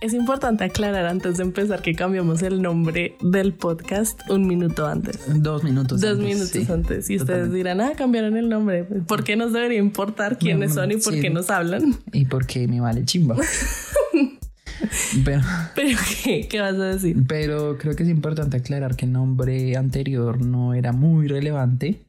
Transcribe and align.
es 0.00 0.14
importante 0.14 0.64
aclarar 0.64 1.04
antes 1.06 1.36
de 1.36 1.42
empezar 1.42 1.82
que 1.82 1.94
cambiamos 1.94 2.40
el 2.42 2.62
nombre 2.62 3.16
del 3.20 3.52
podcast 3.52 4.18
un 4.30 4.46
minuto 4.46 4.86
antes. 4.86 5.18
Dos 5.42 5.62
minutos 5.62 6.00
Dos 6.00 6.12
antes, 6.12 6.24
minutos 6.26 6.48
sí. 6.50 6.66
antes. 6.72 7.10
Y 7.10 7.16
ustedes 7.16 7.52
dirán, 7.52 7.80
ah, 7.82 7.92
cambiaron 7.96 8.36
el 8.36 8.48
nombre. 8.48 8.84
¿Por 8.84 9.24
qué 9.24 9.36
nos 9.36 9.52
debería 9.52 9.78
importar 9.78 10.38
quiénes 10.38 10.72
son 10.74 10.90
y 10.92 10.96
por 10.96 11.12
sí. 11.12 11.20
qué 11.20 11.28
nos 11.30 11.50
hablan? 11.50 11.96
Y 12.12 12.24
porque 12.24 12.66
me 12.66 12.80
vale 12.80 13.04
chimba. 13.04 13.36
pero, 15.24 15.42
Pero, 15.74 15.98
¿qué? 16.24 16.48
¿Qué 16.48 16.60
vas 16.60 16.74
a 16.74 16.84
decir? 16.84 17.16
pero 17.28 17.76
creo 17.76 17.94
que 17.94 18.02
es 18.04 18.08
importante 18.08 18.56
aclarar 18.56 18.96
que 18.96 19.04
el 19.04 19.12
nombre 19.12 19.76
anterior 19.76 20.40
no 20.40 20.72
era 20.72 20.92
muy 20.92 21.28
relevante 21.28 22.06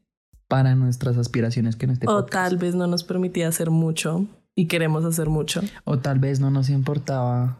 para 0.48 0.76
nuestras 0.76 1.18
aspiraciones 1.18 1.76
que 1.76 1.86
en 1.86 1.92
este 1.92 2.08
O 2.08 2.22
podcast. 2.22 2.32
tal 2.50 2.58
vez 2.58 2.76
no 2.76 2.88
nos 2.88 3.04
permitía 3.04 3.50
hacer 3.50 3.70
mucho 3.70 4.28
y 4.56 4.68
queremos 4.68 5.04
hacer 5.04 5.28
mucho. 5.30 5.62
O 5.84 6.00
tal 6.00 6.20
vez 6.20 6.40
no 6.40 6.50
nos 6.52 6.70
importaba 6.70 7.58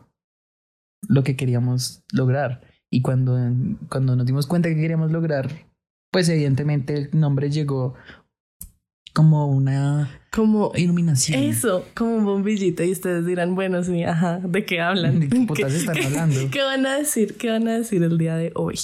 lo 1.08 1.24
que 1.24 1.36
queríamos 1.36 2.04
lograr. 2.14 2.62
Y 2.90 3.02
cuando, 3.02 3.38
cuando 3.90 4.16
nos 4.16 4.26
dimos 4.26 4.48
cuenta 4.48 4.70
que 4.70 4.76
queríamos 4.76 5.12
lograr, 5.12 5.50
pues 6.12 6.28
evidentemente 6.30 6.94
el 6.96 7.10
nombre 7.20 7.50
llegó 7.50 7.94
como 9.14 9.48
una 9.48 10.22
Como 10.32 10.72
iluminación. 10.76 11.42
eso, 11.44 11.86
como 11.96 12.16
un 12.16 12.26
bombillito. 12.26 12.84
Y 12.84 12.92
ustedes 12.92 13.26
dirán, 13.26 13.56
bueno, 13.56 13.84
sí, 13.84 14.04
ajá, 14.04 14.40
¿de 14.40 14.66
qué 14.66 14.82
hablan? 14.82 15.20
¿De 15.20 15.30
qué 15.30 15.42
putas 15.46 15.74
están 15.74 15.98
hablando? 16.04 16.40
¿Qué 16.52 16.62
van 16.62 16.86
a 16.86 16.98
decir? 16.98 17.38
¿Qué 17.38 17.50
van 17.50 17.68
a 17.68 17.78
decir 17.78 18.04
el 18.04 18.18
día 18.18 18.36
de 18.36 18.52
hoy? 18.56 18.76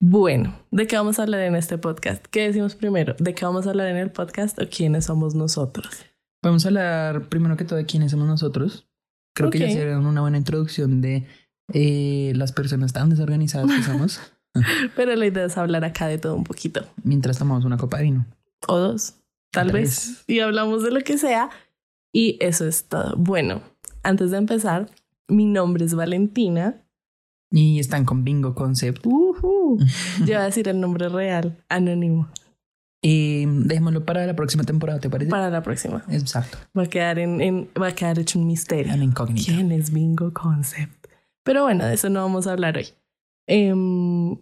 Bueno, 0.00 0.54
¿de 0.70 0.86
qué 0.86 0.96
vamos 0.96 1.18
a 1.18 1.22
hablar 1.24 1.40
en 1.40 1.56
este 1.56 1.76
podcast? 1.76 2.24
¿Qué 2.30 2.46
decimos 2.46 2.76
primero? 2.76 3.16
¿De 3.18 3.34
qué 3.34 3.44
vamos 3.44 3.66
a 3.66 3.70
hablar 3.70 3.88
en 3.88 3.96
el 3.96 4.10
podcast 4.12 4.60
o 4.60 4.68
quiénes 4.68 5.06
somos 5.06 5.34
nosotros? 5.34 6.04
Vamos 6.40 6.64
a 6.64 6.68
hablar 6.68 7.28
primero 7.28 7.56
que 7.56 7.64
todo 7.64 7.76
de 7.78 7.86
quiénes 7.86 8.12
somos 8.12 8.28
nosotros. 8.28 8.87
Creo 9.38 9.50
que 9.50 9.58
ya 9.58 9.70
sería 9.70 9.98
una 9.98 10.20
buena 10.20 10.38
introducción 10.38 11.00
de 11.00 11.26
eh, 11.72 12.32
las 12.34 12.52
personas 12.52 12.92
tan 12.92 13.10
desorganizadas 13.10 13.70
que 13.70 13.82
somos 13.82 14.20
Pero 14.96 15.14
la 15.14 15.26
idea 15.26 15.44
es 15.44 15.56
hablar 15.56 15.84
acá 15.84 16.06
de 16.06 16.18
todo 16.18 16.34
un 16.34 16.44
poquito. 16.44 16.84
mientras 17.02 17.38
tomamos 17.38 17.64
una 17.64 17.76
copa 17.76 17.98
de 17.98 18.04
vino. 18.04 18.26
O 18.66 18.76
dos, 18.76 19.14
tal 19.52 19.70
vez. 19.70 20.24
Y 20.26 20.40
hablamos 20.40 20.82
de 20.82 20.90
lo 20.90 21.00
que 21.00 21.18
sea. 21.18 21.50
Y 22.12 22.38
eso 22.40 22.66
es 22.66 22.84
todo. 22.84 23.14
Bueno, 23.16 23.62
antes 24.02 24.30
de 24.30 24.38
empezar, 24.38 24.90
mi 25.28 25.44
nombre 25.44 25.84
es 25.84 25.94
Valentina. 25.94 26.82
Y 27.50 27.78
están 27.78 28.04
con 28.04 28.24
Bingo 28.24 28.54
Concept. 28.54 29.06
Ujú. 29.06 29.78
Yo 30.20 30.26
voy 30.26 30.34
a 30.34 30.42
decir 30.42 30.68
el 30.68 30.80
nombre 30.80 31.08
real, 31.08 31.56
anónimo, 31.68 32.28
Eh, 33.02 33.46
dejémoslo 33.48 34.04
para 34.04 34.26
la 34.26 34.34
próxima 34.34 34.64
temporada, 34.64 34.98
¿te 34.98 35.08
parece? 35.08 35.30
para 35.30 35.50
la 35.50 35.62
próxima. 35.62 36.04
Exacto. 36.10 36.58
Va 36.76 36.82
a 36.82 36.86
quedar 36.88 37.18
en, 37.20 37.40
en- 37.40 37.68
va 37.80 37.88
a 37.88 37.94
quedar 37.94 38.18
hecho 38.18 38.38
un 38.38 38.46
misterio. 38.46 38.92
En 38.92 39.02
incógnita. 39.02 39.52
¿Quién 39.52 39.70
es 39.72 39.92
Bingo 39.92 40.32
Concept? 40.32 41.06
Pero 41.44 41.62
bueno, 41.62 41.86
de 41.86 41.94
eso 41.94 42.10
no 42.10 42.20
vamos 42.22 42.46
a 42.46 42.52
hablar 42.52 42.76
hoy. 42.76 42.86
Em, 43.46 44.36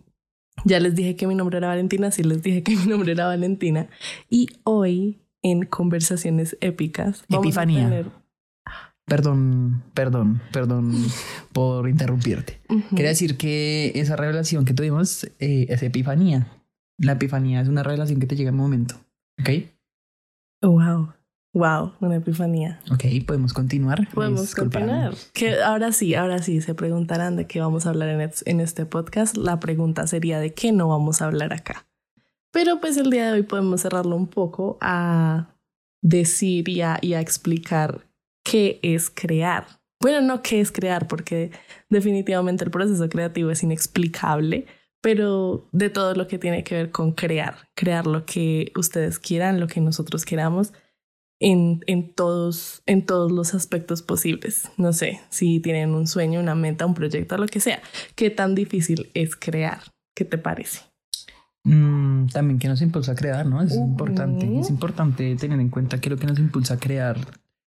ya 0.64 0.80
les 0.80 0.94
dije 0.94 1.16
que 1.16 1.26
mi 1.26 1.34
nombre 1.34 1.58
era 1.58 1.68
Valentina, 1.68 2.10
sí 2.10 2.22
les 2.24 2.42
dije 2.42 2.62
que 2.62 2.74
mi 2.76 2.86
nombre 2.86 3.12
era 3.12 3.26
Valentina. 3.26 3.88
Y 4.30 4.48
hoy, 4.64 5.20
en 5.42 5.66
Conversaciones 5.66 6.56
Épicas, 6.62 7.24
vamos 7.28 7.46
Epifanía. 7.46 7.86
a 7.86 7.90
tener... 7.90 8.06
Perdón, 9.04 9.84
perdón, 9.94 10.40
perdón 10.50 10.92
por 11.52 11.88
interrumpirte. 11.88 12.60
Ujú. 12.68 12.96
Quería 12.96 13.10
decir 13.10 13.36
que 13.36 13.92
esa 13.94 14.16
revelación 14.16 14.64
que 14.64 14.74
tuvimos 14.74 15.24
eh, 15.38 15.66
es 15.68 15.80
epifanía. 15.84 16.48
La 16.98 17.12
epifanía 17.12 17.60
es 17.60 17.68
una 17.68 17.82
revelación 17.82 18.20
que 18.20 18.26
te 18.26 18.36
llega 18.36 18.48
en 18.50 18.54
un 18.56 18.60
momento. 18.62 18.94
¿Ok? 19.40 19.50
Wow, 20.62 21.12
wow, 21.52 21.92
una 22.00 22.16
epifanía. 22.16 22.80
Ok, 22.90 23.04
podemos 23.26 23.52
continuar. 23.52 24.08
Podemos 24.12 24.54
continuar. 24.54 25.14
Que 25.34 25.60
ahora 25.62 25.92
sí, 25.92 26.14
ahora 26.14 26.42
sí, 26.42 26.60
se 26.60 26.74
preguntarán 26.74 27.36
de 27.36 27.46
qué 27.46 27.60
vamos 27.60 27.86
a 27.86 27.90
hablar 27.90 28.08
en, 28.08 28.20
es- 28.22 28.42
en 28.46 28.60
este 28.60 28.86
podcast. 28.86 29.36
La 29.36 29.60
pregunta 29.60 30.06
sería 30.06 30.38
de 30.40 30.54
qué 30.54 30.72
no 30.72 30.88
vamos 30.88 31.20
a 31.22 31.26
hablar 31.26 31.52
acá. 31.52 31.86
Pero 32.52 32.80
pues 32.80 32.96
el 32.96 33.10
día 33.10 33.26
de 33.26 33.32
hoy 33.32 33.42
podemos 33.42 33.82
cerrarlo 33.82 34.16
un 34.16 34.28
poco 34.28 34.78
a 34.80 35.54
decir 36.02 36.68
y 36.68 36.80
a, 36.80 36.98
y 37.02 37.12
a 37.14 37.20
explicar 37.20 38.06
qué 38.44 38.80
es 38.82 39.10
crear. 39.10 39.66
Bueno, 40.00 40.20
no 40.22 40.42
qué 40.42 40.60
es 40.60 40.72
crear, 40.72 41.06
porque 41.08 41.50
definitivamente 41.90 42.64
el 42.64 42.70
proceso 42.70 43.08
creativo 43.08 43.50
es 43.50 43.62
inexplicable, 43.62 44.66
pero 45.06 45.68
de 45.70 45.88
todo 45.88 46.16
lo 46.16 46.26
que 46.26 46.36
tiene 46.36 46.64
que 46.64 46.74
ver 46.74 46.90
con 46.90 47.12
crear, 47.12 47.68
crear 47.76 48.08
lo 48.08 48.26
que 48.26 48.72
ustedes 48.76 49.20
quieran, 49.20 49.60
lo 49.60 49.68
que 49.68 49.80
nosotros 49.80 50.24
queramos 50.24 50.72
en, 51.38 51.84
en, 51.86 52.12
todos, 52.12 52.82
en 52.86 53.06
todos 53.06 53.30
los 53.30 53.54
aspectos 53.54 54.02
posibles. 54.02 54.68
No 54.78 54.92
sé, 54.92 55.20
si 55.28 55.60
tienen 55.60 55.94
un 55.94 56.08
sueño, 56.08 56.40
una 56.40 56.56
meta, 56.56 56.86
un 56.86 56.94
proyecto, 56.94 57.38
lo 57.38 57.46
que 57.46 57.60
sea, 57.60 57.80
qué 58.16 58.30
tan 58.30 58.56
difícil 58.56 59.12
es 59.14 59.36
crear. 59.36 59.78
¿Qué 60.12 60.24
te 60.24 60.38
parece? 60.38 60.80
Mm, 61.62 62.26
también 62.32 62.58
que 62.58 62.66
nos 62.66 62.82
impulsa 62.82 63.12
a 63.12 63.14
crear, 63.14 63.46
¿no? 63.46 63.62
Es 63.62 63.76
importante. 63.76 64.58
Es 64.58 64.70
importante 64.70 65.36
tener 65.36 65.60
en 65.60 65.68
cuenta 65.68 66.00
que 66.00 66.10
lo 66.10 66.16
que 66.16 66.26
nos 66.26 66.40
impulsa 66.40 66.74
a 66.74 66.78
crear 66.78 67.16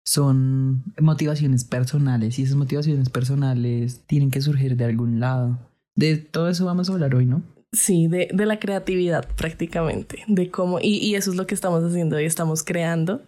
son 0.03 0.85
motivaciones 0.99 1.65
personales 1.65 2.39
y 2.39 2.41
esas 2.41 2.55
motivaciones 2.55 3.11
personales 3.11 4.01
tienen 4.07 4.31
que 4.31 4.41
surgir 4.41 4.75
de 4.75 4.85
algún 4.85 5.19
lado. 5.19 5.59
De 5.97 6.15
todo 6.15 6.47
eso 6.47 6.65
vamos 6.65 6.89
a 6.89 6.93
hablar 6.93 7.13
hoy, 7.15 7.25
¿no? 7.25 7.43
Sí, 7.73 8.07
de, 8.07 8.29
de 8.33 8.45
la 8.45 8.59
creatividad 8.59 9.27
prácticamente, 9.35 10.23
de 10.29 10.49
cómo, 10.49 10.79
y, 10.79 10.99
y 10.99 11.15
eso 11.15 11.31
es 11.31 11.35
lo 11.37 11.45
que 11.45 11.53
estamos 11.53 11.83
haciendo 11.83 12.15
hoy, 12.15 12.23
estamos 12.23 12.63
creando, 12.63 13.23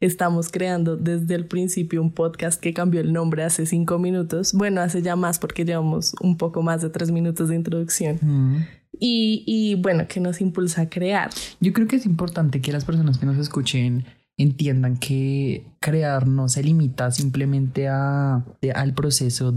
estamos 0.00 0.48
creando 0.50 0.96
desde 0.96 1.36
el 1.36 1.46
principio 1.46 2.02
un 2.02 2.10
podcast 2.12 2.60
que 2.60 2.74
cambió 2.74 3.00
el 3.00 3.12
nombre 3.12 3.44
hace 3.44 3.66
cinco 3.66 4.00
minutos, 4.00 4.52
bueno, 4.52 4.80
hace 4.80 5.00
ya 5.00 5.14
más 5.14 5.38
porque 5.38 5.64
llevamos 5.64 6.12
un 6.20 6.36
poco 6.36 6.60
más 6.60 6.82
de 6.82 6.90
tres 6.90 7.12
minutos 7.12 7.48
de 7.50 7.54
introducción, 7.54 8.18
Mm. 8.20 8.56
y, 8.98 9.44
y 9.46 9.74
bueno, 9.76 10.08
que 10.08 10.18
nos 10.18 10.40
impulsa 10.40 10.82
a 10.82 10.88
crear. 10.90 11.30
Yo 11.60 11.72
creo 11.72 11.86
que 11.86 11.96
es 11.96 12.04
importante 12.04 12.60
que 12.60 12.72
las 12.72 12.84
personas 12.84 13.18
que 13.18 13.26
nos 13.26 13.38
escuchen 13.38 14.04
entiendan 14.36 14.96
que 14.96 15.66
crear 15.80 16.26
no 16.26 16.48
se 16.48 16.64
limita 16.64 17.12
simplemente 17.12 17.86
a, 17.86 18.44
de- 18.60 18.72
al 18.72 18.92
proceso 18.94 19.54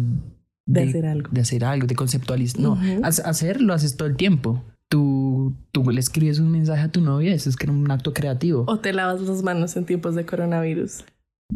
De 0.67 0.83
hacer 0.83 1.05
algo. 1.05 1.29
de 1.31 1.41
hacer 1.41 1.66
algo, 1.66 1.88
de 1.88 1.95
conceptualizar. 1.95 2.61
No, 2.61 2.78
hacer 3.03 3.61
lo 3.61 3.73
haces 3.73 3.95
todo 3.97 4.07
el 4.07 4.17
tiempo. 4.17 4.63
Tú, 4.89 5.53
tú 5.72 5.89
le 5.89 6.00
escribes 6.00 6.39
un 6.39 6.51
mensaje 6.51 6.81
a 6.81 6.91
tu 6.91 7.01
novia, 7.01 7.33
eso 7.33 7.50
es 7.50 7.55
que 7.55 7.69
un 7.69 7.89
acto 7.89 8.13
creativo. 8.13 8.66
O 8.67 8.79
te 8.79 8.94
lavas 8.94 9.22
las 9.22 9.44
manos 9.44 9.75
en 9.75 9.85
tiempos 9.85 10.16
de 10.16 10.25
coronavirus. 10.25 11.03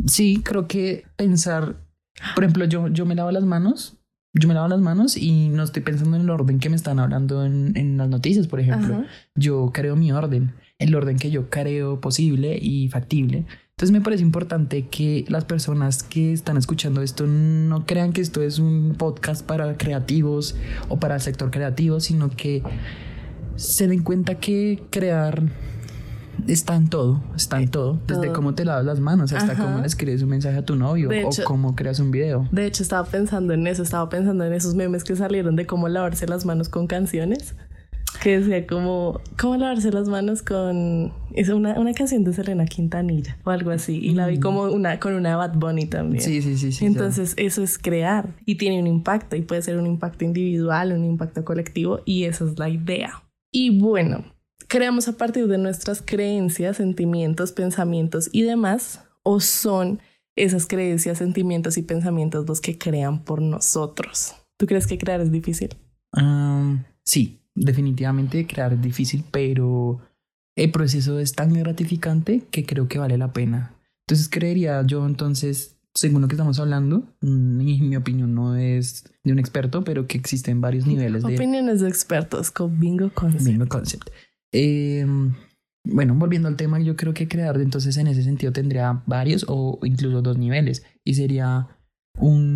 Sí, 0.05 0.41
creo 0.43 0.67
que 0.67 1.05
pensar, 1.17 1.75
por 2.35 2.43
ejemplo, 2.43 2.65
yo, 2.65 2.87
yo 2.87 3.05
me 3.05 3.15
lavo 3.15 3.31
las 3.31 3.43
manos, 3.43 3.97
yo 4.33 4.47
me 4.47 4.53
lavo 4.53 4.69
las 4.69 4.79
manos 4.79 5.17
y 5.17 5.49
no 5.49 5.63
estoy 5.63 5.83
pensando 5.83 6.15
en 6.15 6.23
el 6.23 6.29
orden 6.29 6.59
que 6.59 6.69
me 6.69 6.75
están 6.77 6.99
hablando 6.99 7.45
en, 7.45 7.75
en 7.75 7.97
las 7.97 8.07
noticias, 8.09 8.47
por 8.47 8.61
ejemplo. 8.61 8.95
Ajá. 8.95 9.05
Yo 9.35 9.71
creo 9.73 9.95
mi 9.97 10.11
orden, 10.11 10.53
el 10.79 10.95
orden 10.95 11.17
que 11.17 11.31
yo 11.31 11.49
creo 11.49 11.99
posible 11.99 12.57
y 12.61 12.87
factible. 12.89 13.45
Entonces 13.81 13.97
me 13.97 14.01
parece 14.01 14.21
importante 14.21 14.85
que 14.85 15.25
las 15.27 15.43
personas 15.43 16.03
que 16.03 16.33
están 16.33 16.55
escuchando 16.55 17.01
esto 17.01 17.25
no 17.25 17.87
crean 17.87 18.13
que 18.13 18.21
esto 18.21 18.43
es 18.43 18.59
un 18.59 18.93
podcast 18.95 19.43
para 19.43 19.75
creativos 19.75 20.55
o 20.87 20.99
para 20.99 21.15
el 21.15 21.21
sector 21.21 21.49
creativo, 21.49 21.99
sino 21.99 22.29
que 22.29 22.61
se 23.55 23.87
den 23.87 24.03
cuenta 24.03 24.35
que 24.35 24.83
crear 24.91 25.41
está 26.47 26.75
en 26.75 26.89
todo, 26.89 27.23
está 27.35 27.59
en 27.59 27.71
todo, 27.71 27.99
desde 28.05 28.21
todo. 28.21 28.33
cómo 28.33 28.53
te 28.53 28.65
lavas 28.65 28.85
las 28.85 28.99
manos 28.99 29.33
hasta 29.33 29.53
Ajá. 29.53 29.63
cómo 29.63 29.79
le 29.79 29.87
escribes 29.87 30.21
un 30.21 30.29
mensaje 30.29 30.59
a 30.59 30.63
tu 30.63 30.75
novio 30.75 31.09
o 31.09 31.43
cómo 31.43 31.75
creas 31.75 31.97
un 31.97 32.11
video. 32.11 32.47
De 32.51 32.67
hecho, 32.67 32.83
estaba 32.83 33.07
pensando 33.07 33.51
en 33.55 33.65
eso, 33.65 33.81
estaba 33.81 34.07
pensando 34.09 34.45
en 34.45 34.53
esos 34.53 34.75
memes 34.75 35.03
que 35.03 35.15
salieron 35.15 35.55
de 35.55 35.65
cómo 35.65 35.87
lavarse 35.87 36.27
las 36.27 36.45
manos 36.45 36.69
con 36.69 36.85
canciones. 36.85 37.55
Que 38.21 38.39
decía 38.39 38.67
como, 38.67 39.19
¿cómo 39.39 39.57
lavarse 39.57 39.91
las 39.91 40.07
manos 40.07 40.43
con... 40.43 41.11
Es 41.33 41.49
una, 41.49 41.79
una 41.79 41.91
canción 41.93 42.23
de 42.23 42.33
Selena 42.33 42.65
Quintanilla 42.65 43.37
o 43.43 43.49
algo 43.49 43.71
así. 43.71 43.97
Y 43.97 44.11
la 44.11 44.27
vi 44.27 44.39
como 44.39 44.63
una 44.63 44.99
con 44.99 45.13
una 45.13 45.35
Bad 45.35 45.55
Bunny 45.55 45.87
también. 45.87 46.21
Mm. 46.21 46.25
Sí, 46.25 46.41
sí, 46.43 46.55
sí, 46.55 46.71
sí. 46.71 46.85
Entonces 46.85 47.33
eso 47.37 47.63
es 47.63 47.79
crear 47.79 48.35
y 48.45 48.55
tiene 48.55 48.79
un 48.79 48.85
impacto 48.85 49.35
y 49.35 49.41
puede 49.41 49.63
ser 49.63 49.77
un 49.77 49.87
impacto 49.87 50.23
individual, 50.23 50.91
un 50.91 51.03
impacto 51.03 51.43
colectivo 51.43 52.01
y 52.05 52.25
esa 52.25 52.45
es 52.45 52.59
la 52.59 52.69
idea. 52.69 53.23
Y 53.51 53.79
bueno, 53.79 54.23
creamos 54.67 55.07
a 55.07 55.17
partir 55.17 55.47
de 55.47 55.57
nuestras 55.57 56.03
creencias, 56.03 56.77
sentimientos, 56.77 57.51
pensamientos 57.51 58.29
y 58.31 58.43
demás 58.43 59.03
o 59.23 59.39
son 59.39 59.99
esas 60.35 60.67
creencias, 60.67 61.17
sentimientos 61.17 61.77
y 61.77 61.81
pensamientos 61.81 62.47
los 62.47 62.61
que 62.61 62.77
crean 62.77 63.23
por 63.23 63.41
nosotros. 63.41 64.35
¿Tú 64.57 64.67
crees 64.67 64.85
que 64.85 64.97
crear 64.97 65.21
es 65.21 65.31
difícil? 65.31 65.75
Ah, 66.13 66.85
sí, 67.03 67.40
definitivamente 67.55 68.47
crear 68.47 68.73
es 68.73 68.81
difícil, 68.81 69.23
pero 69.31 69.99
el 70.55 70.71
proceso 70.71 71.19
es 71.19 71.33
tan 71.33 71.53
gratificante 71.53 72.43
que 72.51 72.65
creo 72.65 72.87
que 72.87 72.99
vale 72.99 73.17
la 73.17 73.33
pena. 73.33 73.75
Entonces 74.07 74.29
creería 74.29 74.81
yo 74.85 75.05
entonces, 75.05 75.77
según 75.93 76.21
lo 76.21 76.27
que 76.27 76.35
estamos 76.35 76.59
hablando, 76.59 77.03
mm, 77.21 77.61
y 77.61 77.81
mi 77.81 77.95
opinión 77.95 78.35
no 78.35 78.55
es 78.55 79.05
de 79.23 79.31
un 79.31 79.39
experto, 79.39 79.83
pero 79.83 80.07
que 80.07 80.17
existen 80.17 80.61
varios 80.61 80.85
niveles 80.85 81.23
de 81.23 81.35
Opiniones 81.35 81.81
de 81.81 81.89
expertos 81.89 82.51
con 82.51 82.79
Bingo 82.79 83.11
Concept. 83.13 83.43
Bingo 83.43 83.67
Concept. 83.67 84.09
Eh, 84.51 85.05
bueno, 85.83 86.13
volviendo 86.15 86.47
al 86.47 86.57
tema, 86.57 86.79
yo 86.79 86.95
creo 86.95 87.13
que 87.13 87.27
crear 87.27 87.59
entonces 87.59 87.97
en 87.97 88.07
ese 88.07 88.23
sentido 88.23 88.51
tendría 88.51 89.01
varios 89.07 89.45
o 89.47 89.79
incluso 89.83 90.21
dos 90.21 90.37
niveles 90.37 90.83
y 91.03 91.15
sería 91.15 91.67
un 92.17 92.50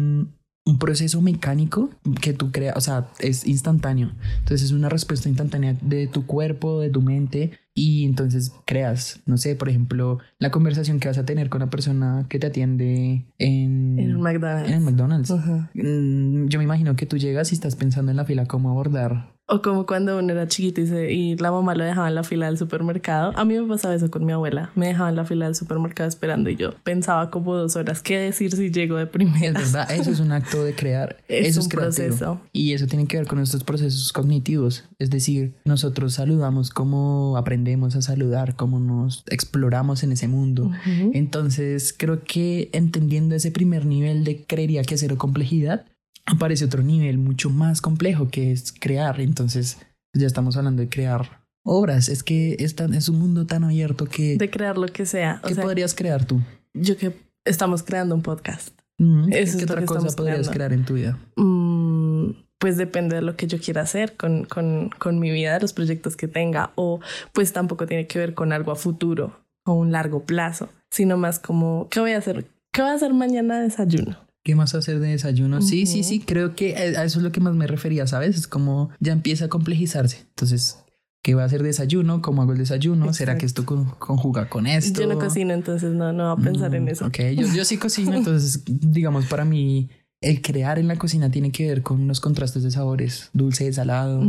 un 0.75 0.79
proceso 0.79 1.21
mecánico 1.21 1.89
que 2.21 2.33
tú 2.33 2.51
creas, 2.51 2.75
o 2.75 2.81
sea, 2.81 3.07
es 3.19 3.47
instantáneo. 3.47 4.11
Entonces 4.39 4.63
es 4.63 4.71
una 4.73 4.89
respuesta 4.89 5.29
instantánea 5.29 5.75
de 5.81 6.07
tu 6.07 6.25
cuerpo, 6.25 6.81
de 6.81 6.89
tu 6.89 7.01
mente 7.01 7.51
y 7.73 8.03
entonces 8.05 8.51
creas, 8.65 9.21
no 9.25 9.37
sé, 9.37 9.55
por 9.55 9.69
ejemplo, 9.69 10.19
la 10.37 10.51
conversación 10.51 10.99
que 10.99 11.07
vas 11.07 11.17
a 11.17 11.25
tener 11.25 11.49
con 11.49 11.61
la 11.61 11.69
persona 11.69 12.25
que 12.29 12.39
te 12.39 12.47
atiende 12.47 13.25
en, 13.37 13.99
En 13.99 14.09
el 14.11 14.17
McDonald's. 14.17 14.67
en 14.69 14.73
el 14.75 14.81
McDonald's. 14.81 15.31
Mm, 15.73 16.47
Yo 16.47 16.59
me 16.59 16.65
imagino 16.65 16.95
que 16.97 17.05
tú 17.05 17.17
llegas 17.17 17.51
y 17.51 17.55
estás 17.55 17.75
pensando 17.75 18.11
en 18.11 18.17
la 18.17 18.25
fila 18.25 18.45
cómo 18.45 18.69
abordar. 18.69 19.34
O 19.47 19.61
como 19.61 19.85
cuando 19.85 20.17
uno 20.17 20.31
era 20.33 20.47
chiquito 20.47 20.81
y, 20.81 20.87
se- 20.87 21.13
y 21.13 21.35
la 21.37 21.51
mamá 21.51 21.75
lo 21.75 21.83
dejaba 21.83 22.07
en 22.07 22.15
la 22.15 22.23
fila 22.23 22.47
del 22.47 22.57
supermercado. 22.57 23.31
A 23.35 23.45
mí 23.45 23.53
me 23.59 23.67
pasaba 23.67 23.93
eso 23.93 24.09
con 24.09 24.25
mi 24.25 24.31
abuela. 24.31 24.71
Me 24.73 24.87
dejaba 24.87 25.09
en 25.09 25.15
la 25.15 25.23
fila 25.23 25.45
del 25.45 25.53
supermercado 25.53 26.09
esperando 26.09 26.49
y 26.49 26.55
yo 26.55 26.73
pensaba 26.83 27.29
como 27.29 27.53
dos 27.55 27.75
horas 27.75 28.01
qué 28.01 28.17
decir 28.17 28.55
si 28.55 28.71
llego 28.71 28.95
de 28.97 29.03
Es 29.03 29.09
primera. 29.09 29.59
verdad, 29.59 29.91
eso 29.91 30.09
es 30.09 30.19
un 30.19 30.31
acto 30.31 30.63
de 30.63 30.73
crear. 30.73 31.17
Es 31.27 31.49
eso 31.49 31.59
un 31.59 31.67
es 31.67 31.69
creativo. 31.69 32.07
proceso. 32.07 32.41
Y 32.53 32.73
eso 32.73 32.87
tiene 32.87 33.05
que 33.05 33.17
ver 33.17 33.27
con 33.27 33.37
nuestros 33.37 33.63
procesos 33.63 34.11
cognitivos. 34.13 34.85
Es 34.97 35.11
decir, 35.11 35.53
nosotros 35.65 36.13
saludamos 36.15 36.71
como 36.71 37.37
aprendemos 37.37 37.95
a 37.95 38.01
saludar, 38.01 38.55
como 38.55 38.79
nos 38.79 39.23
exploramos 39.29 40.03
en 40.03 40.11
ese 40.13 40.27
mundo. 40.27 40.71
Entonces, 41.13 41.93
creo 41.97 42.23
que 42.23 42.69
entendiendo 42.73 43.35
ese 43.35 43.51
primer 43.51 43.85
nivel 43.85 44.23
de 44.23 44.43
creería 44.45 44.81
que 44.83 44.97
cero 44.97 45.17
complejidad, 45.17 45.85
aparece 46.25 46.65
otro 46.65 46.83
nivel 46.83 47.17
mucho 47.17 47.49
más 47.49 47.81
complejo 47.81 48.27
que 48.29 48.51
es 48.51 48.71
crear. 48.73 49.19
Entonces, 49.21 49.77
ya 50.13 50.27
estamos 50.27 50.57
hablando 50.57 50.81
de 50.81 50.89
crear 50.89 51.43
obras. 51.63 52.09
Es 52.09 52.23
que 52.23 52.55
es, 52.59 52.75
tan- 52.75 52.93
es 52.93 53.09
un 53.09 53.19
mundo 53.19 53.45
tan 53.45 53.63
abierto 53.63 54.05
que... 54.05 54.37
De 54.37 54.49
crear 54.49 54.77
lo 54.77 54.87
que 54.87 55.05
sea. 55.05 55.39
O 55.43 55.47
¿Qué 55.47 55.55
sea, 55.55 55.63
podrías 55.63 55.93
crear 55.95 56.25
tú? 56.25 56.41
yo 56.73 56.97
que 56.97 57.13
estamos 57.45 57.83
creando 57.83 58.15
un 58.15 58.21
podcast. 58.21 58.69
Mm, 58.97 59.29
¿Qué, 59.29 59.41
es 59.41 59.55
qué 59.55 59.63
otra 59.65 59.85
cosa 59.85 60.07
podrías 60.15 60.49
creando. 60.49 60.51
crear 60.51 60.73
en 60.73 60.85
tu 60.85 60.93
vida? 60.95 61.17
Mm, 61.35 62.31
pues 62.59 62.77
depende 62.77 63.15
de 63.17 63.21
lo 63.21 63.35
que 63.35 63.47
yo 63.47 63.59
quiera 63.59 63.81
hacer 63.81 64.15
con, 64.15 64.45
con, 64.45 64.89
con 64.97 65.19
mi 65.19 65.31
vida, 65.31 65.59
los 65.59 65.73
proyectos 65.73 66.15
que 66.15 66.27
tenga, 66.27 66.71
o 66.75 66.99
pues 67.33 67.51
tampoco 67.53 67.85
tiene 67.85 68.07
que 68.07 68.19
ver 68.19 68.33
con 68.33 68.51
algo 68.53 68.71
a 68.71 68.75
futuro 68.75 69.39
o 69.65 69.73
un 69.73 69.91
largo 69.91 70.23
plazo, 70.23 70.69
sino 70.89 71.17
más 71.17 71.39
como, 71.39 71.87
¿qué 71.91 71.99
voy 71.99 72.11
a 72.11 72.17
hacer? 72.17 72.45
¿Qué 72.71 72.81
voy 72.81 72.91
a 72.91 72.95
hacer 72.95 73.13
mañana 73.13 73.57
de 73.57 73.63
desayuno? 73.63 74.17
¿Qué 74.45 74.53
más 74.53 74.75
hacer 74.75 74.99
de 74.99 75.07
desayuno? 75.07 75.59
Sí, 75.63 75.87
sí, 75.87 76.03
sí, 76.03 76.19
creo 76.19 76.55
que 76.55 76.75
a 76.75 77.03
eso 77.03 77.17
es 77.17 77.23
lo 77.23 77.31
que 77.31 77.39
más 77.41 77.55
me 77.55 77.65
refería, 77.65 78.05
¿sabes? 78.05 78.37
Es 78.37 78.47
como 78.47 78.91
ya 78.99 79.11
empieza 79.11 79.45
a 79.45 79.47
complejizarse. 79.49 80.19
Entonces, 80.29 80.77
¿qué 81.23 81.33
va 81.33 81.41
a 81.41 81.45
hacer 81.47 81.63
de 81.63 81.69
desayuno? 81.69 82.21
¿Cómo 82.21 82.43
hago 82.43 82.51
el 82.51 82.59
desayuno? 82.59 83.11
¿Será 83.11 83.39
que 83.39 83.47
esto 83.47 83.65
con- 83.65 83.85
conjuga 83.97 84.47
con 84.47 84.67
esto? 84.67 85.01
Yo 85.01 85.07
no 85.07 85.17
cocino, 85.17 85.51
entonces 85.51 85.93
no, 85.93 86.13
no 86.13 86.35
voy 86.35 86.43
a 86.43 86.45
pensar 86.51 86.75
en 86.75 86.83
Mm, 86.83 86.89
eso. 86.89 87.05
Ok, 87.07 87.17
yo, 87.35 87.47
yo 87.55 87.65
sí 87.65 87.77
cocino, 87.77 88.13
entonces, 88.17 88.61
digamos, 88.67 89.25
para 89.25 89.45
mí, 89.45 89.89
el 90.21 90.43
crear 90.43 90.77
en 90.77 90.89
la 90.89 90.97
cocina 90.97 91.31
tiene 91.31 91.51
que 91.51 91.67
ver 91.67 91.81
con 91.81 91.99
unos 92.01 92.19
contrastes 92.21 92.61
de 92.61 92.69
sabores, 92.69 93.31
dulce, 93.33 93.73
salado. 93.73 94.21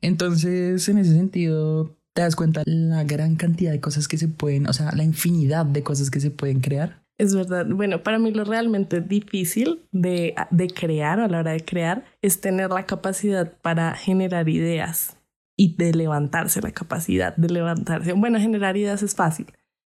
Entonces, 0.00 0.88
en 0.88 0.96
ese 0.98 1.12
sentido, 1.12 1.96
te 2.14 2.22
das 2.22 2.34
cuenta 2.34 2.62
la 2.64 3.04
gran 3.04 3.36
cantidad 3.36 3.72
de 3.72 3.80
cosas 3.80 4.08
que 4.08 4.16
se 4.18 4.28
pueden, 4.28 4.66
o 4.68 4.72
sea, 4.72 4.92
la 4.92 5.04
infinidad 5.04 5.66
de 5.66 5.82
cosas 5.82 6.10
que 6.10 6.20
se 6.20 6.30
pueden 6.30 6.60
crear. 6.60 7.02
Es 7.20 7.34
verdad. 7.34 7.66
Bueno, 7.68 8.02
para 8.02 8.18
mí 8.18 8.30
lo 8.30 8.44
realmente 8.44 9.02
difícil 9.02 9.82
de, 9.92 10.34
de 10.50 10.68
crear 10.68 11.20
o 11.20 11.24
a 11.24 11.28
la 11.28 11.40
hora 11.40 11.52
de 11.52 11.62
crear 11.62 12.06
es 12.22 12.40
tener 12.40 12.70
la 12.70 12.86
capacidad 12.86 13.52
para 13.60 13.94
generar 13.94 14.48
ideas 14.48 15.18
y 15.54 15.76
de 15.76 15.92
levantarse, 15.92 16.62
la 16.62 16.70
capacidad 16.70 17.36
de 17.36 17.50
levantarse. 17.50 18.14
Bueno, 18.14 18.40
generar 18.40 18.78
ideas 18.78 19.02
es 19.02 19.14
fácil. 19.14 19.52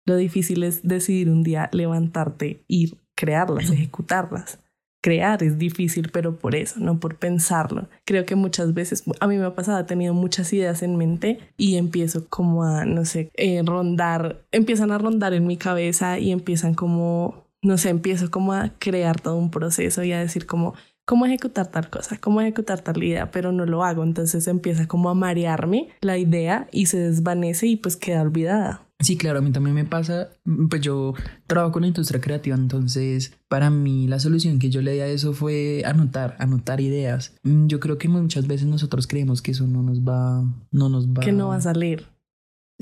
Lo 0.07 0.15
difícil 0.15 0.63
es 0.63 0.81
decidir 0.81 1.29
un 1.29 1.43
día 1.43 1.69
levantarte 1.73 2.63
y 2.67 2.95
crearlas, 3.15 3.69
ejecutarlas. 3.69 4.57
Crear 5.01 5.41
es 5.41 5.57
difícil, 5.57 6.09
pero 6.11 6.37
por 6.37 6.55
eso, 6.55 6.79
no 6.79 6.99
por 6.99 7.17
pensarlo. 7.17 7.89
Creo 8.05 8.25
que 8.25 8.35
muchas 8.35 8.73
veces, 8.75 9.03
a 9.19 9.27
mí 9.27 9.37
me 9.37 9.45
ha 9.45 9.55
pasado, 9.55 9.79
he 9.79 9.83
tenido 9.83 10.13
muchas 10.13 10.53
ideas 10.53 10.83
en 10.83 10.95
mente 10.95 11.39
y 11.57 11.77
empiezo 11.77 12.27
como 12.29 12.63
a, 12.63 12.85
no 12.85 13.05
sé, 13.05 13.31
eh, 13.35 13.63
rondar, 13.65 14.45
empiezan 14.51 14.91
a 14.91 14.99
rondar 14.99 15.33
en 15.33 15.47
mi 15.47 15.57
cabeza 15.57 16.19
y 16.19 16.31
empiezan 16.31 16.75
como, 16.75 17.47
no 17.63 17.77
sé, 17.79 17.89
empiezo 17.89 18.29
como 18.29 18.53
a 18.53 18.73
crear 18.77 19.19
todo 19.19 19.37
un 19.37 19.49
proceso 19.49 20.03
y 20.03 20.11
a 20.13 20.19
decir 20.19 20.45
como, 20.45 20.75
cómo 21.11 21.25
ejecutar 21.25 21.67
tal 21.67 21.89
cosa, 21.89 22.17
cómo 22.21 22.39
ejecutar 22.39 22.79
tal 22.79 23.03
idea, 23.03 23.31
pero 23.31 23.51
no 23.51 23.65
lo 23.65 23.83
hago. 23.83 24.01
Entonces 24.01 24.47
empieza 24.47 24.87
como 24.87 25.09
a 25.09 25.13
marearme 25.13 25.89
la 25.99 26.17
idea 26.17 26.69
y 26.71 26.85
se 26.85 26.99
desvanece 26.99 27.67
y 27.67 27.75
pues 27.75 27.97
queda 27.97 28.21
olvidada. 28.21 28.87
Sí, 29.01 29.17
claro, 29.17 29.39
a 29.39 29.41
mí 29.41 29.51
también 29.51 29.75
me 29.75 29.83
pasa, 29.83 30.29
pues 30.69 30.81
yo 30.81 31.13
trabajo 31.47 31.73
con 31.73 31.81
la 31.81 31.89
industria 31.89 32.21
creativa, 32.21 32.55
entonces 32.55 33.33
para 33.49 33.69
mí 33.69 34.07
la 34.07 34.19
solución 34.19 34.57
que 34.57 34.69
yo 34.69 34.81
le 34.81 34.93
di 34.93 34.99
a 35.01 35.07
eso 35.07 35.33
fue 35.33 35.83
anotar, 35.85 36.37
anotar 36.39 36.79
ideas. 36.79 37.35
Mm, 37.43 37.67
Yo 37.67 37.81
creo 37.81 37.97
que 37.97 38.07
muchas 38.07 38.47
veces 38.47 38.67
nosotros 38.67 39.05
creemos 39.05 39.41
que 39.41 39.51
eso 39.51 39.67
no 39.67 39.83
nos 39.83 39.99
va, 39.99 40.45
no 40.71 40.87
nos 40.87 41.09
va... 41.09 41.19
Que 41.19 41.33
no 41.33 41.49
vas 41.49 41.65
a 41.65 41.73
leer. 41.73 42.05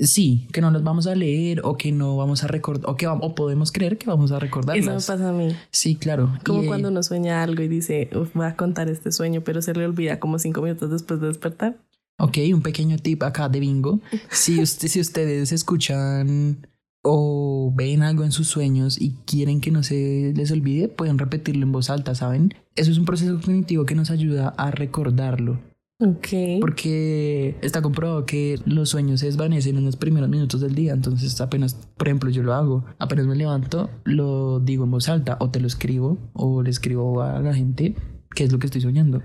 Sí, 0.00 0.48
que 0.52 0.60
no 0.62 0.70
las 0.70 0.82
vamos 0.82 1.06
a 1.06 1.14
leer 1.14 1.60
o 1.62 1.76
que 1.76 1.92
no 1.92 2.16
vamos 2.16 2.42
a 2.42 2.46
recordar, 2.46 2.88
o 2.90 2.96
que 2.96 3.06
o 3.06 3.34
podemos 3.34 3.70
creer 3.70 3.98
que 3.98 4.06
vamos 4.06 4.32
a 4.32 4.38
recordarlas. 4.38 4.84
Eso 4.84 4.90
me 4.94 5.18
pasa 5.18 5.28
a 5.28 5.32
mí. 5.32 5.54
Sí, 5.70 5.94
claro. 5.94 6.32
Como 6.44 6.62
Y, 6.62 6.64
eh, 6.64 6.68
cuando 6.68 6.88
uno 6.88 7.02
sueña 7.02 7.42
algo 7.42 7.62
y 7.62 7.68
dice, 7.68 8.08
"Uf, 8.14 8.30
voy 8.34 8.46
a 8.46 8.56
contar 8.56 8.88
este 8.88 9.12
sueño, 9.12 9.42
pero 9.42 9.60
se 9.60 9.74
le 9.74 9.84
olvida 9.84 10.18
como 10.18 10.38
cinco 10.38 10.62
minutos 10.62 10.90
después 10.90 11.20
de 11.20 11.28
despertar. 11.28 11.76
Ok, 12.18 12.38
un 12.52 12.62
pequeño 12.62 12.98
tip 12.98 13.22
acá 13.22 13.48
de 13.48 13.60
bingo. 13.60 14.00
Si, 14.30 14.60
usted, 14.62 14.88
si 14.88 15.00
ustedes 15.00 15.52
escuchan 15.52 16.66
o 17.02 17.72
ven 17.74 18.02
algo 18.02 18.24
en 18.24 18.32
sus 18.32 18.46
sueños 18.46 19.00
y 19.00 19.14
quieren 19.26 19.60
que 19.60 19.70
no 19.70 19.82
se 19.82 20.32
les 20.34 20.50
olvide, 20.50 20.88
pueden 20.88 21.18
repetirlo 21.18 21.64
en 21.64 21.72
voz 21.72 21.88
alta, 21.88 22.14
¿saben? 22.14 22.54
Eso 22.76 22.90
es 22.90 22.98
un 22.98 23.06
proceso 23.06 23.40
cognitivo 23.40 23.86
que 23.86 23.94
nos 23.94 24.10
ayuda 24.10 24.54
a 24.56 24.70
recordarlo. 24.70 25.60
Ok. 26.00 26.28
Porque 26.60 27.56
está 27.60 27.82
comprobado 27.82 28.24
que 28.24 28.58
los 28.64 28.88
sueños 28.88 29.20
se 29.20 29.26
desvanecen 29.26 29.76
en 29.76 29.84
los 29.84 29.96
primeros 29.96 30.28
minutos 30.28 30.60
del 30.60 30.74
día. 30.74 30.92
Entonces, 30.92 31.40
apenas, 31.40 31.74
por 31.96 32.08
ejemplo, 32.08 32.30
yo 32.30 32.42
lo 32.42 32.54
hago. 32.54 32.84
Apenas 32.98 33.26
me 33.26 33.36
levanto, 33.36 33.90
lo 34.04 34.60
digo 34.60 34.84
en 34.84 34.90
voz 34.90 35.08
alta 35.08 35.36
o 35.40 35.50
te 35.50 35.60
lo 35.60 35.66
escribo 35.66 36.18
o 36.32 36.62
le 36.62 36.70
escribo 36.70 37.22
a 37.22 37.40
la 37.40 37.54
gente 37.54 37.94
qué 38.34 38.44
es 38.44 38.52
lo 38.52 38.58
que 38.58 38.66
estoy 38.66 38.80
soñando. 38.80 39.22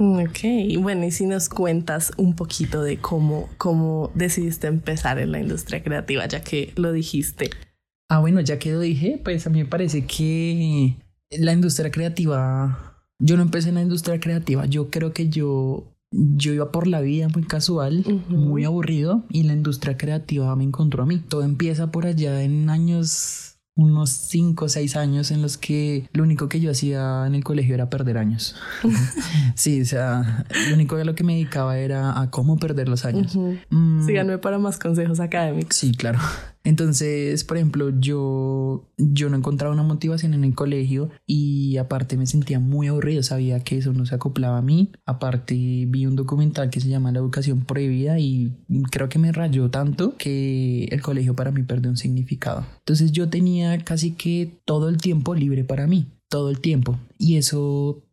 Ok, 0.00 0.78
bueno, 0.78 1.06
y 1.06 1.10
si 1.10 1.26
nos 1.26 1.48
cuentas 1.48 2.12
un 2.16 2.36
poquito 2.36 2.82
de 2.82 2.98
cómo, 2.98 3.48
cómo 3.58 4.12
decidiste 4.14 4.68
empezar 4.68 5.18
en 5.18 5.32
la 5.32 5.40
industria 5.40 5.82
creativa, 5.82 6.24
ya 6.26 6.40
que 6.40 6.72
lo 6.76 6.92
dijiste. 6.92 7.50
Ah, 8.08 8.20
bueno, 8.20 8.40
ya 8.40 8.60
que 8.60 8.70
lo 8.70 8.78
dije, 8.78 9.20
pues 9.22 9.46
a 9.48 9.50
mí 9.50 9.58
me 9.58 9.68
parece 9.68 10.06
que 10.06 10.96
la 11.30 11.52
industria 11.52 11.90
creativa, 11.90 13.02
yo 13.18 13.36
no 13.36 13.42
empecé 13.42 13.70
en 13.70 13.74
la 13.74 13.82
industria 13.82 14.20
creativa, 14.20 14.66
yo 14.66 14.88
creo 14.88 15.12
que 15.12 15.28
yo, 15.28 15.97
yo 16.10 16.52
iba 16.52 16.72
por 16.72 16.86
la 16.86 17.00
vida 17.00 17.28
muy 17.28 17.42
casual, 17.44 18.04
muy 18.28 18.64
aburrido 18.64 19.24
y 19.30 19.42
la 19.42 19.52
industria 19.52 19.96
creativa 19.96 20.54
me 20.56 20.64
encontró 20.64 21.02
a 21.02 21.06
mí. 21.06 21.18
Todo 21.18 21.42
empieza 21.42 21.90
por 21.90 22.06
allá 22.06 22.42
en 22.42 22.70
años, 22.70 23.58
unos 23.76 24.10
5 24.10 24.64
o 24.64 24.68
6 24.68 24.96
años 24.96 25.30
en 25.30 25.42
los 25.42 25.58
que 25.58 26.08
lo 26.12 26.22
único 26.22 26.48
que 26.48 26.60
yo 26.60 26.70
hacía 26.70 27.26
en 27.26 27.34
el 27.34 27.44
colegio 27.44 27.74
era 27.74 27.90
perder 27.90 28.18
años. 28.18 28.56
sí, 29.54 29.82
o 29.82 29.84
sea, 29.84 30.46
lo 30.68 30.74
único 30.74 30.96
de 30.96 31.04
lo 31.04 31.14
que 31.14 31.24
me 31.24 31.34
dedicaba 31.34 31.78
era 31.78 32.20
a 32.20 32.30
cómo 32.30 32.56
perder 32.56 32.88
los 32.88 33.04
años. 33.04 33.36
Ujú. 33.36 33.58
Mm, 33.70 34.06
Síganme 34.06 34.38
para 34.38 34.58
más 34.58 34.78
consejos 34.78 35.20
académicos. 35.20 35.76
Sí, 35.76 35.92
claro. 35.92 36.18
Entonces, 36.68 37.44
por 37.44 37.56
ejemplo, 37.56 37.98
yo, 37.98 38.90
yo 38.98 39.30
no 39.30 39.38
encontraba 39.38 39.72
una 39.72 39.82
motivación 39.82 40.34
en 40.34 40.44
el 40.44 40.54
colegio 40.54 41.08
y 41.26 41.78
aparte 41.78 42.18
me 42.18 42.26
sentía 42.26 42.60
muy 42.60 42.88
aburrido, 42.88 43.22
sabía 43.22 43.60
que 43.60 43.78
eso 43.78 43.94
no 43.94 44.04
se 44.04 44.14
acoplaba 44.14 44.58
a 44.58 44.62
mí. 44.62 44.92
Aparte 45.06 45.54
vi 45.54 46.04
un 46.04 46.14
documental 46.14 46.68
que 46.68 46.80
se 46.80 46.90
llama 46.90 47.10
La 47.10 47.20
educación 47.20 47.64
prohibida 47.64 48.18
y 48.18 48.52
creo 48.90 49.08
que 49.08 49.18
me 49.18 49.32
rayó 49.32 49.70
tanto 49.70 50.14
que 50.18 50.84
el 50.90 51.00
colegio 51.00 51.34
para 51.34 51.52
mí 51.52 51.62
perdió 51.62 51.88
un 51.88 51.96
significado. 51.96 52.66
Entonces 52.80 53.12
yo 53.12 53.30
tenía 53.30 53.82
casi 53.82 54.10
que 54.10 54.60
todo 54.66 54.90
el 54.90 54.98
tiempo 54.98 55.34
libre 55.34 55.64
para 55.64 55.86
mí, 55.86 56.12
todo 56.28 56.50
el 56.50 56.60
tiempo. 56.60 56.98
Y 57.16 57.38
eso 57.38 58.04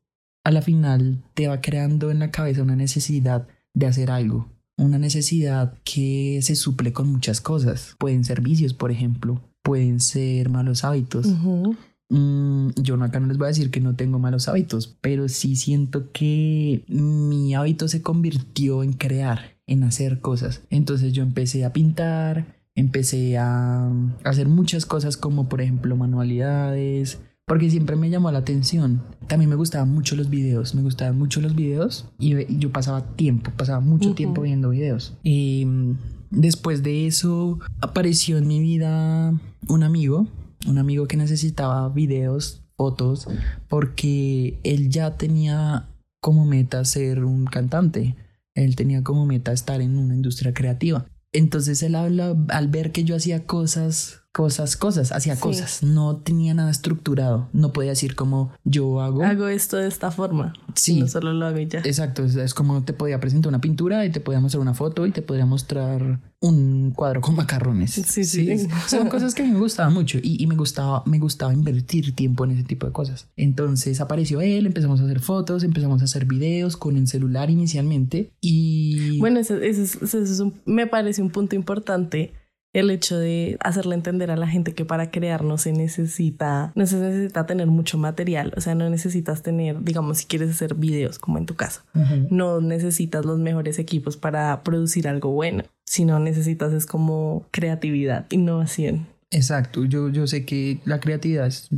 a 0.46 0.52
la 0.52 0.62
final 0.62 1.26
te 1.34 1.50
va 1.50 1.60
creando 1.60 2.10
en 2.10 2.20
la 2.20 2.32
cabeza 2.32 2.64
una 2.64 2.78
necesidad 2.78 3.50
de 3.74 3.88
hacer 3.88 4.12
algo 4.12 4.55
una 4.78 4.98
necesidad 4.98 5.74
que 5.84 6.40
se 6.42 6.56
suple 6.56 6.94
con 6.94 7.12
muchas 7.12 7.42
cosas. 7.42 7.96
Pueden 7.98 8.24
ser 8.24 8.42
vicios, 8.42 8.74
por 8.74 8.92
ejemplo, 8.92 9.42
pueden 9.62 10.00
ser 10.00 10.50
malos 10.50 10.84
hábitos. 10.84 11.26
Ujú. 11.26 11.76
Mm, 12.10 12.70
yo 12.82 12.98
no, 12.98 13.06
acá 13.06 13.20
no 13.20 13.28
les 13.28 13.38
voy 13.38 13.46
a 13.46 13.50
decir 13.50 13.72
que 13.72 13.82
no 13.82 13.96
tengo 13.96 14.20
malos 14.20 14.48
hábitos, 14.48 14.96
pero 15.02 15.28
sí 15.28 15.56
siento 15.56 16.12
que 16.12 16.84
mi 16.88 17.56
hábito 17.56 17.88
se 17.88 18.02
convirtió 18.02 18.84
en 18.84 18.94
crear, 18.94 19.58
en 19.66 19.84
hacer 19.84 20.20
cosas. 20.20 20.62
Entonces 20.70 21.14
yo 21.14 21.24
empecé 21.24 21.66
a 21.66 21.74
pintar, 21.74 22.60
empecé 22.76 23.38
a 23.38 23.92
hacer 24.24 24.48
muchas 24.48 24.86
cosas 24.86 25.18
como 25.18 25.50
por 25.50 25.62
ejemplo 25.62 25.96
manualidades, 25.96 27.20
porque 27.46 27.70
siempre 27.70 27.96
me 27.96 28.10
llamó 28.10 28.32
la 28.32 28.40
atención. 28.40 29.04
También 29.28 29.50
me 29.50 29.56
gustaban 29.56 29.90
mucho 29.90 30.16
los 30.16 30.30
videos, 30.30 30.76
me 30.76 30.82
gustaban 30.82 31.18
mucho 31.18 31.42
los 31.42 31.56
videos 31.56 32.10
y 32.20 32.58
yo 32.58 32.72
pasaba 32.72 33.16
tiempo, 33.16 33.52
pasaba 33.56 33.80
mucho 33.80 34.10
Ujú. 34.10 34.16
tiempo 34.16 34.42
viendo 34.42 34.70
videos. 34.70 35.18
Y 35.24 35.66
mm, 35.66 35.98
después 36.32 36.84
de 36.84 37.08
eso 37.08 37.60
apareció 37.82 38.38
en 38.38 38.48
mi 38.48 38.60
vida 38.60 39.40
un 39.68 39.84
amigo, 39.84 40.28
un 40.68 40.78
amigo 40.78 41.08
que 41.08 41.18
necesitaba 41.18 41.88
videos 41.90 42.64
fotos 42.76 43.28
porque 43.70 44.60
él 44.64 44.90
ya 44.90 45.18
tenía 45.18 45.88
como 46.20 46.46
meta 46.46 46.84
ser 46.86 47.24
un 47.24 47.46
cantante. 47.46 48.16
Él 48.56 48.76
tenía 48.76 49.04
como 49.04 49.26
meta 49.26 49.52
estar 49.52 49.82
en 49.82 49.98
una 49.98 50.16
industria 50.16 50.54
creativa. 50.54 51.06
Entonces 51.32 51.84
él 51.84 51.96
habla 51.96 52.36
al 52.50 52.70
ver 52.70 52.92
que 52.92 53.04
yo 53.04 53.16
hacía 53.16 53.46
cosas 53.46 54.22
cosas, 54.36 54.76
cosas, 54.76 55.14
hacía 55.14 55.40
cosas, 55.40 55.82
no 55.82 56.18
tenía 56.18 56.54
nada 56.54 56.70
estructurado, 56.70 57.48
no 57.54 57.72
podía 57.72 57.92
decir 57.92 58.16
como 58.16 58.52
yo 58.66 59.00
hago. 59.00 59.24
Hago 59.24 59.48
esto 59.48 59.78
de 59.78 59.88
esta 59.88 60.12
forma. 60.12 60.52
Sí. 60.74 61.00
No 61.00 61.08
solo 61.08 61.32
lo 61.32 61.46
hago 61.46 61.58
y 61.58 61.68
ya. 61.68 61.80
Exacto, 61.80 62.26
es, 62.26 62.54
como 62.54 62.84
te 62.84 62.92
podía 62.92 63.18
presentar 63.22 63.48
una 63.48 63.62
pintura 63.62 64.06
y 64.06 64.12
te 64.12 64.20
podía 64.20 64.42
mostrar 64.42 64.60
una 64.60 64.74
foto 64.74 65.06
y 65.06 65.12
te 65.12 65.22
podría 65.22 65.46
mostrar 65.46 66.20
un 66.42 66.92
cuadro 66.94 67.22
con 67.22 67.38
macarrones. 67.38 67.92
Sí, 67.92 68.26
sí. 68.26 68.68
Son 68.88 69.08
cosas 69.08 69.34
que 69.34 69.44
me 69.44 69.58
gustaban 69.58 69.94
mucho 69.94 70.18
y, 70.22 70.44
y, 70.44 70.48
me 70.48 70.56
gustaba, 70.58 71.02
me 71.06 71.18
gustaba 71.18 71.54
invertir 71.54 72.14
tiempo 72.14 72.44
en 72.44 72.52
ese 72.52 72.64
tipo 72.64 72.86
de 72.86 72.92
cosas. 72.92 73.30
Entonces 73.38 74.02
apareció 74.02 74.42
él, 74.42 74.66
empezamos 74.66 75.00
a 75.00 75.06
hacer 75.06 75.22
fotos, 75.22 75.64
empezamos 75.64 76.02
a 76.02 76.06
hacer 76.06 76.26
videos 76.26 76.76
con 76.76 76.98
el 76.98 77.08
celular 77.08 77.50
inicialmente 77.50 78.32
y... 78.42 79.18
Bueno, 79.18 79.40
eso, 79.40 79.56
eso, 79.56 80.20
eso 80.20 80.52
me 80.66 80.88
parece 80.88 81.22
un 81.22 81.30
punto 81.30 81.56
importante 81.56 82.34
el 82.76 82.92
hecho 82.92 83.18
de 83.18 83.56
hacerle 83.62 83.96
entender 83.96 84.30
a 84.32 84.36
la 84.36 84.50
gente 84.50 84.74
que 84.74 84.84
para 84.84 85.10
crear 85.10 85.46
no 85.46 85.58
se 85.58 85.72
necesita, 85.72 86.74
no 86.76 86.86
se 86.86 86.98
necesita 86.98 87.46
tener 87.46 87.68
mucho 87.68 87.98
material, 87.98 88.54
o 88.58 88.62
sea, 88.62 88.76
no 88.76 88.90
necesitas 88.90 89.42
tener, 89.42 89.82
digamos, 89.82 90.18
si 90.18 90.26
quieres 90.26 90.50
hacer 90.50 90.76
videos, 90.76 91.18
como 91.18 91.38
en 91.38 91.46
tu 91.46 91.56
caso, 91.56 91.84
no 92.30 92.60
necesitas 92.60 93.24
los 93.26 93.40
mejores 93.40 93.80
equipos 93.80 94.18
para 94.18 94.62
producir 94.64 95.08
algo 95.08 95.32
bueno, 95.32 95.64
sino 95.86 96.20
necesitas 96.20 96.74
es 96.74 96.86
como 96.86 97.46
creatividad, 97.52 98.26
innovación. 98.30 99.08
Exacto, 99.32 99.86
yo, 99.86 100.10
yo 100.10 100.28
sé 100.28 100.46
que 100.46 100.82
la 100.84 101.00
creatividad 101.00 101.48
es, 101.48 101.70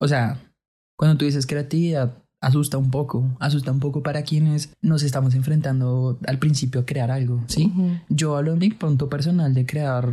o 0.00 0.06
sea, 0.06 0.40
cuando 0.96 1.18
tú 1.18 1.24
dices 1.24 1.48
creatividad, 1.48 2.14
asusta 2.40 2.78
un 2.78 2.90
poco, 2.90 3.36
asusta 3.40 3.72
un 3.72 3.80
poco 3.80 4.02
para 4.02 4.22
quienes 4.22 4.72
nos 4.80 5.02
estamos 5.02 5.34
enfrentando 5.34 6.18
al 6.26 6.38
principio 6.38 6.80
a 6.80 6.86
crear 6.86 7.10
algo, 7.10 7.42
¿sí? 7.46 7.72
Yo 8.08 8.36
hablo 8.36 8.52
en 8.52 8.58
mi 8.58 8.70
punto 8.70 9.08
personal 9.08 9.54
de 9.54 9.66
crear 9.66 10.12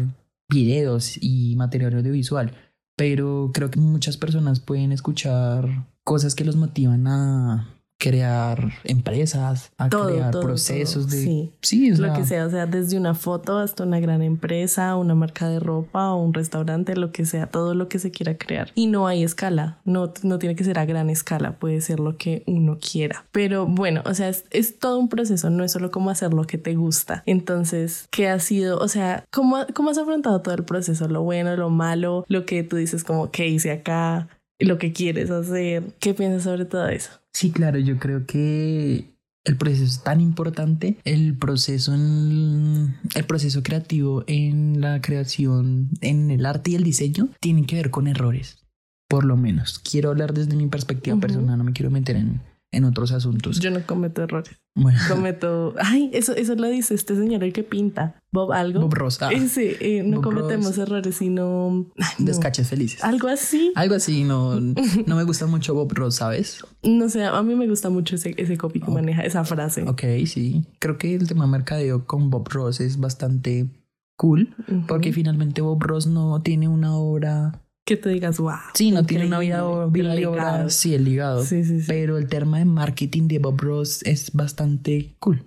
videos 0.49 1.17
y 1.21 1.55
material 1.55 1.95
audiovisual, 1.95 2.53
pero 2.95 3.51
creo 3.53 3.69
que 3.69 3.79
muchas 3.79 4.17
personas 4.17 4.59
pueden 4.59 4.91
escuchar 4.91 5.87
cosas 6.03 6.35
que 6.35 6.45
los 6.45 6.55
motivan 6.55 7.07
a 7.07 7.74
crear 8.05 8.71
empresas, 8.83 9.71
a 9.79 9.89
crear 9.89 10.29
procesos 10.29 11.09
de... 11.09 11.17
Sí, 11.17 11.53
sí 11.61 11.91
lo 11.95 12.13
que 12.13 12.23
sea, 12.23 12.45
o 12.45 12.49
sea, 12.51 12.67
desde 12.67 12.97
una 12.97 13.15
foto 13.15 13.57
hasta 13.57 13.83
una 13.83 13.99
gran 13.99 14.21
empresa, 14.21 14.95
una 14.95 15.15
marca 15.15 15.49
de 15.49 15.59
ropa 15.59 16.11
o 16.11 16.21
un 16.21 16.35
restaurante, 16.35 16.95
lo 16.95 17.11
que 17.11 17.25
sea, 17.25 17.47
todo 17.47 17.73
lo 17.73 17.89
que 17.89 17.97
se 17.97 18.11
quiera 18.11 18.37
crear. 18.37 18.71
Y 18.75 18.85
no 18.85 19.07
hay 19.07 19.23
escala, 19.23 19.79
no, 19.85 20.13
no 20.21 20.37
tiene 20.37 20.55
que 20.55 20.63
ser 20.63 20.77
a 20.77 20.85
gran 20.85 21.09
escala, 21.09 21.57
puede 21.57 21.81
ser 21.81 21.99
lo 21.99 22.15
que 22.15 22.43
uno 22.45 22.77
quiera. 22.79 23.25
Pero 23.31 23.65
bueno, 23.65 24.03
o 24.05 24.13
sea, 24.13 24.29
es, 24.29 24.45
es 24.51 24.77
todo 24.77 24.99
un 24.99 25.09
proceso, 25.09 25.49
no 25.49 25.63
es 25.63 25.71
solo 25.71 25.89
como 25.89 26.11
hacer 26.11 26.31
lo 26.31 26.45
que 26.45 26.59
te 26.59 26.75
gusta. 26.75 27.23
Entonces, 27.25 28.07
¿qué 28.11 28.29
ha 28.29 28.37
sido? 28.37 28.77
O 28.77 28.87
sea, 28.87 29.25
¿cómo, 29.31 29.65
cómo 29.73 29.89
has 29.89 29.97
afrontado 29.97 30.41
todo 30.41 30.53
el 30.53 30.63
proceso? 30.63 31.07
Lo 31.07 31.23
bueno, 31.23 31.55
lo 31.55 31.71
malo, 31.71 32.23
lo 32.27 32.45
que 32.45 32.61
tú 32.61 32.75
dices 32.75 33.03
como, 33.03 33.31
¿qué 33.31 33.47
hice 33.47 33.71
acá? 33.71 34.27
Lo 34.59 34.77
que 34.77 34.93
quieres 34.93 35.29
hacer. 35.31 35.83
¿Qué 35.99 36.13
piensas 36.13 36.43
sobre 36.43 36.65
todo 36.65 36.87
eso? 36.87 37.11
Sí, 37.33 37.51
claro, 37.51 37.77
yo 37.79 37.97
creo 37.97 38.25
que 38.25 39.15
el 39.43 39.57
proceso 39.57 39.83
es 39.83 40.03
tan 40.03 40.21
importante, 40.21 40.97
el 41.03 41.37
proceso 41.37 41.93
en, 41.93 42.95
el 43.13 43.25
proceso 43.25 43.61
creativo 43.61 44.23
en 44.27 44.81
la 44.81 45.01
creación, 45.01 45.89
en 46.01 46.31
el 46.31 46.45
arte 46.45 46.71
y 46.71 46.75
el 46.75 46.83
diseño, 46.83 47.29
tiene 47.39 47.65
que 47.65 47.75
ver 47.75 47.91
con 47.91 48.07
errores, 48.07 48.65
por 49.07 49.23
lo 49.23 49.37
menos. 49.37 49.79
Quiero 49.79 50.09
hablar 50.09 50.33
desde 50.33 50.55
mi 50.55 50.67
perspectiva 50.67 51.17
personal, 51.17 51.57
no 51.57 51.63
me 51.63 51.73
quiero 51.73 51.91
meter 51.91 52.15
en, 52.15 52.41
en 52.75 52.83
otros 52.83 53.11
asuntos. 53.11 53.59
Yo 53.59 53.71
no 53.71 53.79
cometo 53.85 54.23
errores. 54.23 54.59
Cometo. 55.07 55.73
Ay, 55.79 56.09
eso, 56.13 56.35
eso 56.35 56.55
lo 56.55 56.67
dice 56.67 56.93
este 56.93 57.15
señor, 57.15 57.43
el 57.43 57.53
que 57.53 57.63
pinta. 57.63 58.21
Bob 58.31 58.51
algo. 58.51 58.81
Bob 58.81 58.93
Ross. 58.93 59.21
Ah. 59.21 59.29
Sí, 59.47 59.71
eh, 59.79 60.03
no 60.03 60.21
cometemos 60.21 60.77
errores, 60.77 61.15
sino. 61.15 61.87
Descaches 62.17 62.67
felices. 62.67 63.03
Algo 63.03 63.29
así. 63.29 63.71
Algo 63.75 63.95
así, 63.95 64.25
no, 64.25 64.59
no 65.05 65.15
me 65.15 65.23
gusta 65.23 65.45
mucho 65.45 65.73
Bob 65.73 65.93
Ross, 65.93 66.15
¿sabes? 66.15 66.65
No 66.83 67.07
sé, 67.07 67.23
a 67.23 67.41
mí 67.41 67.55
me 67.55 67.67
gusta 67.67 67.89
mucho 67.89 68.15
ese, 68.15 68.35
ese 68.37 68.57
copy 68.57 68.81
que 68.81 68.91
maneja, 68.91 69.21
esa 69.21 69.45
frase. 69.45 69.83
Ok, 69.83 70.03
sí. 70.25 70.65
Creo 70.79 70.97
que 70.97 71.15
el 71.15 71.27
tema 71.27 71.47
mercadeo 71.47 72.05
con 72.05 72.29
Bob 72.29 72.49
Ross 72.49 72.81
es 72.81 72.99
bastante 72.99 73.69
cool, 74.17 74.53
porque 74.87 75.13
finalmente 75.13 75.61
Bob 75.61 75.81
Ross 75.81 76.07
no 76.07 76.41
tiene 76.41 76.67
una 76.67 76.95
obra 76.95 77.61
que 77.85 77.97
te 77.97 78.09
digas, 78.09 78.39
wow. 78.39 78.55
Sí, 78.73 78.91
no 78.91 79.05
tiene 79.05 79.27
una 79.27 79.39
vida, 79.39 79.85
vida 79.85 80.69
sí, 80.69 80.95
el 80.95 81.05
ligado. 81.05 81.43
Sí, 81.43 81.63
sí, 81.63 81.81
sí. 81.81 81.85
Pero 81.87 82.17
el 82.17 82.27
tema 82.27 82.57
de 82.57 82.65
marketing 82.65 83.27
de 83.27 83.39
Bob 83.39 83.61
Ross 83.61 84.01
es 84.03 84.31
bastante 84.33 85.13
cool. 85.19 85.43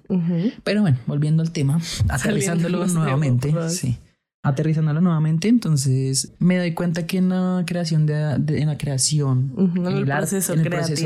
Pero 0.62 0.82
bueno, 0.82 0.98
volviendo 1.06 1.42
al 1.42 1.50
tema, 1.50 1.80
aterrizándolo 2.08 2.86
nuevamente. 2.86 3.52
Sí 3.68 3.98
aterrizándolo 4.44 5.00
nuevamente, 5.00 5.48
entonces 5.48 6.32
me 6.38 6.58
doy 6.58 6.72
cuenta 6.72 7.06
que 7.06 7.18
en 7.18 7.30
la 7.30 7.64
creación 7.66 8.06
de, 8.06 8.14
en 8.34 8.66
la 8.66 8.78
creación, 8.78 9.52
en, 9.56 9.86
el, 9.86 10.04
proceso, 10.04 10.54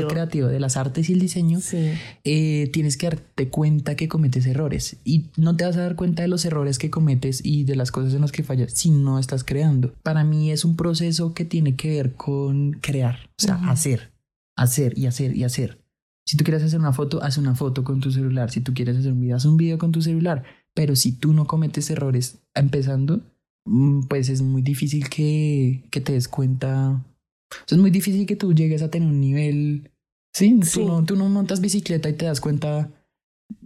creativo. 0.07 0.47
de 0.47 0.59
las 0.59 0.77
artes 0.77 1.09
y 1.09 1.13
el 1.13 1.19
diseño, 1.19 1.59
eh, 2.23 2.69
tienes 2.71 2.95
que 2.95 3.07
darte 3.07 3.49
cuenta 3.49 3.95
que 3.95 4.07
cometes 4.07 4.45
errores 4.45 4.97
y 5.03 5.25
no 5.35 5.55
te 5.55 5.65
vas 5.65 5.75
a 5.77 5.81
dar 5.81 5.95
cuenta 5.95 6.21
de 6.21 6.27
los 6.27 6.45
errores 6.45 6.77
que 6.77 6.91
cometes 6.91 7.41
y 7.43 7.63
de 7.63 7.75
las 7.75 7.91
cosas 7.91 8.13
en 8.13 8.21
las 8.21 8.31
que 8.31 8.43
fallas 8.43 8.71
si 8.73 8.91
no 8.91 9.17
estás 9.17 9.43
creando. 9.43 9.93
Para 10.03 10.23
mí 10.23 10.51
es 10.51 10.63
un 10.63 10.75
proceso 10.75 11.33
que 11.33 11.43
tiene 11.43 11.75
que 11.75 11.89
ver 11.89 12.13
con 12.13 12.73
crear, 12.73 13.29
o 13.39 13.41
sea, 13.41 13.55
hacer, 13.67 14.11
hacer 14.55 14.97
y 14.97 15.07
hacer 15.07 15.35
y 15.35 15.43
hacer. 15.43 15.83
Si 16.25 16.37
tú 16.37 16.43
quieres 16.45 16.63
hacer 16.63 16.79
una 16.79 16.93
foto, 16.93 17.21
haz 17.21 17.37
una 17.37 17.55
foto 17.55 17.83
con 17.83 17.99
tu 17.99 18.11
celular. 18.11 18.49
Si 18.49 18.61
tú 18.61 18.73
quieres 18.73 18.97
hacer 18.97 19.11
un 19.11 19.19
video, 19.19 19.35
haz 19.35 19.45
un 19.45 19.57
video 19.57 19.77
con 19.77 19.91
tu 19.91 20.01
celular. 20.01 20.43
Pero 20.73 20.95
si 20.95 21.11
tú 21.11 21.33
no 21.33 21.45
cometes 21.45 21.89
errores 21.89 22.39
empezando, 22.55 23.21
mm, 23.65 24.07
pues 24.07 24.29
es 24.29 24.41
muy 24.41 24.61
difícil 24.61 25.09
que, 25.09 25.83
que 25.91 26.01
te 26.01 26.13
des 26.13 26.27
cuenta. 26.27 27.03
es 27.69 27.77
muy 27.77 27.91
difícil 27.91 28.25
que 28.25 28.35
tú 28.35 28.53
llegues 28.53 28.81
a 28.81 28.89
tener 28.89 29.07
un 29.07 29.19
nivel. 29.21 29.91
Sí, 30.33 30.59
Tú, 30.73 30.87
no, 30.87 31.05
tú 31.05 31.15
no 31.15 31.29
montas 31.29 31.61
bicicleta 31.61 32.09
y 32.09 32.13
te 32.13 32.25
das 32.25 32.41
cuenta 32.41 32.89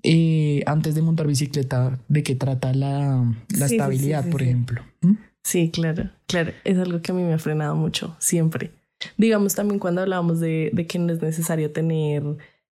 eh, 0.04 0.64
antes 0.66 0.96
de 0.96 1.02
montar 1.02 1.26
bicicleta 1.28 1.98
de 2.10 2.24
qué 2.24 2.36
trata 2.36 2.74
la, 2.74 3.34
la 3.58 3.66
estabilidad, 3.66 4.30
por 4.30 4.42
ejemplo. 4.42 4.82
¿Mm? 5.02 5.14
Sí, 5.44 5.72
claro, 5.72 6.10
claro. 6.28 6.52
Es 6.66 6.78
algo 6.78 7.02
que 7.02 7.14
a 7.14 7.16
mí 7.16 7.24
me 7.24 7.34
ha 7.34 7.40
frenado 7.40 7.76
mucho, 7.76 8.18
siempre. 8.20 8.72
Digamos 9.16 9.56
también 9.56 9.80
cuando 9.80 10.02
hablábamos 10.02 10.42
de, 10.42 10.72
de 10.74 10.88
que 10.88 11.00
no 11.00 11.14
es 11.14 11.22
necesario 11.22 11.72
tener 11.72 12.24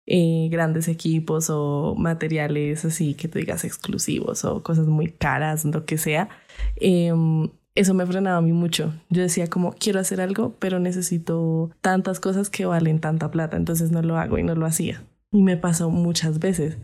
eh, 0.06 0.48
grandes 0.50 0.88
equipos 0.88 1.48
o 1.48 1.94
materiales 1.96 2.84
así 2.84 3.14
que 3.14 3.26
tú 3.26 3.38
digas 3.38 3.64
exclusivos 3.64 4.44
o 4.44 4.62
cosas 4.62 4.86
muy 4.86 5.08
caras, 5.08 5.64
lo 5.64 5.84
que 5.84 5.98
sea. 5.98 6.28
Em, 6.76 7.48
eso 7.74 7.94
me 7.94 8.06
frenaba 8.06 8.36
a 8.36 8.42
mí 8.42 8.52
mucho. 8.52 8.92
Yo 9.10 9.22
decía 9.22 9.48
como 9.48 9.72
quiero 9.72 10.00
hacer 10.00 10.20
algo, 10.20 10.54
pero 10.58 10.78
necesito 10.78 11.70
tantas 11.80 12.20
cosas 12.20 12.50
que 12.50 12.66
valen 12.66 13.00
tanta 13.00 13.30
plata, 13.30 13.56
entonces 13.56 13.90
no 13.90 14.02
lo 14.02 14.18
hago 14.18 14.38
y 14.38 14.42
no 14.42 14.54
lo 14.54 14.66
hacía. 14.66 15.02
Y 15.32 15.42
me 15.42 15.56
pasó 15.56 15.90
muchas 15.90 16.38
veces. 16.38 16.78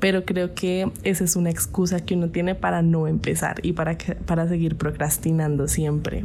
Pero 0.00 0.24
creo 0.24 0.54
que 0.54 0.90
esa 1.04 1.24
es 1.24 1.36
una 1.36 1.50
excusa 1.50 2.00
que 2.00 2.14
uno 2.14 2.30
tiene 2.30 2.54
para 2.54 2.82
no 2.82 3.06
empezar 3.06 3.60
y 3.62 3.72
para, 3.72 3.96
para 4.26 4.48
seguir 4.48 4.76
procrastinando 4.76 5.68
siempre. 5.68 6.24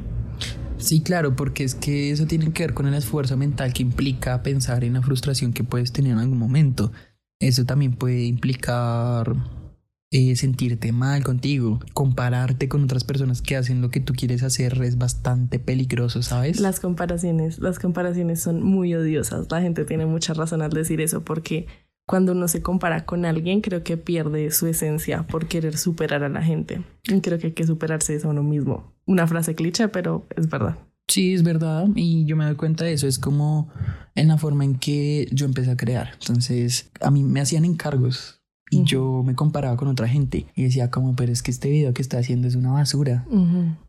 Sí, 0.80 1.02
claro, 1.02 1.36
porque 1.36 1.66
es 1.66 1.76
que 1.76 2.10
eso 2.10 2.26
tiene 2.26 2.52
que 2.52 2.64
ver 2.64 2.74
con 2.74 2.88
el 2.88 2.94
esfuerzo 2.94 3.36
mental 3.38 3.74
que 3.74 3.84
implica 3.84 4.42
pensar 4.42 4.84
en 4.84 4.94
la 4.94 5.02
frustración 5.02 5.54
que 5.54 5.64
puedes 5.64 5.92
tener 5.92 6.14
en 6.14 6.20
algún 6.20 6.38
momento. 6.38 6.92
Eso 7.40 7.66
también 7.66 7.94
puede 7.94 8.24
implicar 8.24 9.36
eh, 10.12 10.36
sentirte 10.36 10.92
mal 10.92 11.24
contigo, 11.24 11.80
compararte 11.94 12.68
con 12.68 12.84
otras 12.84 13.04
personas 13.04 13.42
que 13.42 13.58
hacen 13.58 13.82
lo 13.82 13.90
que 13.90 14.00
tú 14.00 14.14
quieres 14.14 14.42
hacer 14.42 14.82
es 14.82 14.98
bastante 14.98 15.60
peligroso, 15.60 16.24
¿sabes? 16.24 16.60
Las 16.60 16.80
comparaciones, 16.80 17.60
las 17.60 17.78
comparaciones 17.78 18.42
son 18.42 18.64
muy 18.64 18.96
odiosas. 18.96 19.48
La 19.52 19.62
gente 19.62 19.86
tiene 19.86 20.06
mucha 20.06 20.34
razón 20.34 20.62
al 20.62 20.72
decir 20.72 21.02
eso 21.02 21.24
porque 21.24 21.68
cuando 22.10 22.32
uno 22.32 22.48
se 22.48 22.64
compara 22.64 23.06
con 23.06 23.24
alguien, 23.24 23.62
creo 23.62 23.84
que 23.84 23.96
pierde 23.96 24.50
su 24.50 24.66
esencia 24.66 25.28
por 25.28 25.46
querer 25.46 25.78
superar 25.78 26.24
a 26.24 26.30
la 26.30 26.42
gente. 26.42 26.82
Y 27.04 27.22
creo 27.22 27.38
que 27.38 27.48
hay 27.48 27.54
que 27.54 27.68
superarse 27.68 28.20
a 28.24 28.28
uno 28.28 28.42
mismo. 28.42 28.96
Una 29.06 29.28
frase 29.28 29.54
cliché, 29.54 29.90
pero 29.90 30.26
es 30.36 30.50
verdad. 30.50 30.76
Sí, 31.08 31.36
es 31.36 31.44
verdad. 31.44 31.88
Y 31.94 32.26
yo 32.26 32.36
me 32.36 32.46
doy 32.46 32.56
cuenta 32.56 32.84
de 32.84 32.94
eso. 32.94 33.06
Es 33.06 33.20
como 33.20 33.70
en 34.16 34.28
la 34.28 34.40
forma 34.40 34.66
en 34.66 34.80
que 34.80 35.28
yo 35.32 35.46
empecé 35.46 35.70
a 35.70 35.78
crear. 35.78 36.10
Entonces, 36.20 36.90
a 37.00 37.12
mí 37.12 37.22
me 37.22 37.42
hacían 37.42 37.64
encargos 37.64 38.42
y 38.72 38.86
yo 38.86 39.22
me 39.24 39.36
comparaba 39.36 39.78
con 39.78 39.88
otra 39.88 40.08
gente 40.08 40.48
y 40.56 40.64
decía 40.64 40.90
como, 40.90 41.16
pero 41.16 41.32
es 41.32 41.44
que 41.44 41.52
este 41.52 41.70
video 41.70 41.94
que 41.94 42.02
está 42.02 42.18
haciendo 42.18 42.48
es 42.48 42.56
una 42.56 42.72
basura. 42.72 43.28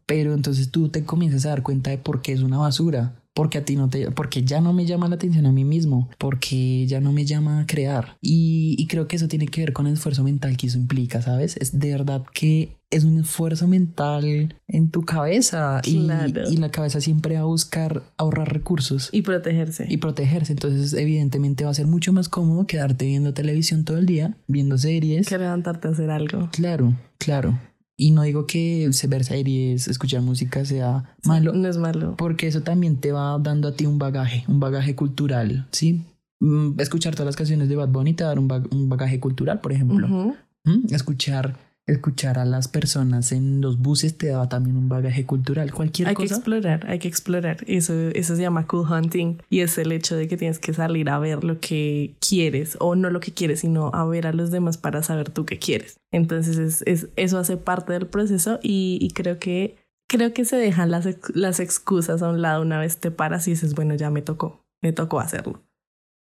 Pero 0.04 0.34
entonces 0.34 0.70
tú 0.70 0.90
te 0.90 1.04
comienzas 1.04 1.46
a 1.46 1.50
dar 1.50 1.62
cuenta 1.62 1.88
de 1.88 1.96
por 1.96 2.20
qué 2.20 2.32
es 2.32 2.42
una 2.42 2.58
basura 2.58 3.19
porque 3.34 3.58
a 3.58 3.64
ti 3.64 3.76
no 3.76 3.88
te, 3.88 4.10
porque 4.10 4.42
ya 4.44 4.60
no 4.60 4.72
me 4.72 4.86
llama 4.86 5.08
la 5.08 5.14
atención 5.14 5.46
a 5.46 5.52
mí 5.52 5.64
mismo, 5.64 6.08
porque 6.18 6.86
ya 6.86 7.00
no 7.00 7.12
me 7.12 7.24
llama 7.24 7.60
a 7.60 7.66
crear. 7.66 8.16
Y, 8.20 8.76
y 8.78 8.86
creo 8.86 9.08
que 9.08 9.16
eso 9.16 9.28
tiene 9.28 9.46
que 9.46 9.60
ver 9.60 9.72
con 9.72 9.86
el 9.86 9.94
esfuerzo 9.94 10.24
mental 10.24 10.56
que 10.56 10.66
eso 10.66 10.78
implica, 10.78 11.22
¿sabes? 11.22 11.56
Es 11.56 11.78
de 11.78 11.92
verdad 11.92 12.24
que 12.32 12.76
es 12.90 13.04
un 13.04 13.20
esfuerzo 13.20 13.68
mental 13.68 14.56
en 14.66 14.90
tu 14.90 15.02
cabeza 15.02 15.80
y, 15.84 16.08
y, 16.48 16.56
la 16.56 16.70
cabeza 16.72 17.00
siempre 17.00 17.36
va 17.36 17.42
a 17.42 17.44
buscar 17.44 18.02
ahorrar 18.16 18.52
recursos 18.52 19.10
y 19.12 19.22
protegerse. 19.22 19.86
y 19.88 19.98
protegerse. 19.98 20.52
Entonces 20.52 20.92
evidentemente 20.94 21.64
va 21.64 21.70
a 21.70 21.74
ser 21.74 21.86
mucho 21.86 22.12
más 22.12 22.28
cómodo 22.28 22.66
quedarte 22.66 23.06
viendo 23.06 23.32
televisión 23.32 23.84
todo 23.84 23.98
el 23.98 24.06
día 24.06 24.36
viendo 24.48 24.76
series. 24.76 25.28
Que 25.28 25.38
levantarte 25.38 25.86
a 25.86 25.92
hacer 25.92 26.10
algo. 26.10 26.48
Claro 26.50 26.96
claro 27.20 27.56
y 28.00 28.12
no 28.12 28.22
digo 28.22 28.46
que 28.46 28.90
ver 29.08 29.24
series, 29.24 29.86
escuchar 29.86 30.22
música 30.22 30.64
sea 30.64 31.14
malo. 31.22 31.52
No 31.52 31.68
es 31.68 31.76
malo. 31.76 32.14
Porque 32.16 32.46
eso 32.46 32.62
también 32.62 32.96
te 32.96 33.12
va 33.12 33.38
dando 33.38 33.68
a 33.68 33.74
ti 33.74 33.84
un 33.84 33.98
bagaje, 33.98 34.42
un 34.48 34.58
bagaje 34.58 34.94
cultural, 34.94 35.66
¿sí? 35.70 36.02
Mm, 36.40 36.80
escuchar 36.80 37.12
todas 37.14 37.26
las 37.26 37.36
canciones 37.36 37.68
de 37.68 37.76
Bad 37.76 37.90
Bunny 37.90 38.14
te 38.14 38.24
va 38.24 38.30
a 38.30 38.34
dar 38.34 38.38
un, 38.38 38.88
bagaje 38.88 39.20
cultural, 39.20 39.60
por 39.60 39.72
ejemplo. 39.72 40.34
¿Mm? 40.64 40.94
Escuchar 40.94 41.58
escuchar 41.86 42.38
a 42.38 42.44
las 42.44 42.68
personas 42.68 43.32
en 43.32 43.60
los 43.60 43.78
buses 43.78 44.16
te 44.16 44.28
da 44.28 44.48
también 44.48 44.76
un 44.76 44.88
bagaje 44.88 45.26
cultural. 45.26 45.72
Cualquier 45.72 46.08
hay 46.08 46.14
cosa. 46.14 46.22
Hay 46.24 46.28
que 46.28 46.34
explorar, 46.34 46.86
hay 46.88 46.98
que 46.98 47.08
explorar. 47.08 47.56
Eso, 47.66 47.94
eso 48.10 48.36
se 48.36 48.42
llama 48.42 48.66
cool 48.66 48.90
hunting 48.90 49.38
y 49.48 49.60
es 49.60 49.76
el 49.78 49.92
hecho 49.92 50.16
de 50.16 50.28
que 50.28 50.36
tienes 50.36 50.58
que 50.58 50.72
salir 50.72 51.10
a 51.10 51.18
ver 51.18 51.44
lo 51.44 51.58
que 51.60 52.14
quieres 52.20 52.76
o 52.80 52.94
no 52.94 53.10
lo 53.10 53.20
que 53.20 53.32
quieres, 53.32 53.60
sino 53.60 53.90
a 53.92 54.04
ver 54.04 54.26
a 54.26 54.32
los 54.32 54.50
demás 54.50 54.78
para 54.78 55.02
saber 55.02 55.30
tú 55.30 55.44
qué 55.44 55.58
quieres. 55.58 55.98
Entonces 56.12 56.58
es, 56.58 56.82
es 56.86 57.08
eso 57.16 57.38
hace 57.38 57.56
parte 57.56 57.92
del 57.92 58.06
proceso 58.06 58.60
y, 58.62 58.98
y 59.00 59.10
creo 59.10 59.38
que 59.38 59.76
creo 60.08 60.32
que 60.32 60.44
se 60.44 60.56
dejan 60.56 60.90
las, 60.90 61.08
las 61.34 61.60
excusas 61.60 62.22
a 62.22 62.28
un 62.30 62.42
lado 62.42 62.62
una 62.62 62.80
vez 62.80 62.98
te 62.98 63.10
paras 63.10 63.46
y 63.46 63.52
dices, 63.52 63.74
bueno, 63.74 63.94
ya 63.94 64.10
me 64.10 64.22
tocó, 64.22 64.64
me 64.82 64.92
tocó 64.92 65.20
hacerlo. 65.20 65.62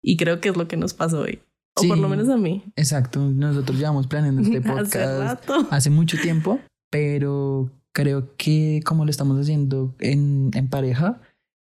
Y 0.03 0.17
creo 0.17 0.41
que 0.41 0.49
es 0.49 0.57
lo 0.57 0.69
que 0.69 0.77
nos 0.77 0.95
pasó 0.95 1.21
hoy. 1.21 1.41
O 1.79 1.89
por 1.89 1.99
lo 1.99 2.09
menos 2.09 2.29
a 2.29 2.37
mí. 2.37 2.65
Exacto. 2.77 3.21
Nosotros 3.21 3.79
llevamos 3.79 4.07
planeando 4.07 4.43
este 4.43 4.61
podcast 4.63 5.49
hace, 5.49 5.67
hace 5.71 5.91
mucho 5.91 6.19
tiempo, 6.21 6.61
pero 6.91 7.71
creo 7.93 8.37
que 8.37 8.81
como 8.85 9.05
lo 9.05 9.11
estamos 9.11 9.39
haciendo 9.41 9.95
en, 9.99 10.51
en 10.55 10.69
pareja, 10.69 11.21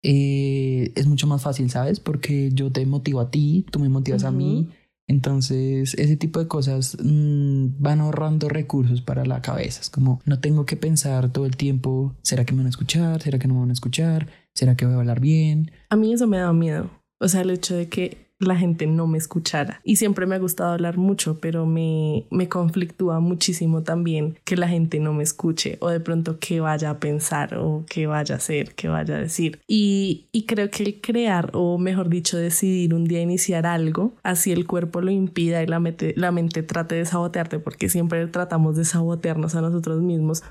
eh, 0.04 0.92
es 0.96 1.06
mucho 1.08 1.28
más 1.28 1.42
fácil, 1.42 1.70
¿sabes? 1.70 2.00
Porque 2.00 2.50
yo 2.54 2.72
te 2.72 2.86
motivo 2.86 3.20
a 3.20 3.30
ti, 3.30 3.66
tú 3.72 3.80
me 3.80 3.90
motivas 3.90 4.24
a 4.24 4.32
mí. 4.32 4.70
Entonces, 5.08 5.94
ese 5.96 6.16
tipo 6.16 6.40
de 6.40 6.48
cosas 6.48 6.96
mm, 7.04 7.68
van 7.80 8.00
ahorrando 8.00 8.48
recursos 8.48 9.02
para 9.02 9.26
la 9.26 9.42
cabeza. 9.42 9.82
Es 9.82 9.90
como, 9.90 10.22
no 10.26 10.40
tengo 10.40 10.66
que 10.66 10.78
pensar 10.78 11.32
todo 11.32 11.46
el 11.46 11.58
tiempo, 11.58 12.16
¿será 12.22 12.46
que 12.46 12.54
me 12.54 12.60
van 12.60 12.68
a 12.68 12.70
escuchar? 12.70 13.22
¿Será 13.22 13.38
que 13.38 13.48
no 13.48 13.56
me 13.56 13.60
van 13.60 13.72
a 13.72 13.74
escuchar? 13.74 14.28
¿Será 14.56 14.76
que 14.76 14.86
voy 14.86 14.96
a 14.96 15.00
hablar 15.00 15.20
bien? 15.20 15.72
A 15.90 15.98
mí 15.98 16.14
eso 16.14 16.28
me 16.28 16.38
da 16.38 16.54
miedo. 16.54 16.90
O 17.20 17.28
sea, 17.28 17.42
el 17.42 17.50
hecho 17.52 17.76
de 17.76 17.90
que 17.90 18.31
la 18.42 18.56
gente 18.56 18.88
no 18.88 19.08
me 19.08 19.18
escuchara. 19.18 19.82
Y 19.84 19.98
siempre 19.98 20.26
me 20.26 20.36
ha 20.36 20.40
gustado 20.40 20.74
hablar 20.74 20.98
mucho, 20.98 21.40
pero 21.40 21.66
me, 21.66 22.26
me 22.32 22.50
conflictúa 22.50 23.20
muchísimo 23.20 23.84
también 23.84 24.38
que 24.44 24.58
la 24.58 24.68
gente 24.68 25.00
no 25.00 25.14
me 25.14 25.24
escuche 25.24 25.78
o 25.80 25.90
de 25.90 26.00
pronto 26.00 26.40
que 26.40 26.60
vaya 26.60 26.90
a 26.90 27.00
pensar 27.00 27.58
o 27.58 27.86
que 27.90 28.08
vaya 28.08 28.36
a 28.36 28.38
hacer, 28.38 28.76
que 28.76 28.88
vaya 28.88 29.16
a 29.16 29.20
decir. 29.20 29.60
Y, 29.68 30.28
y 30.32 30.46
creo 30.46 30.70
que 30.70 30.84
el 30.84 31.02
crear 31.02 31.52
o 31.54 31.78
mejor 31.78 32.10
dicho 32.10 32.38
decidir 32.38 32.94
un 32.94 33.06
día 33.06 33.22
iniciar 33.22 33.66
algo, 33.66 34.14
así 34.24 34.52
el 34.52 34.66
cuerpo 34.68 35.02
lo 35.02 35.12
impida 35.12 35.64
y 35.64 35.68
la 35.68 35.80
mente, 35.80 36.14
la 36.18 36.32
mente 36.32 36.64
trate 36.64 36.96
de 36.96 37.06
sabotearte 37.06 37.60
porque 37.60 37.90
siempre 37.90 38.28
tratamos 38.28 38.76
de 38.76 38.86
sabotearnos 38.86 39.56
a 39.56 39.62
nosotros 39.62 40.02
mismos 40.02 40.44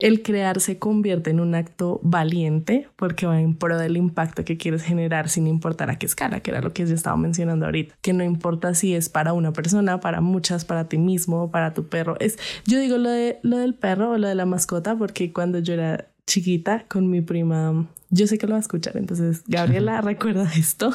el 0.00 0.22
crear 0.22 0.60
se 0.60 0.78
convierte 0.78 1.30
en 1.30 1.40
un 1.40 1.54
acto 1.54 2.00
valiente 2.02 2.88
porque 2.96 3.26
va 3.26 3.40
en 3.40 3.54
pro 3.54 3.78
del 3.78 3.96
impacto 3.96 4.44
que 4.44 4.56
quieres 4.56 4.82
generar 4.82 5.28
sin 5.28 5.46
importar 5.46 5.90
a 5.90 5.98
qué 5.98 6.06
escala, 6.06 6.40
que 6.40 6.50
era 6.50 6.60
lo 6.60 6.72
que 6.72 6.86
yo 6.86 6.94
estaba 6.94 7.16
mencionando 7.16 7.66
ahorita, 7.66 7.94
que 8.00 8.12
no 8.12 8.24
importa 8.24 8.74
si 8.74 8.94
es 8.94 9.08
para 9.08 9.32
una 9.32 9.52
persona, 9.52 10.00
para 10.00 10.20
muchas, 10.20 10.64
para 10.64 10.88
ti 10.88 10.98
mismo, 10.98 11.50
para 11.50 11.74
tu 11.74 11.86
perro. 11.86 12.16
Es, 12.18 12.38
yo 12.66 12.80
digo 12.80 12.98
lo, 12.98 13.10
de, 13.10 13.38
lo 13.42 13.58
del 13.58 13.74
perro 13.74 14.12
o 14.12 14.18
lo 14.18 14.28
de 14.28 14.34
la 14.34 14.46
mascota 14.46 14.96
porque 14.96 15.32
cuando 15.32 15.58
yo 15.58 15.74
era 15.74 16.08
chiquita 16.26 16.84
con 16.88 17.10
mi 17.10 17.20
prima, 17.20 17.86
yo 18.10 18.26
sé 18.26 18.38
que 18.38 18.46
lo 18.46 18.52
va 18.52 18.58
a 18.58 18.60
escuchar, 18.60 18.96
entonces 18.96 19.42
Gabriela 19.46 20.00
recuerda 20.00 20.50
esto. 20.56 20.92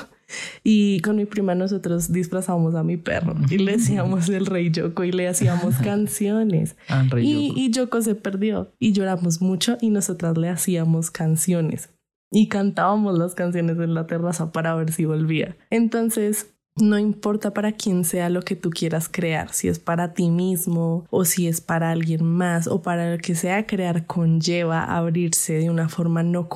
Y 0.64 1.00
con 1.02 1.18
mi 1.18 1.26
prima 1.26 1.56
nosotros 1.56 2.12
disfrazábamos 2.12 2.76
a 2.76 2.84
mi 2.84 2.98
perro 2.98 3.36
y 3.50 3.58
le 3.58 3.74
decíamos 3.74 4.30
el 4.30 4.46
rey 4.46 4.72
Yoko 4.72 5.04
y 5.04 5.12
le 5.12 5.28
hacíamos 5.28 5.76
canciones. 5.84 6.76
Ah, 6.90 7.06
y, 7.18 7.54
y 7.56 7.72
Yoko 7.72 8.02
se 8.02 8.16
perdió 8.16 8.74
y 8.80 8.94
lloramos 8.94 9.42
mucho 9.42 9.78
y 9.82 9.90
nosotras 9.90 10.38
le 10.38 10.50
hacíamos 10.50 11.12
canciones 11.12 11.90
y 12.32 12.50
cantábamos 12.50 13.18
las 13.18 13.36
canciones 13.36 13.78
en 13.80 13.94
la 13.94 14.08
terraza 14.08 14.52
para 14.52 14.76
ver 14.76 14.92
si 14.92 15.06
volvía. 15.06 15.56
Entonces, 15.70 16.56
no 16.78 17.00
importa 17.00 17.54
para 17.54 17.72
quién 17.72 18.04
sea 18.04 18.30
lo 18.30 18.42
que 18.42 18.58
tú 18.58 18.70
quieras 18.70 19.08
crear, 19.10 19.54
si 19.54 19.70
es 19.70 19.80
para 19.80 20.14
ti 20.14 20.30
mismo 20.30 21.06
o 21.10 21.24
si 21.24 21.48
es 21.48 21.62
para 21.62 21.92
alguien 21.92 22.26
más 22.26 22.68
o 22.68 22.82
para 22.82 23.14
lo 23.14 23.18
que 23.20 23.36
sea, 23.36 23.66
crear 23.66 24.06
conlleva 24.06 24.84
abrirse 24.84 25.54
de 25.54 25.70
una 25.70 25.88
forma 25.88 26.24
no, 26.24 26.50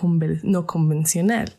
no 0.43 0.65
convencional. 0.65 1.53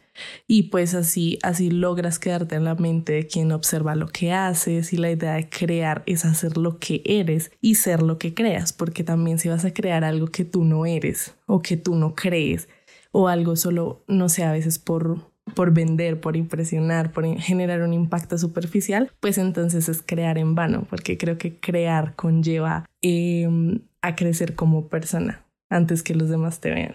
Y 0.46 0.64
pues 0.64 0.94
así, 0.94 1.38
así 1.42 1.70
logras 1.70 2.18
quedarte 2.18 2.56
en 2.56 2.64
la 2.64 2.74
mente 2.74 3.12
de 3.12 3.26
quien 3.26 3.52
observa 3.52 3.94
lo 3.94 4.08
que 4.08 4.32
haces 4.32 4.92
y 4.92 4.96
la 4.96 5.10
idea 5.10 5.34
de 5.34 5.48
crear 5.48 6.02
es 6.06 6.24
hacer 6.24 6.56
lo 6.56 6.78
que 6.78 7.02
eres 7.04 7.50
y 7.60 7.76
ser 7.76 8.02
lo 8.02 8.18
que 8.18 8.34
creas, 8.34 8.72
porque 8.72 9.04
también 9.04 9.38
si 9.38 9.48
vas 9.48 9.64
a 9.64 9.72
crear 9.72 10.04
algo 10.04 10.26
que 10.28 10.44
tú 10.44 10.64
no 10.64 10.86
eres 10.86 11.34
o 11.46 11.62
que 11.62 11.76
tú 11.76 11.94
no 11.94 12.14
crees 12.14 12.68
o 13.12 13.28
algo 13.28 13.56
solo, 13.56 14.04
no 14.06 14.28
sé, 14.28 14.44
a 14.44 14.52
veces 14.52 14.78
por, 14.78 15.18
por 15.54 15.72
vender, 15.72 16.20
por 16.20 16.36
impresionar, 16.36 17.12
por 17.12 17.26
generar 17.38 17.82
un 17.82 17.92
impacto 17.92 18.38
superficial, 18.38 19.10
pues 19.20 19.38
entonces 19.38 19.88
es 19.88 20.02
crear 20.02 20.38
en 20.38 20.54
vano, 20.54 20.86
porque 20.88 21.18
creo 21.18 21.38
que 21.38 21.58
crear 21.58 22.14
conlleva 22.14 22.86
em, 23.02 23.80
a 24.02 24.14
crecer 24.14 24.54
como 24.54 24.88
persona 24.88 25.44
antes 25.68 26.02
que 26.02 26.14
los 26.14 26.28
demás 26.28 26.60
te 26.60 26.70
vean. 26.70 26.94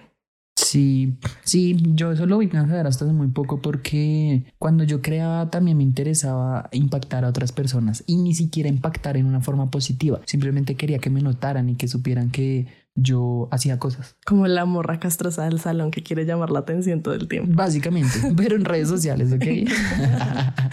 Sí, 0.75 1.17
sí, 1.45 1.77
yo 1.93 2.11
eso 2.11 2.25
lo 2.25 2.37
vi 2.37 2.47
a 2.47 2.67
saber 2.67 2.85
hasta 2.85 3.05
hace 3.05 3.13
muy 3.13 3.29
poco 3.29 3.61
porque 3.61 4.43
cuando 4.59 4.83
yo 4.83 5.01
creaba 5.01 5.49
también 5.49 5.77
me 5.77 5.83
interesaba 5.83 6.67
impactar 6.73 7.23
a 7.23 7.29
otras 7.29 7.53
personas 7.53 8.03
y 8.07 8.17
ni 8.17 8.33
siquiera 8.33 8.67
impactar 8.67 9.15
en 9.15 9.25
una 9.25 9.39
forma 9.39 9.71
positiva. 9.71 10.19
Simplemente 10.25 10.75
quería 10.75 10.99
que 10.99 11.09
me 11.09 11.21
notaran 11.21 11.69
y 11.69 11.75
que 11.75 11.87
supieran 11.87 12.29
que 12.29 12.67
yo 12.93 13.47
hacía 13.51 13.79
cosas. 13.79 14.17
Como 14.25 14.47
la 14.47 14.65
morra 14.65 14.99
castrosa 14.99 15.45
del 15.45 15.61
salón 15.61 15.91
que 15.91 16.03
quiere 16.03 16.25
llamar 16.25 16.49
la 16.49 16.59
atención 16.59 17.01
todo 17.01 17.13
el 17.13 17.29
tiempo. 17.29 17.53
Básicamente, 17.55 18.19
pero 18.35 18.57
en 18.57 18.65
redes 18.65 18.89
sociales, 18.89 19.31
¿ok? 19.31 19.45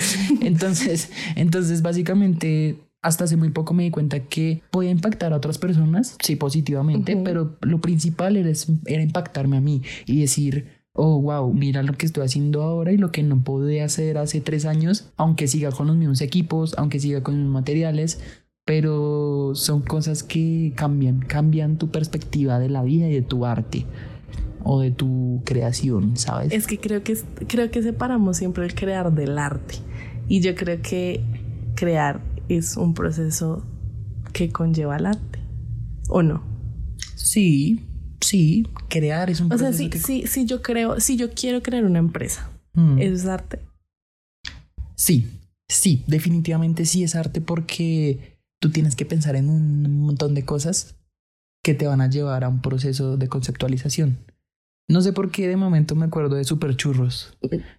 entonces, 0.40 1.12
entonces 1.36 1.80
básicamente 1.80 2.76
hasta 3.02 3.24
hace 3.24 3.36
muy 3.36 3.50
poco 3.50 3.74
me 3.74 3.82
di 3.82 3.90
cuenta 3.90 4.20
que 4.20 4.62
podía 4.70 4.90
impactar 4.90 5.32
a 5.32 5.36
otras 5.36 5.58
personas, 5.58 6.16
sí, 6.22 6.36
positivamente, 6.36 7.16
pero 7.16 7.58
lo 7.60 7.80
principal 7.80 8.36
era, 8.36 8.50
era 8.86 9.02
impactarme 9.02 9.56
a 9.56 9.60
mí 9.60 9.82
y 10.06 10.20
decir, 10.20 10.68
oh, 10.92 11.20
wow, 11.20 11.52
mira 11.52 11.82
lo 11.82 11.94
que 11.94 12.06
estoy 12.06 12.24
haciendo 12.24 12.62
ahora 12.62 12.92
y 12.92 12.96
lo 12.98 13.10
que 13.10 13.24
no 13.24 13.42
pude 13.42 13.82
hacer 13.82 14.18
hace 14.18 14.40
tres 14.40 14.64
años, 14.64 15.10
aunque 15.16 15.48
siga 15.48 15.72
con 15.72 15.88
los 15.88 15.96
mismos 15.96 16.20
equipos, 16.20 16.74
aunque 16.78 17.00
siga 17.00 17.24
con 17.24 17.34
los 17.34 17.40
mismos 17.40 17.60
materiales, 17.60 18.20
pero 18.64 19.52
son 19.54 19.82
cosas 19.82 20.22
que 20.22 20.72
cambian, 20.76 21.20
cambian 21.20 21.78
tu 21.78 21.90
perspectiva 21.90 22.60
de 22.60 22.68
la 22.68 22.84
vida 22.84 23.08
y 23.08 23.14
de 23.14 23.22
tu 23.22 23.44
arte 23.44 23.84
o 24.62 24.80
de 24.80 24.92
tu 24.92 25.42
creación, 25.44 26.16
¿sabes? 26.16 26.52
Es 26.52 26.68
que 26.68 26.78
creo 26.78 27.02
que 27.02 27.18
creo 27.48 27.68
que 27.72 27.82
separamos 27.82 28.36
siempre 28.36 28.64
el 28.64 28.76
crear 28.76 29.12
del 29.12 29.38
arte 29.38 29.74
y 30.28 30.40
yo 30.40 30.54
creo 30.54 30.80
que 30.82 31.24
crear 31.74 32.20
es 32.56 32.76
un 32.76 32.94
proceso 32.94 33.64
que 34.32 34.50
conlleva 34.50 34.96
el 34.96 35.06
arte, 35.06 35.38
¿o 36.08 36.22
no? 36.22 36.42
Sí, 37.14 37.80
sí, 38.20 38.66
crear 38.88 39.30
es 39.30 39.40
un 39.40 39.48
proceso. 39.48 39.70
O 39.70 39.72
sea, 39.72 40.00
sí, 40.00 40.24
sí, 40.26 40.46
yo 40.46 40.62
creo, 40.62 41.00
si 41.00 41.16
yo 41.16 41.32
quiero 41.32 41.62
crear 41.62 41.84
una 41.84 41.98
empresa, 41.98 42.50
mm. 42.74 42.98
¿es 42.98 43.26
arte? 43.26 43.60
Sí, 44.96 45.28
sí, 45.68 46.04
definitivamente 46.06 46.86
sí 46.86 47.02
es 47.02 47.14
arte 47.14 47.40
porque 47.40 48.38
tú 48.60 48.70
tienes 48.70 48.96
que 48.96 49.04
pensar 49.04 49.36
en 49.36 49.48
un 49.48 50.00
montón 50.00 50.34
de 50.34 50.44
cosas 50.44 50.94
que 51.62 51.74
te 51.74 51.86
van 51.86 52.00
a 52.00 52.08
llevar 52.08 52.44
a 52.44 52.48
un 52.48 52.60
proceso 52.60 53.16
de 53.16 53.28
conceptualización. 53.28 54.18
No 54.88 55.00
sé 55.00 55.12
por 55.12 55.30
qué 55.30 55.48
de 55.48 55.56
momento 55.56 55.94
me 55.94 56.06
acuerdo 56.06 56.36
de 56.36 56.44
Super 56.44 56.76
Churros. 56.76 57.36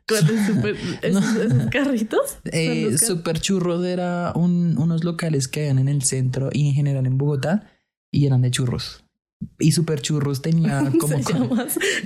Super, 0.08 0.76
¿esos, 1.02 1.26
carritos? 1.72 2.38
Eh, 2.52 2.98
super 2.98 3.40
Churros 3.40 3.86
era 3.86 4.34
unos 4.36 5.04
locales 5.04 5.48
que 5.48 5.62
habían 5.62 5.80
en 5.80 5.90
el 5.90 6.04
centro 6.04 6.50
y 6.52 6.70
en 6.70 6.74
general 6.74 7.06
en 7.06 7.18
Bogotá 7.18 7.70
y 8.12 8.26
eran 8.26 8.42
de 8.42 8.52
churros. 8.52 9.04
Y 9.60 9.74
Super 9.74 10.02
Churros 10.02 10.42
tenía 10.42 10.92
como... 11.00 11.16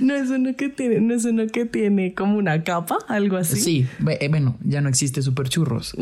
no 0.00 0.14
es 0.14 0.30
uno 0.30 0.56
que 0.56 0.68
tiene, 0.68 1.00
no 1.00 1.14
es 1.14 1.24
uno 1.24 1.46
que 1.46 1.66
tiene 1.66 2.14
como 2.14 2.36
una 2.36 2.64
capa, 2.64 2.98
algo 3.08 3.36
así. 3.36 3.60
Sí, 3.60 3.86
eh, 4.08 4.28
bueno, 4.28 4.58
ya 4.64 4.80
no 4.80 4.88
existe 4.88 5.22
Super 5.22 5.48
Churros. 5.48 5.94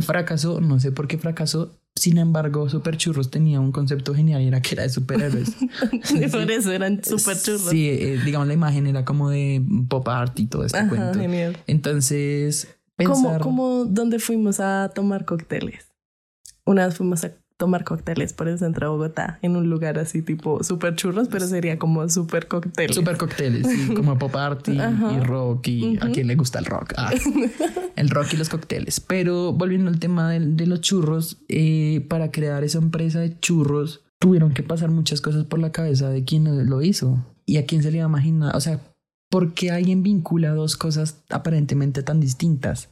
Fracasó, 0.00 0.60
no 0.60 0.80
sé 0.80 0.92
por 0.92 1.08
qué 1.08 1.16
fracasó, 1.16 1.78
Sin 2.04 2.18
embargo, 2.18 2.68
Super 2.68 2.98
Churros 2.98 3.30
tenía 3.30 3.60
un 3.60 3.72
concepto 3.72 4.14
genial 4.14 4.42
y 4.42 4.48
era 4.48 4.60
que 4.60 4.74
era 4.74 4.82
de 4.82 4.90
superhéroes. 4.90 5.56
Por 6.30 6.50
eso 6.50 6.70
eran 6.70 7.02
super 7.02 7.34
churros. 7.34 7.70
Sí, 7.70 7.88
eh, 7.88 8.20
digamos, 8.22 8.46
la 8.46 8.52
imagen 8.52 8.86
era 8.86 9.06
como 9.06 9.30
de 9.30 9.64
pop 9.88 10.06
art 10.10 10.38
y 10.38 10.44
todo 10.44 10.66
este 10.66 10.76
Ajá, 10.76 10.90
cuento. 10.90 11.18
genial. 11.18 11.56
Entonces, 11.66 12.76
pensar... 12.96 13.40
como 13.40 13.86
donde 13.86 14.18
fuimos 14.18 14.60
a 14.60 14.92
tomar 14.94 15.24
cócteles. 15.24 15.94
Una 16.66 16.84
vez 16.84 16.94
fuimos 16.94 17.24
a 17.24 17.32
tomar 17.56 17.84
cócteles 17.84 18.32
por 18.32 18.48
el 18.48 18.58
centro 18.58 18.86
de 18.86 18.90
Bogotá, 18.96 19.38
en 19.42 19.56
un 19.56 19.70
lugar 19.70 19.98
así 19.98 20.22
tipo 20.22 20.62
super 20.64 20.96
churros, 20.96 21.28
pero 21.28 21.46
sería 21.46 21.78
como 21.78 22.08
super 22.08 22.48
cócteles. 22.48 22.96
Super 22.96 23.16
cócteles, 23.16 23.66
sí, 23.66 23.94
como 23.96 24.18
pop 24.18 24.34
art 24.36 24.68
y, 24.68 24.78
rock 25.20 25.68
y 25.68 25.98
a 26.00 26.10
quien 26.10 26.26
le 26.26 26.34
gusta 26.34 26.58
el 26.58 26.64
rock. 26.64 26.94
Ah, 26.96 27.12
el 27.96 28.10
rock 28.10 28.32
y 28.34 28.36
los 28.36 28.48
cócteles. 28.48 29.00
Pero 29.00 29.52
volviendo 29.52 29.90
al 29.90 29.98
tema 30.00 30.30
del- 30.30 30.56
de, 30.56 30.66
los 30.66 30.80
churros, 30.80 31.38
eh, 31.48 32.04
para 32.08 32.30
crear 32.30 32.64
esa 32.64 32.78
empresa 32.78 33.20
de 33.20 33.38
churros 33.38 34.00
tuvieron 34.20 34.52
que 34.54 34.62
pasar 34.62 34.90
muchas 34.90 35.20
cosas 35.20 35.44
por 35.44 35.58
la 35.58 35.70
cabeza 35.70 36.08
de 36.08 36.24
quien 36.24 36.68
lo 36.68 36.82
hizo 36.82 37.18
y 37.46 37.58
a 37.58 37.66
quién 37.66 37.82
se 37.82 37.90
le 37.90 37.98
iba 37.98 38.06
a 38.06 38.08
imaginar. 38.08 38.56
O 38.56 38.60
sea, 38.60 38.80
¿por 39.30 39.52
qué 39.54 39.70
alguien 39.70 40.02
vincula 40.02 40.50
dos 40.50 40.76
cosas 40.76 41.22
aparentemente 41.30 42.02
tan 42.02 42.20
distintas? 42.20 42.88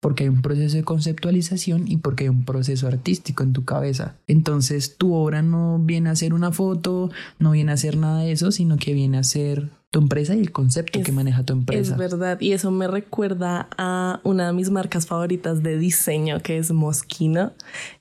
Porque 0.00 0.24
hay 0.24 0.28
un 0.28 0.42
proceso 0.42 0.76
de 0.76 0.84
conceptualización 0.84 1.88
y 1.88 1.96
porque 1.96 2.24
hay 2.24 2.30
un 2.30 2.44
proceso 2.44 2.86
artístico 2.86 3.42
en 3.42 3.52
tu 3.52 3.64
cabeza. 3.64 4.16
Entonces 4.28 4.96
tu 4.96 5.12
obra 5.14 5.42
no 5.42 5.78
viene 5.80 6.10
a 6.10 6.16
ser 6.16 6.34
una 6.34 6.52
foto, 6.52 7.10
no 7.40 7.50
viene 7.50 7.72
a 7.72 7.76
ser 7.76 7.96
nada 7.96 8.20
de 8.22 8.30
eso, 8.32 8.52
sino 8.52 8.76
que 8.76 8.92
viene 8.94 9.18
a 9.18 9.24
ser 9.24 9.70
tu 9.90 9.98
empresa 10.00 10.36
y 10.36 10.40
el 10.40 10.52
concepto 10.52 10.98
Es- 11.00 11.04
que 11.04 11.12
maneja 11.12 11.42
tu 11.44 11.54
empresa. 11.54 11.92
Es 11.94 11.98
verdad, 11.98 12.38
y 12.40 12.52
eso 12.52 12.70
me 12.70 12.86
recuerda 12.86 13.68
a 13.78 14.20
una 14.22 14.46
de 14.48 14.52
mis 14.52 14.70
marcas 14.70 15.06
favoritas 15.06 15.62
de 15.62 15.78
diseño, 15.78 16.40
que 16.42 16.58
es 16.58 16.70
Moschino, 16.70 17.52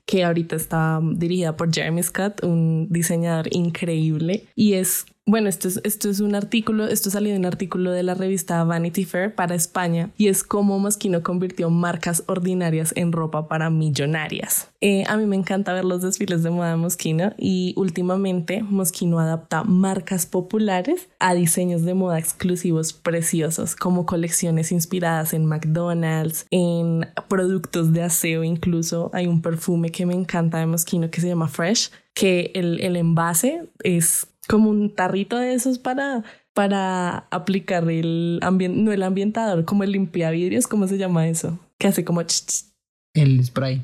que 0.06 0.24
ahorita 0.26 0.56
está 0.58 1.00
dirigida 1.16 1.56
por 1.58 1.74
Jeremy 1.74 2.04
Scott, 2.04 2.44
un 2.44 2.88
diseñador 2.92 3.48
increíble. 3.52 4.46
Y 4.54 4.74
es, 4.74 5.06
bueno, 5.28 5.50
esto 5.50 5.68
es, 5.68 5.82
esto 5.84 6.10
es 6.10 6.22
un 6.22 6.36
artículo, 6.36 6.88
esto 6.88 7.10
salió 7.10 7.34
de 7.34 7.38
un 7.38 7.46
artículo 7.46 7.92
de 7.92 8.02
la 8.02 8.14
revista 8.14 8.64
Vanity 8.64 9.04
Fair 9.04 9.36
para 9.36 9.56
España, 9.56 10.10
y 10.18 10.30
es 10.30 10.42
cómo 10.42 10.80
Moschino 10.80 11.22
convirtió 11.22 11.70
marcas 11.70 12.24
ordinarias 12.28 12.94
en 12.96 13.12
ropa 13.12 13.50
para 13.50 13.70
millonarias. 13.70 14.70
Eh, 14.80 15.04
a 15.06 15.18
mí 15.18 15.26
me 15.26 15.36
encanta 15.36 15.74
ver 15.74 15.84
los 15.84 16.02
desfiles 16.02 16.44
de 16.44 16.50
moda 16.50 16.72
de 16.72 16.78
Moschino, 16.78 17.34
y 17.38 17.74
últimamente 17.76 18.64
Moschino 18.64 19.20
adapta 19.20 19.66
marcas 19.66 20.26
populares 20.26 21.10
a 21.20 21.34
diseños 21.34 21.82
de 21.82 21.94
moda 21.94 22.20
exclusivos 22.20 22.94
preciosos, 22.94 23.76
como 23.76 24.06
colecciones 24.06 24.72
inspiradas 24.72 25.34
en 25.34 25.46
McDonald's, 25.46 26.46
en 26.52 27.06
productos 27.28 27.92
de 27.92 28.04
aseo 28.04 28.46
incluso. 28.46 29.10
Hay 29.12 29.28
un 29.28 29.42
perfume 29.42 29.90
que 29.90 30.06
me 30.06 30.14
encanta 30.14 30.60
de 30.60 30.68
Moschino 30.68 31.12
que 31.12 31.20
se 31.20 31.28
llama 31.28 31.50
Fresh, 31.50 31.92
que 32.14 32.52
el, 32.56 32.80
el 32.80 32.96
envase 32.96 33.70
es 33.84 34.28
como 34.48 34.70
un 34.70 34.94
tarrito 34.94 35.38
de 35.38 35.54
esos 35.54 35.78
para, 35.80 36.24
para 36.54 37.28
aplicar 37.32 37.90
el 37.90 38.40
ambiente, 38.42 38.80
no 38.82 38.92
el 38.92 39.04
ambientador, 39.04 39.66
como 39.66 39.84
el 39.84 39.92
limpiavidrios, 39.92 40.68
¿cómo 40.68 40.88
se 40.88 40.98
llama 40.98 41.28
eso? 41.28 41.60
Que 41.78 41.88
hace 41.88 42.04
como... 42.04 42.22
ch, 42.24 42.46
ch. 42.46 42.64
El 43.14 43.44
spray. 43.44 43.84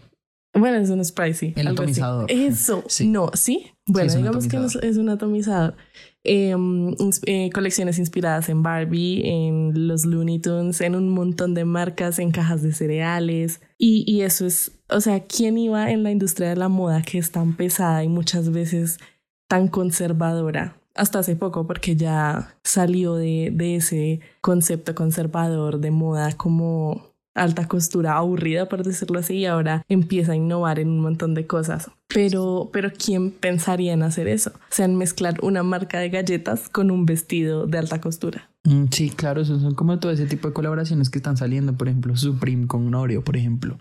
Bueno, 0.56 0.78
es 0.78 0.90
un 0.92 1.04
spray, 1.04 1.34
sí. 1.34 1.54
El 1.56 1.68
algo 1.68 1.82
así. 1.84 1.94
atomizador. 1.94 2.32
Eso, 2.32 2.84
Sí. 2.88 3.08
no, 3.08 3.32
sí. 3.34 3.72
Bueno, 3.88 4.14
digamos 4.16 4.48
que 4.48 4.58
es, 4.84 4.98
un 4.98 5.10
atomizador. 5.10 5.76
Eh, 6.24 6.54
ins- 6.56 7.22
eh, 7.26 7.50
colecciones 7.52 7.98
inspiradas 7.98 8.48
en 8.50 8.62
Barbie, 8.64 9.24
en 9.26 9.88
los 9.88 10.06
Looney 10.06 10.38
Tunes, 10.40 10.80
en 10.82 10.96
un 10.96 11.10
montón 11.10 11.54
de 11.56 11.66
marcas, 11.66 12.20
en 12.20 12.32
cajas 12.32 12.62
de 12.62 12.72
cereales. 12.72 13.62
Y, 13.80 14.06
y 14.08 14.22
eso 14.22 14.46
es, 14.46 14.72
o 14.90 15.02
sea, 15.02 15.26
¿quién 15.26 15.58
iba 15.58 15.90
en 15.92 16.04
la 16.04 16.12
industria 16.12 16.50
de 16.50 16.56
la 16.56 16.70
moda 16.70 17.02
que 17.02 17.18
es 17.18 17.32
tan 17.32 17.58
pesada 17.58 18.04
y 18.04 18.08
muchas 18.08 18.52
veces 18.52 19.00
tan 19.48 19.68
conservadora? 19.68 20.78
Hasta 20.96 21.20
hace 21.20 21.36
poco, 21.36 21.66
porque 21.66 21.96
ya 21.96 22.56
salió 22.64 23.16
de, 23.16 23.50
de 23.52 23.78
ese 23.78 24.20
concepto 24.42 24.94
conservador 24.94 25.80
de 25.80 25.90
moda 25.92 26.32
como 26.34 27.14
alta 27.36 27.68
costura 27.68 28.16
aburrida, 28.16 28.70
por 28.70 28.84
decirlo 28.84 29.20
así, 29.20 29.38
y 29.38 29.46
ahora 29.46 29.84
empieza 29.90 30.34
a 30.34 30.36
innovar 30.36 30.80
en 30.80 30.90
un 30.90 31.00
montón 31.00 31.34
de 31.34 31.48
cosas. 31.48 31.90
Pero, 32.08 32.70
pero 32.72 32.92
¿quién 32.94 33.32
pensaría 33.32 33.94
en 33.94 34.04
hacer 34.04 34.28
eso? 34.28 34.52
O 34.56 34.60
sea, 34.70 34.86
en 34.86 34.96
mezclar 34.98 35.40
una 35.42 35.64
marca 35.64 36.00
de 36.00 36.10
galletas 36.10 36.70
con 36.70 36.92
un 36.92 37.06
vestido 37.06 37.66
de 37.66 37.80
alta 37.80 38.00
costura. 38.00 38.50
Mm, 38.64 38.86
Sí, 38.92 39.10
claro, 39.10 39.42
esos 39.42 39.62
son 39.62 39.74
como 39.74 39.98
todo 40.00 40.12
ese 40.12 40.28
tipo 40.28 40.48
de 40.48 40.54
colaboraciones 40.54 41.10
que 41.10 41.18
están 41.18 41.38
saliendo, 41.38 41.74
por 41.74 41.88
ejemplo, 41.88 42.16
Supreme 42.16 42.68
con 42.68 42.94
Oreo, 42.94 43.24
por 43.24 43.36
ejemplo. 43.36 43.80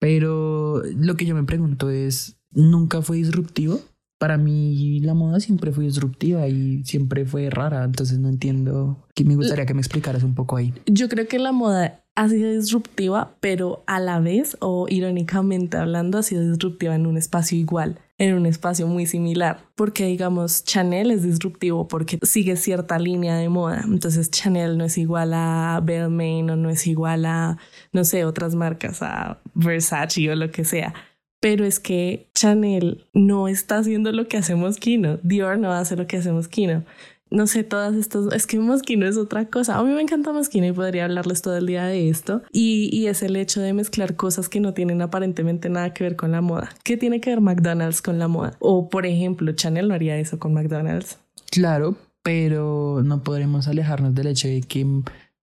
Pero 0.00 0.82
lo 0.96 1.14
que 1.16 1.26
yo 1.26 1.34
me 1.34 1.44
pregunto 1.44 1.90
es, 1.90 2.36
¿nunca 2.50 3.02
fue 3.02 3.18
disruptivo? 3.18 3.80
Para 4.20 4.36
mí 4.36 5.00
la 5.00 5.14
moda 5.14 5.40
siempre 5.40 5.72
fue 5.72 5.84
disruptiva 5.84 6.46
y 6.46 6.84
siempre 6.84 7.24
fue 7.24 7.48
rara, 7.48 7.84
entonces 7.84 8.18
no 8.18 8.28
entiendo. 8.28 8.98
Que 9.14 9.24
me 9.24 9.34
gustaría 9.34 9.64
que 9.64 9.72
me 9.72 9.80
explicaras 9.80 10.22
un 10.24 10.34
poco 10.34 10.58
ahí. 10.58 10.74
Yo 10.84 11.08
creo 11.08 11.26
que 11.26 11.38
la 11.38 11.52
moda 11.52 12.02
ha 12.16 12.28
sido 12.28 12.50
disruptiva, 12.50 13.34
pero 13.40 13.82
a 13.86 13.98
la 13.98 14.20
vez, 14.20 14.58
o 14.60 14.86
irónicamente 14.90 15.78
hablando, 15.78 16.18
ha 16.18 16.22
sido 16.22 16.46
disruptiva 16.46 16.94
en 16.94 17.06
un 17.06 17.16
espacio 17.16 17.56
igual, 17.56 17.98
en 18.18 18.34
un 18.34 18.44
espacio 18.44 18.86
muy 18.86 19.06
similar. 19.06 19.60
Porque, 19.74 20.04
digamos, 20.04 20.64
Chanel 20.64 21.12
es 21.12 21.22
disruptivo 21.22 21.88
porque 21.88 22.18
sigue 22.22 22.56
cierta 22.56 22.98
línea 22.98 23.36
de 23.36 23.48
moda. 23.48 23.84
Entonces, 23.86 24.30
Chanel 24.30 24.76
no 24.76 24.84
es 24.84 24.98
igual 24.98 25.32
a 25.32 25.80
Balmain 25.82 26.50
o 26.50 26.56
no 26.56 26.68
es 26.68 26.86
igual 26.86 27.24
a, 27.24 27.56
no 27.94 28.04
sé, 28.04 28.26
otras 28.26 28.54
marcas, 28.54 29.00
a 29.00 29.40
Versace 29.54 30.30
o 30.30 30.36
lo 30.36 30.50
que 30.50 30.66
sea. 30.66 30.92
Pero 31.40 31.64
es 31.64 31.80
que 31.80 32.28
Chanel 32.34 33.06
no 33.14 33.48
está 33.48 33.78
haciendo 33.78 34.12
lo 34.12 34.28
que 34.28 34.36
hace 34.36 34.54
Moschino. 34.54 35.18
Dior 35.22 35.58
no 35.58 35.72
hace 35.72 35.96
lo 35.96 36.06
que 36.06 36.18
hace 36.18 36.32
Moschino 36.32 36.84
no 37.30 37.46
sé, 37.46 37.62
todas 37.62 37.94
estas, 37.94 38.32
es 38.32 38.46
que 38.46 38.58
Moschino 38.58 39.06
es 39.06 39.16
otra 39.16 39.46
cosa. 39.46 39.78
A 39.78 39.84
mí 39.84 39.92
me 39.92 40.02
encanta 40.02 40.32
Moschino 40.32 40.66
y 40.66 40.72
podría 40.72 41.04
hablarles 41.04 41.42
todo 41.42 41.56
el 41.56 41.66
día 41.66 41.84
de 41.84 42.08
esto. 42.08 42.42
Y, 42.52 42.90
y 42.92 43.06
es 43.06 43.22
el 43.22 43.36
hecho 43.36 43.60
de 43.60 43.72
mezclar 43.72 44.16
cosas 44.16 44.48
que 44.48 44.60
no 44.60 44.74
tienen 44.74 45.00
aparentemente 45.00 45.68
nada 45.68 45.94
que 45.94 46.04
ver 46.04 46.16
con 46.16 46.32
la 46.32 46.40
moda. 46.40 46.70
¿Qué 46.82 46.96
tiene 46.96 47.20
que 47.20 47.30
ver 47.30 47.40
McDonald's 47.40 48.02
con 48.02 48.18
la 48.18 48.28
moda? 48.28 48.56
O, 48.58 48.88
por 48.88 49.06
ejemplo, 49.06 49.52
Chanel 49.52 49.88
no 49.88 49.94
haría 49.94 50.16
eso 50.18 50.38
con 50.38 50.52
McDonald's. 50.54 51.18
Claro, 51.50 51.96
pero 52.22 53.02
no 53.04 53.22
podremos 53.22 53.68
alejarnos 53.68 54.14
del 54.14 54.26
hecho 54.26 54.48
de 54.48 54.62
que 54.62 54.84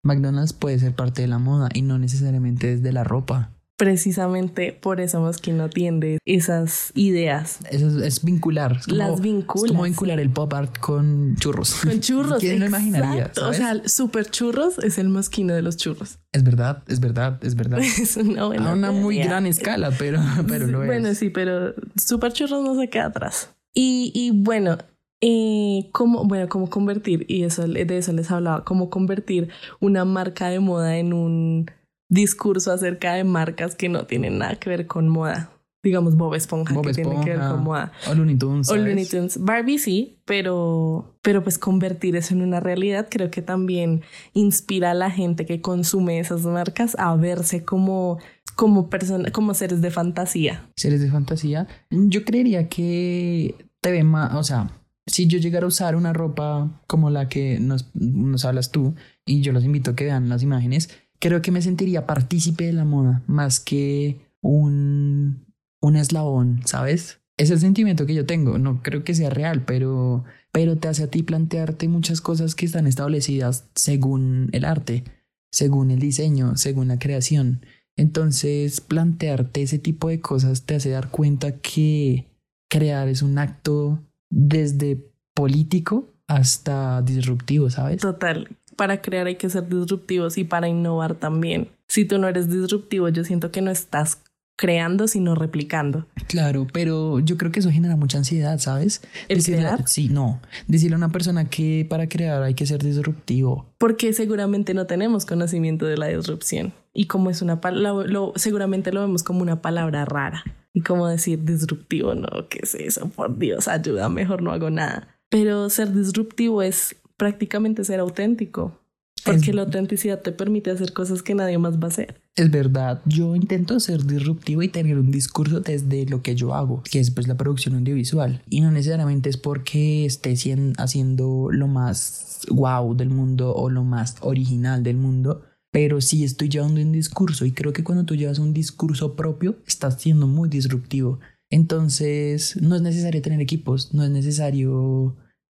McDonald's 0.03 0.53
puede 0.53 0.79
ser 0.79 0.93
parte 0.93 1.21
de 1.21 1.29
la 1.29 1.39
moda 1.39 1.69
y 1.73 1.81
no 1.81 1.97
necesariamente 1.97 2.75
desde 2.75 2.91
la 2.91 3.05
ropa. 3.05 3.51
Precisamente 3.78 4.74
por 4.74 5.00
eso 5.00 5.22
Moschino 5.22 5.70
tiende 5.70 6.18
esas 6.26 6.92
ideas. 6.96 7.60
Eso 7.70 7.88
es, 7.88 7.96
es 7.96 8.24
vincular. 8.24 8.78
Es 8.80 8.88
como, 8.88 8.98
Las 8.98 9.22
vincula, 9.22 9.66
Es 9.66 9.72
como 9.72 9.84
vincular 9.84 10.18
sí. 10.18 10.24
el 10.24 10.30
pop 10.32 10.52
art 10.54 10.78
con 10.80 11.36
churros. 11.36 11.76
Con 11.84 12.00
churros. 12.02 12.40
¿Quién 12.40 12.60
lo 12.60 12.66
imaginaría? 12.66 13.32
O 13.42 13.54
sea, 13.54 13.88
super 13.88 14.30
churros 14.32 14.80
es 14.80 14.98
el 14.98 15.10
Moschino 15.10 15.54
de 15.54 15.62
los 15.62 15.78
churros. 15.78 16.18
es 16.32 16.44
verdad, 16.44 16.84
es 16.88 17.00
verdad, 17.00 17.40
es 17.44 17.56
verdad. 17.56 17.80
Es 18.02 18.18
una 18.18 18.46
buena 18.46 18.72
A 18.72 18.74
una 18.74 18.92
muy 18.92 19.20
gran 19.20 19.46
escala, 19.46 19.92
pero, 19.98 20.20
pero 20.48 20.66
lo 20.66 20.82
es. 20.82 20.88
Bueno, 20.88 21.13
sí, 21.13 21.30
pero 21.30 21.76
Super 21.96 22.34
Churros 22.34 22.63
no 22.63 22.80
se 22.80 22.90
queda 22.90 23.06
atrás. 23.06 23.54
Y, 23.74 24.12
y 24.16 24.32
bueno, 24.32 24.78
eh, 25.22 25.90
cómo, 25.92 26.26
bueno, 26.26 26.48
cómo 26.50 26.70
convertir, 26.70 27.26
y 27.28 27.44
eso, 27.44 27.68
de 27.68 27.98
eso 27.98 28.13
les 28.13 28.30
hablaba, 28.32 28.63
cómo 28.63 28.90
convertir 28.90 29.50
una 29.80 30.06
marca 30.06 30.50
de 30.50 30.60
moda 30.60 30.98
en 30.98 31.13
un 31.13 31.72
discurso 32.10 32.72
acerca 32.72 33.13
de 33.13 33.24
marcas 33.24 33.76
que 33.76 33.89
no 33.89 34.06
tienen 34.06 34.38
nada 34.39 34.56
que 34.56 34.70
ver 34.70 34.88
con 34.88 35.10
moda. 35.10 35.52
Digamos 35.84 36.17
Bob 36.17 36.34
Esponja, 36.34 36.74
Bob 36.74 36.86
que 36.86 36.93
tiene 36.93 37.24
que 37.24 37.32
ver 37.32 37.39
con 37.39 37.63
moda. 37.63 37.91
O 38.10 38.15
Looney 38.15 38.36
Tunes. 38.36 38.70
O. 38.70 38.76
Looney 38.76 39.06
Tunes. 39.06 39.38
Barbie 39.39 39.78
sí, 39.78 40.20
pero, 40.26 41.17
pero 41.22 41.43
pues 41.43 41.58
convertir 41.58 42.15
eso 42.15 42.34
en 42.34 42.41
una 42.41 42.60
realidad 42.60 43.08
creo 43.10 43.30
que 43.32 43.41
también 43.41 44.02
inspira 44.34 44.91
a 44.91 44.93
la 44.93 45.12
gente 45.12 45.46
que 45.46 45.62
consume 45.62 46.20
esas 46.20 46.41
marcas 46.41 46.96
a 47.00 47.15
verse 47.15 47.63
como, 47.63 48.17
como, 48.56 48.89
persona, 48.89 49.32
como 49.32 49.54
seres 49.54 49.82
de 49.82 49.91
fantasía. 49.91 50.67
Seres 50.76 51.00
de 51.00 51.10
fantasía. 51.10 51.67
Yo 51.89 52.26
creería 52.26 52.67
que 52.67 53.56
te 53.80 53.91
ve 53.91 54.04
más, 54.04 54.34
o 54.34 54.43
sea, 54.43 54.72
si 55.06 55.28
yo 55.28 55.39
llegara 55.39 55.65
a 55.65 55.70
usar 55.70 55.96
una 55.96 56.12
ropa 56.12 56.82
como 56.86 57.10
la 57.10 57.30
que 57.30 57.60
nos, 57.60 57.89
nos 57.96 58.43
hablas 58.46 58.72
tú, 58.72 58.93
y 59.26 59.41
yo 59.41 59.54
los 59.54 59.63
invito 59.63 59.91
a 59.91 59.96
que 59.96 60.06
vean 60.06 60.28
las 60.28 60.43
imágenes, 60.43 60.89
creo 61.19 61.41
que 61.41 61.51
me 61.51 61.62
sentiría 61.62 62.06
partícipe 62.06 62.65
de 62.65 62.73
la 62.73 62.86
moda, 62.86 63.23
más 63.27 63.60
que 63.60 64.19
un, 64.41 65.45
un 65.82 65.95
eslabón, 65.95 66.62
¿sabes? 66.65 67.19
Es 67.38 67.51
el 67.51 67.60
sentimiento 67.60 68.06
que 68.06 68.15
yo 68.15 68.25
tengo, 68.25 68.58
no 68.58 68.82
creo 68.82 69.03
que 69.03 69.13
sea 69.13 69.30
real, 69.30 69.63
pero, 69.63 70.23
pero 70.51 70.77
te 70.77 70.88
hace 70.88 71.03
a 71.03 71.08
ti 71.08 71.23
plantearte 71.23 71.88
muchas 71.88 72.21
cosas 72.21 72.56
que 72.56 72.65
están 72.65 72.88
establecidas 72.88 73.69
según 73.75 74.49
el 74.53 74.65
arte, 74.65 75.03
según 75.51 75.91
el 75.91 75.99
diseño, 75.99 76.58
según 76.58 76.88
la 76.88 76.99
creación. 76.99 77.62
Entonces, 77.95 78.82
plantearte 78.82 79.62
ese 79.62 79.80
tipo 79.80 80.10
de 80.10 80.19
cosas 80.19 80.63
te 80.63 80.75
hace 80.75 80.89
dar 80.89 81.10
cuenta 81.10 81.58
que 81.58 82.27
crear 82.69 83.08
es 83.08 83.21
un 83.21 83.38
acto 83.38 84.03
desde 84.30 85.03
político 85.34 86.13
hasta 86.27 87.01
disruptivo, 87.01 87.69
¿sabes? 87.69 88.01
Total, 88.01 88.49
para 88.78 89.02
crear 89.02 89.28
hay 89.28 89.36
que 89.36 89.50
ser 89.50 89.68
disruptivos 89.68 90.38
y 90.38 90.46
para 90.46 90.70
innovar 90.70 91.16
también. 91.16 91.68
Si 91.90 92.06
tú 92.06 92.18
no 92.20 92.28
eres 92.30 92.50
disruptivo, 92.50 93.10
yo 93.10 93.26
siento 93.26 93.52
que 93.52 93.62
no 93.62 93.72
estás 93.72 94.22
creando, 94.60 95.08
sino 95.08 95.36
replicando. 95.36 96.08
Claro, 96.28 96.66
pero 96.74 97.20
yo 97.20 97.38
creo 97.38 97.52
que 97.52 97.60
eso 97.60 97.70
genera 97.70 97.96
mucha 97.96 98.18
ansiedad, 98.18 98.58
¿sabes? 98.58 99.02
¿El 99.28 99.38
Decirle- 99.40 99.58
crear? 99.60 99.88
Sí, 99.88 100.10
no. 100.10 100.42
Decirle 100.68 100.96
a 100.96 100.98
una 100.98 101.10
persona 101.10 101.48
que 101.50 101.86
para 101.88 102.10
crear 102.10 102.42
hay 102.42 102.56
que 102.56 102.66
ser 102.66 102.82
disruptivo. 102.84 103.68
Porque 103.78 104.13
seguramente 104.13 104.74
no 104.74 104.88
tenemos 104.88 105.26
conocimiento 105.28 105.86
de 105.86 105.98
la 105.98 106.08
disrupción. 106.08 106.74
Y 106.94 107.06
como 107.06 107.30
es 107.30 107.44
una 107.44 107.62
palabra, 107.62 108.10
seguramente 108.36 108.92
lo 108.92 109.02
vemos 109.02 109.22
como 109.22 109.42
una 109.44 109.62
palabra 109.62 110.06
rara. 110.06 110.44
Y 110.74 110.82
como 110.82 111.08
decir 111.08 111.44
disruptivo, 111.44 112.16
no, 112.16 112.28
¿qué 112.50 112.60
es 112.63 112.74
eso? 112.74 113.10
Por 113.10 113.38
Dios, 113.38 113.68
ayuda, 113.68 114.10
mejor 114.10 114.42
no 114.42 114.52
hago 114.52 114.72
nada. 114.72 115.08
Pero 115.30 115.70
ser 115.70 115.94
disruptivo 115.94 116.63
es 116.63 116.96
prácticamente 117.17 117.84
ser 117.84 117.99
auténtico. 117.99 118.80
Porque 119.25 119.49
Es- 119.49 119.56
la 119.56 119.63
autenticidad 119.63 120.21
te 120.21 120.32
permite 120.32 120.71
hacer 120.71 120.93
cosas 120.93 121.21
que 121.21 121.36
nadie 121.36 121.58
más 121.58 121.80
va 121.80 121.86
a 121.86 121.88
hacer. 121.89 122.21
Es 122.36 122.49
verdad, 122.51 123.01
yo 123.06 123.36
intento 123.36 123.80
ser 123.80 124.06
disruptivo 124.06 124.62
y 124.62 124.69
tener 124.69 124.97
un 124.97 125.12
discurso 125.12 125.60
desde 125.60 126.06
lo 126.06 126.21
que 126.21 126.36
yo 126.36 126.53
hago, 126.53 126.84
que 126.89 126.99
es 126.99 127.12
pues 127.12 127.27
la 127.27 127.36
producción 127.36 127.75
audiovisual. 127.75 128.41
Y 128.49 128.62
no 128.62 128.71
necesariamente 128.71 129.30
es 129.30 129.36
porque 129.38 130.06
esté 130.06 130.34
cien- 130.34 130.75
haciendo 130.77 131.49
lo 131.51 131.67
más 131.67 132.41
wow 132.49 132.95
del 132.95 133.10
mundo 133.10 133.53
o 133.53 133.69
lo 133.69 133.84
más 133.84 134.15
original 134.21 134.84
del 134.84 134.97
mundo, 134.97 135.41
pero 135.71 135.99
sí 135.99 136.23
estoy 136.23 136.47
llevando 136.47 136.80
un 136.80 136.91
discurso 136.93 137.43
y 137.45 137.51
creo 137.51 137.73
que 137.73 137.84
cuando 137.84 138.06
tú 138.06 138.15
llevas 138.15 138.39
un 138.39 138.53
discurso 138.53 139.15
propio, 139.15 139.58
estás 139.67 139.99
siendo 139.99 140.27
muy 140.27 140.47
disruptivo. 140.47 141.19
Entonces, 141.49 142.56
no 142.62 142.75
es 142.75 142.82
necesario 142.82 143.21
tener 143.21 143.41
equipos, 143.41 143.93
no 143.93 144.03
es 144.03 144.10
necesario 144.12 145.15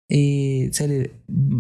eh, 0.10 0.70
ser 0.72 1.12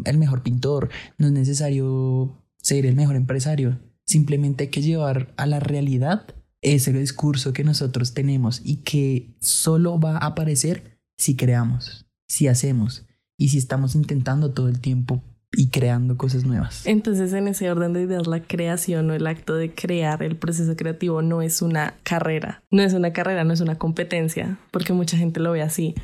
el 0.05 0.17
mejor 0.17 0.43
pintor, 0.43 0.89
no 1.17 1.27
es 1.27 1.33
necesario 1.33 2.43
ser 2.61 2.85
el 2.85 2.95
mejor 2.95 3.15
empresario. 3.15 3.79
Simplemente 4.05 4.65
hay 4.65 4.69
que 4.69 4.81
llevar 4.81 5.33
a 5.37 5.45
la 5.45 5.59
realidad 5.59 6.27
ese 6.61 6.93
discurso 6.93 7.53
que 7.53 7.63
nosotros 7.63 8.13
tenemos 8.13 8.61
y 8.63 8.77
que 8.77 9.35
solo 9.39 9.99
va 9.99 10.17
a 10.17 10.27
aparecer 10.27 10.99
si 11.17 11.35
creamos, 11.35 12.07
si 12.27 12.47
hacemos 12.47 13.05
y 13.37 13.49
si 13.49 13.57
estamos 13.57 13.95
intentando 13.95 14.51
todo 14.51 14.67
el 14.67 14.79
tiempo 14.79 15.23
y 15.55 15.69
creando 15.69 16.17
cosas 16.17 16.43
nuevas. 16.43 16.85
Entonces, 16.85 17.33
en 17.33 17.47
ese 17.47 17.71
orden 17.71 17.93
de 17.93 18.01
ideas, 18.01 18.27
la 18.27 18.41
creación 18.41 19.09
o 19.09 19.13
el 19.13 19.27
acto 19.27 19.55
de 19.55 19.73
crear, 19.73 20.21
el 20.23 20.35
proceso 20.35 20.75
creativo 20.75 21.21
no 21.21 21.41
es 21.41 21.61
una 21.61 21.95
carrera, 22.03 22.63
no 22.69 22.81
es 22.81 22.93
una 22.93 23.13
carrera, 23.13 23.43
no 23.43 23.53
es 23.53 23.61
una 23.61 23.75
competencia, 23.75 24.59
porque 24.71 24.93
mucha 24.93 25.17
gente 25.17 25.39
lo 25.39 25.51
ve 25.51 25.61
así. 25.61 25.95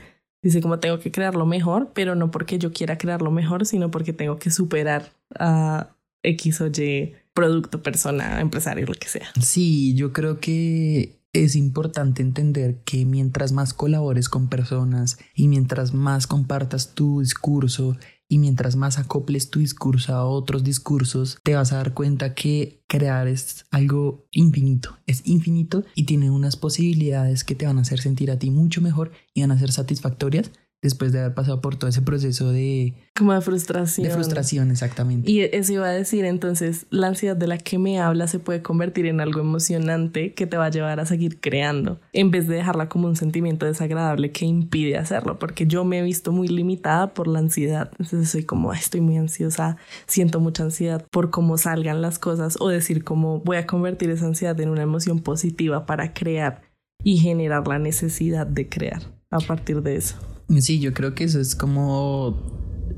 Dice 0.43 0.61
como 0.61 0.79
tengo 0.79 0.99
que 0.99 1.11
crearlo 1.11 1.45
mejor, 1.45 1.91
pero 1.93 2.15
no 2.15 2.29
porque 2.29 2.59
yo 2.59 2.73
quiera 2.73 2.97
crearlo 2.97 3.31
mejor, 3.31 3.65
sino 3.65 3.89
porque 3.89 4.13
tengo 4.13 4.37
que 4.37 4.51
superar 4.51 5.13
a 5.39 5.95
X 6.21 6.61
o 6.61 6.67
Y 6.67 7.13
producto, 7.33 7.81
persona, 7.81 8.41
empresario, 8.41 8.85
lo 8.85 8.93
que 8.93 9.07
sea. 9.07 9.27
Sí, 9.41 9.95
yo 9.95 10.13
creo 10.13 10.39
que 10.39 11.17
es 11.33 11.55
importante 11.55 12.21
entender 12.21 12.77
que 12.85 13.05
mientras 13.05 13.53
más 13.53 13.73
colabores 13.73 14.29
con 14.29 14.49
personas 14.49 15.17
y 15.33 15.47
mientras 15.47 15.93
más 15.93 16.27
compartas 16.27 16.93
tu 16.93 17.21
discurso 17.21 17.97
y 18.27 18.39
mientras 18.39 18.75
más 18.75 18.97
acoples 18.97 19.49
tu 19.49 19.59
discurso 19.59 20.13
a 20.13 20.25
otros 20.25 20.63
discursos, 20.63 21.39
te 21.43 21.55
vas 21.55 21.71
a 21.71 21.77
dar 21.77 21.93
cuenta 21.93 22.33
que 22.33 22.83
crear 22.87 23.27
es 23.27 23.65
algo 23.71 24.27
infinito, 24.31 24.97
es 25.07 25.21
infinito 25.25 25.83
y 25.95 26.05
tiene 26.05 26.31
unas 26.31 26.55
posibilidades 26.55 27.43
que 27.43 27.55
te 27.55 27.65
van 27.65 27.77
a 27.77 27.81
hacer 27.81 27.99
sentir 27.99 28.31
a 28.31 28.39
ti 28.39 28.51
mucho 28.51 28.81
mejor 28.81 29.11
y 29.33 29.41
van 29.41 29.51
a 29.51 29.59
ser 29.59 29.71
satisfactorias 29.71 30.51
después 30.83 31.11
de 31.11 31.21
haber 31.21 31.33
pasado 31.33 31.61
por 31.61 31.75
todo 31.77 31.89
ese 31.89 32.01
proceso 32.03 32.51
de, 32.51 32.93
Como 33.17 33.33
de 33.33 33.41
frustración. 33.41 34.05
de 34.07 34.13
frustración 34.13 34.69
exactamente. 34.69 35.31
Y 35.31 35.41
eso 35.41 35.73
iba 35.73 35.87
a 35.87 35.91
decir, 35.91 36.25
entonces, 36.25 36.85
la 36.91 37.07
ansiedad 37.07 37.35
de 37.35 37.47
la 37.47 37.57
que 37.57 37.79
me 37.79 37.99
habla 37.99 38.27
se 38.27 38.37
puede 38.37 38.61
convertir 38.61 39.05
en 39.07 39.21
algo 39.21 39.39
emocionante 39.39 40.33
que 40.33 40.45
te 40.45 40.57
va 40.57 40.65
a 40.65 40.69
llevar 40.69 40.99
a 40.99 41.05
seguir 41.05 41.39
creando, 41.39 41.99
en 42.11 42.29
vez 42.29 42.47
de 42.47 42.55
dejarla 42.55 42.89
como 42.89 43.07
un 43.07 43.15
sentimiento 43.15 43.65
desagradable 43.65 44.31
que 44.31 44.45
impide 44.45 44.97
hacerlo, 44.97 45.39
porque 45.39 45.65
yo 45.65 45.85
me 45.85 45.99
he 45.99 46.03
visto 46.03 46.31
muy 46.31 46.47
limitada 46.49 47.13
por 47.13 47.27
la 47.27 47.39
ansiedad. 47.39 47.89
Entonces 47.97 48.29
soy 48.29 48.43
como, 48.43 48.71
"Ay, 48.71 48.79
estoy 48.79 49.01
muy 49.01 49.17
ansiosa, 49.17 49.77
siento 50.05 50.39
mucha 50.39 50.63
ansiedad 50.63 51.05
por 51.09 51.29
cómo 51.31 51.57
salgan 51.57 52.01
las 52.01 52.19
cosas, 52.19 52.57
o 52.59 52.67
decir 52.67 53.03
como 53.03 53.39
voy 53.39 53.57
a 53.57 53.65
convertir 53.65 54.09
esa 54.09 54.25
ansiedad 54.25 54.59
en 54.59 54.69
una 54.69 54.81
emoción 54.83 55.19
positiva 55.19 55.85
para 55.85 56.13
crear 56.13 56.61
y 57.03 57.17
generar 57.17 57.67
la 57.67 57.79
necesidad 57.79 58.45
de 58.47 58.67
crear 58.69 59.01
a 59.29 59.39
partir 59.39 59.81
de 59.81 59.95
eso. 59.95 60.15
Sí, 60.61 60.79
yo 60.79 60.93
creo 60.93 61.15
que 61.15 61.23
eso 61.23 61.39
es 61.39 61.55
como 61.55 62.51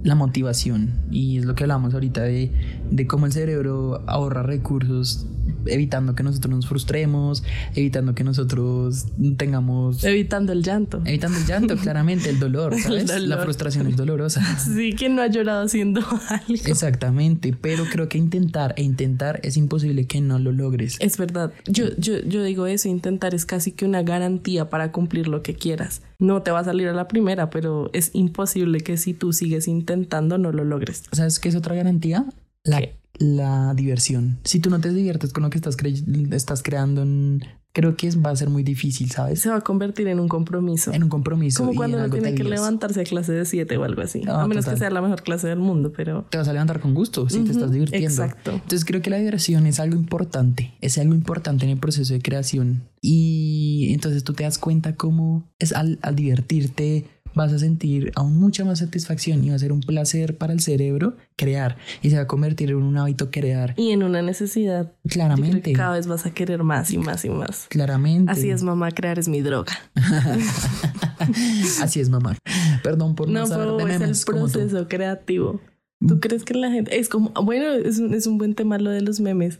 la 0.04 0.16
motivación 0.16 1.06
y 1.10 1.40
es 1.40 1.46
lo 1.46 1.56
que 1.56 1.64
hablamos 1.64 1.94
ahorita 1.94 2.22
de, 2.22 2.52
de 2.92 3.08
cómo 3.08 3.26
el 3.26 3.32
cerebro 3.32 4.04
ahorra 4.08 4.44
recursos 4.44 5.26
evitando 5.66 6.16
que 6.16 6.24
nosotros 6.24 6.54
nos 6.54 6.68
frustremos, 6.68 7.44
evitando 7.76 8.16
que 8.16 8.24
nosotros 8.24 9.06
tengamos... 9.38 10.04
Evitando 10.04 10.54
el 10.54 10.64
llanto. 10.64 11.02
Evitando 11.06 11.38
el 11.38 11.46
llanto, 11.46 11.78
claramente, 11.82 12.30
el 12.30 12.40
dolor, 12.40 12.80
¿sabes? 12.80 13.08
La 13.08 13.20
dolor. 13.20 13.44
frustración 13.44 13.88
es 13.88 13.96
dolorosa. 13.96 14.42
Sí, 14.60 14.94
¿quién 14.98 15.16
no 15.16 15.22
ha 15.22 15.28
llorado 15.28 15.66
haciendo 15.66 16.02
algo? 16.02 16.64
Exactamente, 16.66 17.56
pero 17.60 17.86
creo 17.86 18.10
que 18.10 18.18
intentar 18.18 18.74
e 18.78 18.84
intentar 18.84 19.40
es 19.44 19.58
imposible 19.58 20.06
que 20.06 20.22
no 20.22 20.40
lo 20.40 20.52
logres. 20.52 20.98
Es 21.00 21.18
verdad. 21.18 21.52
Yo, 21.68 21.86
yo, 21.98 22.20
yo 22.20 22.44
digo 22.44 22.68
eso, 22.68 22.88
intentar 22.88 23.34
es 23.34 23.46
casi 23.46 23.72
que 23.72 23.86
una 23.86 24.04
garantía 24.04 24.70
para 24.70 24.92
cumplir 24.92 25.28
lo 25.28 25.42
que 25.42 25.56
quieras. 25.56 26.02
No 26.20 26.42
te 26.42 26.52
va 26.52 26.60
a 26.60 26.64
salir 26.64 26.88
a 26.88 26.94
la 26.94 27.08
primera, 27.08 27.50
pero 27.50 27.90
es 27.94 28.12
imposible 28.14 28.82
que 28.82 28.98
si 28.98 29.14
tú 29.14 29.34
sigues 29.34 29.68
intentando 29.68 30.38
no 30.38 30.52
lo 30.52 30.64
logres. 30.64 31.04
¿Sabes 31.12 31.40
qué 31.40 31.50
es 31.50 31.56
otra 31.56 31.76
garantía? 31.76 32.26
La, 32.64 32.80
¿Qué? 32.80 32.96
La 33.20 33.74
diversión. 33.76 34.40
Si 34.44 34.60
tú 34.60 34.70
no 34.70 34.80
te 34.80 34.92
diviertes 34.94 35.32
con 35.34 35.44
lo 35.44 35.50
que 35.50 35.58
estás, 35.58 35.78
cre- 35.78 36.34
estás 36.34 36.62
creando, 36.64 37.02
en- 37.02 37.42
creo 37.74 37.98
que 37.98 38.08
es- 38.08 38.18
va 38.24 38.30
a 38.30 38.36
ser 38.38 38.50
muy 38.50 38.64
difícil, 38.64 39.12
¿sabes? 39.12 39.42
Se 39.42 39.50
va 39.50 39.58
a 39.58 39.62
convertir 39.62 40.08
en 40.08 40.20
un 40.22 40.30
compromiso. 40.30 40.94
En 40.94 41.04
un 41.04 41.10
compromiso. 41.10 41.64
Como 41.64 41.76
cuando 41.76 41.98
uno 41.98 42.10
tiene 42.10 42.34
que 42.34 42.44
levantarse 42.46 43.02
a 43.02 43.04
clase 43.04 43.34
de 43.34 43.44
7 43.46 43.76
o 43.78 43.84
algo 43.84 44.02
así. 44.02 44.22
A 44.28 44.48
menos 44.48 44.64
total. 44.64 44.76
que 44.76 44.80
sea 44.80 44.90
la 44.92 45.02
mejor 45.02 45.24
clase 45.24 45.48
del 45.50 45.60
mundo, 45.60 45.92
pero... 45.96 46.26
Te 46.30 46.38
vas 46.38 46.48
a 46.48 46.54
levantar 46.54 46.80
con 46.80 46.94
gusto 46.94 47.28
si 47.30 47.40
te 47.44 47.52
estás 47.52 47.72
divirtiendo. 47.72 48.08
Exacto. 48.08 48.52
Entonces 48.52 48.86
creo 48.86 49.02
que 49.02 49.10
la 49.10 49.18
diversión 49.18 49.68
es 49.68 49.82
algo 49.82 49.96
importante, 49.98 50.74
es 50.80 50.98
algo 50.98 51.14
importante 51.16 51.66
en 51.66 51.72
el 51.72 51.78
proceso 51.78 52.14
de 52.14 52.22
creación 52.22 52.84
y 53.02 53.90
entonces 53.94 54.24
tú 54.24 54.34
te 54.34 54.44
das 54.44 54.58
cuenta 54.58 54.96
cómo 54.96 55.52
es 55.60 55.74
al, 55.74 56.00
al 56.02 56.16
divertirte 56.16 57.06
vas 57.36 57.54
a 57.54 57.60
sentir 57.60 58.12
aún 58.16 58.40
mucha 58.40 58.66
más 58.66 58.80
satisfacción 58.80 59.44
y 59.44 59.50
va 59.50 59.56
a 59.56 59.60
ser 59.60 59.72
un 59.72 59.82
placer 59.82 60.38
para 60.38 60.54
el 60.54 60.60
cerebro 60.60 61.16
crear 61.36 61.78
y 62.02 62.10
se 62.10 62.16
va 62.16 62.24
a 62.24 62.28
convertir 62.28 62.70
en 62.72 62.78
un 62.78 62.98
hábito 62.98 63.30
crear 63.32 63.74
Y 63.78 63.92
en 63.92 64.04
una 64.04 64.22
necesidad. 64.22 64.94
Claramente 65.08 65.74
cada 65.74 65.94
vez 65.94 66.08
vas 66.08 66.26
a 66.26 66.32
querer 66.32 66.64
más 66.64 66.92
y 66.92 66.98
más 66.98 67.26
y 67.26 67.30
más. 67.30 67.68
claramente 67.70 68.32
Así 68.32 68.50
es, 68.50 68.64
mamá, 68.64 68.92
crear 68.92 69.20
es 69.20 69.28
mi 69.28 69.42
droga. 69.42 69.74
así 71.82 72.00
es 72.00 72.10
mamá 72.10 72.38
perdón 72.86 73.16
por 73.16 73.28
no, 73.28 73.42
No, 73.42 73.48
saber 73.48 73.68
de 73.68 73.84
es 73.84 73.96
el 73.96 74.00
memes 74.00 74.26
como 74.26 74.46
tú 74.46 74.54
proceso 74.54 74.88
creativo. 74.88 75.60
Mm. 76.00 76.08
¿Tú 76.08 76.20
crees 76.20 76.44
que 76.44 76.54
la 76.54 76.70
gente... 76.70 76.98
Es 77.00 77.10
como... 77.10 77.32
Bueno, 77.32 77.72
es 77.72 77.98
un, 78.00 78.14
es 78.14 78.28
un 78.28 78.38
buen 78.38 78.54
tema 78.54 78.78
lo 78.78 78.92
de 78.92 79.02
los 79.02 79.20
memes. 79.20 79.60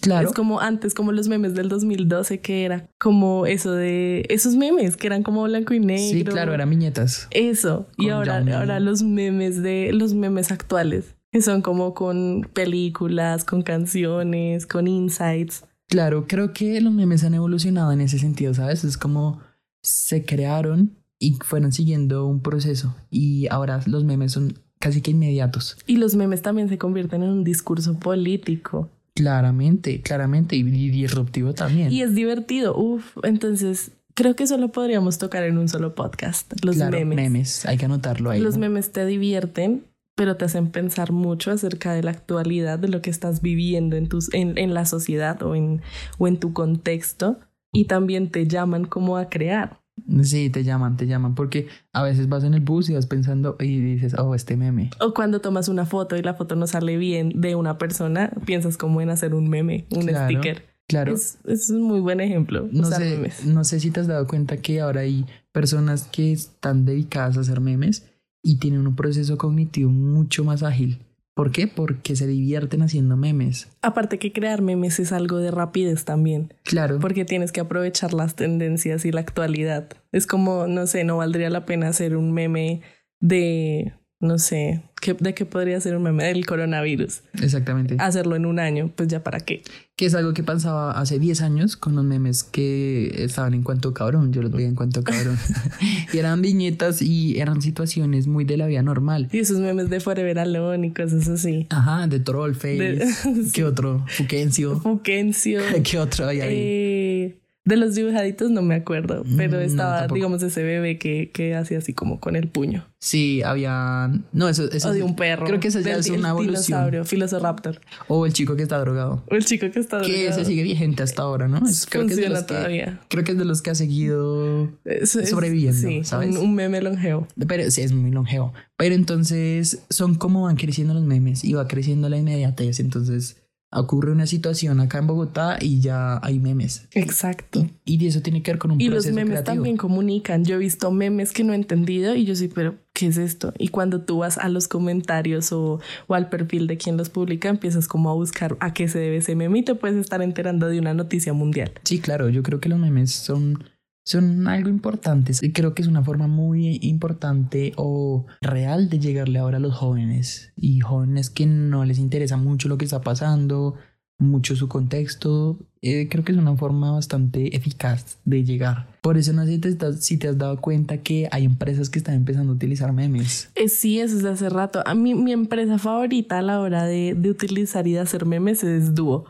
Claro 0.00 0.28
Es 0.28 0.34
como 0.34 0.60
antes, 0.60 0.94
como 0.94 1.12
los 1.12 1.28
memes 1.28 1.54
del 1.54 1.68
2012, 1.68 2.40
que 2.40 2.64
era 2.64 2.88
como 2.98 3.46
eso 3.46 3.72
de... 3.72 4.24
Esos 4.28 4.56
memes 4.56 4.96
que 4.96 5.06
eran 5.06 5.22
como 5.22 5.42
blanco 5.44 5.74
y 5.74 5.80
negro. 5.80 6.18
sí 6.18 6.24
claro 6.24 6.54
eran 6.54 6.70
viñetas 6.70 7.28
Eso. 7.30 7.86
Y 7.96 8.10
ahora, 8.10 8.44
ahora 8.56 8.80
los 8.80 9.02
memes 9.02 9.62
de... 9.62 9.90
Los 9.92 10.14
memes 10.14 10.52
actuales. 10.52 11.14
Que 11.32 11.42
son 11.42 11.62
como 11.62 11.94
con 11.94 12.48
películas, 12.52 13.44
con 13.44 13.62
canciones, 13.62 14.66
con 14.66 14.86
insights. 14.86 15.64
Claro, 15.88 16.26
creo 16.26 16.52
que 16.52 16.80
los 16.80 16.92
memes 16.92 17.24
han 17.24 17.34
evolucionado 17.34 17.92
en 17.92 18.00
ese 18.00 18.18
sentido, 18.18 18.54
¿sabes? 18.54 18.84
Es 18.84 18.96
como 18.96 19.40
se 19.82 20.24
crearon 20.24 20.96
y 21.18 21.34
fueron 21.44 21.72
siguiendo 21.72 22.26
un 22.26 22.42
proceso 22.42 22.94
y 23.08 23.46
ahora 23.48 23.80
los 23.86 24.04
memes 24.04 24.32
son 24.32 24.58
casi 24.78 25.00
que 25.00 25.12
inmediatos. 25.12 25.78
Y 25.86 25.96
los 25.96 26.14
memes 26.16 26.42
también 26.42 26.68
se 26.68 26.78
convierten 26.78 27.22
en 27.22 27.30
un 27.30 27.44
discurso 27.44 27.98
político. 27.98 28.90
Claramente, 29.16 30.02
claramente 30.02 30.56
y, 30.56 30.60
y 30.60 30.90
disruptivo 30.90 31.54
también. 31.54 31.90
Y 31.90 32.02
es 32.02 32.14
divertido. 32.14 32.76
Uf, 32.76 33.16
entonces 33.22 33.92
creo 34.14 34.36
que 34.36 34.44
eso 34.44 34.58
lo 34.58 34.72
podríamos 34.72 35.18
tocar 35.18 35.42
en 35.44 35.58
un 35.58 35.68
solo 35.68 35.94
podcast. 35.94 36.52
Los 36.64 36.76
claro, 36.76 37.04
memes. 37.04 37.64
hay 37.66 37.78
que 37.78 37.86
anotarlo 37.86 38.30
ahí. 38.30 38.40
Los 38.40 38.54
¿no? 38.54 38.60
memes 38.60 38.92
te 38.92 39.06
divierten, 39.06 39.84
pero 40.14 40.36
te 40.36 40.44
hacen 40.44 40.70
pensar 40.70 41.12
mucho 41.12 41.50
acerca 41.50 41.92
de 41.92 42.02
la 42.02 42.10
actualidad, 42.10 42.78
de 42.78 42.88
lo 42.88 43.00
que 43.00 43.10
estás 43.10 43.40
viviendo 43.40 43.96
en, 43.96 44.08
tus, 44.08 44.32
en, 44.34 44.58
en 44.58 44.74
la 44.74 44.84
sociedad 44.86 45.42
o 45.42 45.54
en, 45.54 45.80
o 46.18 46.28
en 46.28 46.38
tu 46.38 46.52
contexto. 46.52 47.38
Y 47.72 47.84
también 47.86 48.30
te 48.30 48.46
llaman 48.46 48.84
como 48.84 49.16
a 49.16 49.28
crear. 49.28 49.80
Sí, 50.22 50.50
te 50.50 50.62
llaman, 50.62 50.96
te 50.96 51.06
llaman 51.06 51.34
porque 51.34 51.68
a 51.92 52.02
veces 52.02 52.28
vas 52.28 52.44
en 52.44 52.54
el 52.54 52.60
bus 52.60 52.88
y 52.90 52.94
vas 52.94 53.06
pensando 53.06 53.56
y 53.58 53.80
dices, 53.80 54.14
oh, 54.18 54.34
este 54.34 54.56
meme. 54.56 54.90
O 55.00 55.14
cuando 55.14 55.40
tomas 55.40 55.68
una 55.68 55.86
foto 55.86 56.16
y 56.16 56.22
la 56.22 56.34
foto 56.34 56.54
no 56.54 56.66
sale 56.66 56.96
bien 56.96 57.32
de 57.40 57.54
una 57.54 57.78
persona, 57.78 58.30
piensas 58.44 58.76
como 58.76 59.00
en 59.00 59.10
hacer 59.10 59.34
un 59.34 59.48
meme, 59.48 59.86
un 59.90 60.02
Claro, 60.06 60.26
sticker. 60.26 60.62
Claro. 60.86 61.14
Es, 61.14 61.38
es 61.46 61.70
un 61.70 61.82
muy 61.82 62.00
buen 62.00 62.20
ejemplo. 62.20 62.68
No 62.70 62.82
usar 62.88 63.02
sé, 63.02 63.16
memes. 63.16 63.44
no 63.46 63.64
sé 63.64 63.80
si 63.80 63.90
te 63.90 64.00
has 64.00 64.06
dado 64.06 64.26
cuenta 64.26 64.58
que 64.58 64.80
ahora 64.80 65.00
hay 65.00 65.24
personas 65.50 66.04
que 66.04 66.30
están 66.32 66.84
dedicadas 66.84 67.36
a 67.36 67.40
hacer 67.40 67.60
memes 67.60 68.06
y 68.42 68.58
tienen 68.58 68.86
un 68.86 68.94
proceso 68.94 69.36
cognitivo 69.38 69.90
mucho 69.90 70.44
más 70.44 70.62
ágil. 70.62 71.00
¿Por 71.36 71.52
qué? 71.52 71.68
Porque 71.68 72.16
se 72.16 72.26
divierten 72.26 72.80
haciendo 72.80 73.18
memes. 73.18 73.68
Aparte 73.82 74.18
que 74.18 74.32
crear 74.32 74.62
memes 74.62 74.98
es 74.98 75.12
algo 75.12 75.36
de 75.36 75.50
rapidez 75.50 76.06
también. 76.06 76.54
Claro. 76.64 76.98
Porque 76.98 77.26
tienes 77.26 77.52
que 77.52 77.60
aprovechar 77.60 78.14
las 78.14 78.36
tendencias 78.36 79.04
y 79.04 79.12
la 79.12 79.20
actualidad. 79.20 79.90
Es 80.12 80.26
como, 80.26 80.66
no 80.66 80.86
sé, 80.86 81.04
no 81.04 81.18
valdría 81.18 81.50
la 81.50 81.66
pena 81.66 81.88
hacer 81.88 82.16
un 82.16 82.32
meme 82.32 82.80
de 83.20 83.92
no 84.18 84.38
sé, 84.38 84.82
¿qué, 85.00 85.12
¿de 85.12 85.34
qué 85.34 85.44
podría 85.44 85.78
ser 85.78 85.94
un 85.94 86.02
meme 86.02 86.24
del 86.24 86.46
coronavirus? 86.46 87.20
Exactamente. 87.34 87.96
Hacerlo 87.98 88.34
en 88.34 88.46
un 88.46 88.58
año, 88.58 88.90
pues 88.94 89.08
ya 89.08 89.22
para 89.22 89.40
qué. 89.40 89.62
Que 89.94 90.06
es 90.06 90.14
algo 90.14 90.32
que 90.32 90.42
pasaba 90.42 90.92
hace 90.92 91.18
10 91.18 91.42
años 91.42 91.76
con 91.76 91.96
los 91.96 92.04
memes 92.04 92.42
que 92.42 93.24
estaban 93.24 93.52
en 93.52 93.62
cuanto 93.62 93.92
cabrón, 93.92 94.32
yo 94.32 94.40
los 94.40 94.52
veía 94.52 94.68
en 94.68 94.74
cuanto 94.74 95.04
cabrón. 95.04 95.36
y 96.12 96.18
eran 96.18 96.40
viñetas 96.40 97.02
y 97.02 97.38
eran 97.38 97.60
situaciones 97.60 98.26
muy 98.26 98.44
de 98.44 98.56
la 98.56 98.66
vida 98.66 98.82
normal. 98.82 99.28
Y 99.32 99.38
esos 99.38 99.58
memes 99.58 99.90
de 99.90 100.00
Forever 100.00 100.38
Alone 100.38 100.86
y 100.86 100.90
cosas 100.92 101.28
así. 101.28 101.66
Ajá, 101.68 102.06
de 102.06 102.18
Trollface. 102.20 103.06
¿Qué 103.52 103.64
otro? 103.64 104.04
Fuquencio. 104.08 104.80
Fuquencio. 104.80 105.60
¿Qué 105.84 105.98
otro 105.98 106.26
hay 106.26 106.40
ahí? 106.40 106.56
Eh... 106.58 107.45
De 107.66 107.76
los 107.76 107.96
dibujaditos 107.96 108.52
no 108.52 108.62
me 108.62 108.76
acuerdo, 108.76 109.24
pero 109.36 109.58
estaba, 109.58 110.06
digamos, 110.06 110.40
ese 110.44 110.62
bebé 110.62 110.98
que, 110.98 111.32
que 111.32 111.56
hacía 111.56 111.78
así 111.78 111.92
como 111.92 112.20
con 112.20 112.36
el 112.36 112.46
puño. 112.46 112.86
Sí, 113.00 113.42
había. 113.42 114.08
No, 114.32 114.48
eso, 114.48 114.70
eso 114.70 114.88
O 114.88 114.92
de 114.92 115.02
un 115.02 115.16
perro. 115.16 115.46
Creo 115.46 115.58
que 115.58 115.66
eso 115.66 115.80
ya 115.80 115.96
es 115.96 116.08
una 116.08 116.30
evolución. 116.30 117.04
Filosiraptor. 117.04 117.80
O 118.06 118.24
el 118.24 118.32
chico 118.32 118.54
que 118.54 118.62
está 118.62 118.78
drogado. 118.78 119.24
O 119.28 119.34
el 119.34 119.44
chico 119.44 119.68
que 119.70 119.80
está 119.80 119.98
drogado. 119.98 120.16
Que 120.16 120.28
ese 120.28 120.44
sigue 120.44 120.62
vigente 120.62 121.02
hasta 121.02 121.22
ahora, 121.22 121.48
¿no? 121.48 121.58
Es, 121.66 121.86
creo 121.86 122.06
que 122.06 122.12
es 122.12 122.20
de 122.20 122.28
los 122.28 122.46
todavía. 122.46 123.00
Que, 123.02 123.08
creo 123.08 123.24
que 123.24 123.32
es 123.32 123.38
de 123.38 123.44
los 123.44 123.62
que 123.62 123.70
ha 123.70 123.74
seguido 123.74 124.70
sobreviviendo, 125.04 125.88
sí, 125.88 126.04
¿sabes? 126.04 126.36
Un, 126.36 126.44
un, 126.44 126.54
meme 126.54 126.80
longevo. 126.80 127.26
Pero 127.48 127.68
sí, 127.72 127.82
es 127.82 127.92
muy 127.92 128.12
longevo. 128.12 128.54
Pero 128.76 128.94
entonces 128.94 129.82
son 129.90 130.14
como 130.14 130.44
van 130.44 130.54
creciendo 130.54 130.94
los 130.94 131.02
memes 131.02 131.44
y 131.44 131.52
va 131.52 131.66
creciendo 131.66 132.08
la 132.08 132.16
inmediatez. 132.16 132.78
Entonces 132.78 133.42
ocurre 133.70 134.12
una 134.12 134.26
situación 134.26 134.80
acá 134.80 134.98
en 134.98 135.06
Bogotá 135.06 135.58
y 135.60 135.80
ya 135.80 136.18
hay 136.22 136.38
memes. 136.38 136.88
Exacto. 136.92 137.68
Y 137.84 138.04
eso 138.06 138.20
tiene 138.22 138.42
que 138.42 138.52
ver 138.52 138.58
con 138.58 138.70
un 138.70 138.80
y 138.80 138.88
proceso 138.88 139.08
los 139.08 139.14
memes 139.14 139.30
creativo. 139.32 139.54
también 139.54 139.76
comunican. 139.76 140.44
Yo 140.44 140.56
he 140.56 140.58
visto 140.58 140.90
memes 140.90 141.32
que 141.32 141.44
no 141.44 141.52
he 141.52 141.56
entendido 141.56 142.14
y 142.14 142.24
yo 142.24 142.34
sí, 142.36 142.48
pero 142.48 142.76
¿qué 142.92 143.08
es 143.08 143.18
esto? 143.18 143.52
Y 143.58 143.68
cuando 143.68 144.00
tú 144.02 144.18
vas 144.18 144.38
a 144.38 144.48
los 144.48 144.68
comentarios 144.68 145.52
o, 145.52 145.80
o 146.06 146.14
al 146.14 146.28
perfil 146.28 146.66
de 146.66 146.76
quien 146.78 146.96
los 146.96 147.10
publica, 147.10 147.48
empiezas 147.48 147.88
como 147.88 148.10
a 148.10 148.14
buscar 148.14 148.56
a 148.60 148.72
qué 148.72 148.88
se 148.88 148.98
debe 148.98 149.18
ese 149.18 149.34
meme 149.34 149.58
y 149.58 149.62
te 149.62 149.74
puedes 149.74 149.96
estar 149.96 150.22
enterando 150.22 150.68
de 150.68 150.78
una 150.78 150.94
noticia 150.94 151.32
mundial. 151.32 151.72
Sí, 151.84 151.98
claro, 152.00 152.28
yo 152.28 152.42
creo 152.42 152.60
que 152.60 152.68
los 152.68 152.78
memes 152.78 153.12
son 153.12 153.64
son 154.06 154.46
algo 154.46 154.70
importante. 154.70 155.32
Creo 155.52 155.74
que 155.74 155.82
es 155.82 155.88
una 155.88 156.04
forma 156.04 156.28
muy 156.28 156.78
importante 156.80 157.72
o 157.76 158.26
real 158.40 158.88
de 158.88 159.00
llegarle 159.00 159.40
ahora 159.40 159.56
a 159.56 159.60
los 159.60 159.74
jóvenes 159.74 160.52
y 160.56 160.78
jóvenes 160.80 161.28
que 161.28 161.44
no 161.44 161.84
les 161.84 161.98
interesa 161.98 162.36
mucho 162.36 162.68
lo 162.68 162.78
que 162.78 162.84
está 162.84 163.00
pasando, 163.00 163.74
mucho 164.18 164.54
su 164.54 164.68
contexto. 164.68 165.58
Eh, 165.82 166.06
creo 166.08 166.24
que 166.24 166.30
es 166.30 166.38
una 166.38 166.56
forma 166.56 166.92
bastante 166.92 167.56
eficaz 167.56 168.18
de 168.24 168.44
llegar. 168.44 168.86
Por 169.02 169.18
eso 169.18 169.32
no 169.32 169.44
sé 169.44 169.54
si 169.54 169.58
te, 169.58 169.68
estás, 169.70 170.04
si 170.04 170.16
te 170.16 170.28
has 170.28 170.38
dado 170.38 170.60
cuenta 170.60 170.98
que 170.98 171.28
hay 171.32 171.44
empresas 171.44 171.90
que 171.90 171.98
están 171.98 172.14
empezando 172.14 172.52
a 172.52 172.54
utilizar 172.54 172.92
memes. 172.92 173.50
Eh, 173.56 173.68
sí, 173.68 173.98
eso 173.98 174.16
es 174.16 174.22
de 174.22 174.30
hace 174.30 174.48
rato. 174.48 174.84
A 174.86 174.94
mí 174.94 175.16
mi 175.16 175.32
empresa 175.32 175.78
favorita 175.78 176.38
a 176.38 176.42
la 176.42 176.60
hora 176.60 176.84
de, 176.84 177.14
de 177.16 177.28
utilizar 177.28 177.88
y 177.88 177.94
de 177.94 178.00
hacer 178.00 178.24
memes 178.24 178.62
es 178.62 178.94
Duo, 178.94 179.24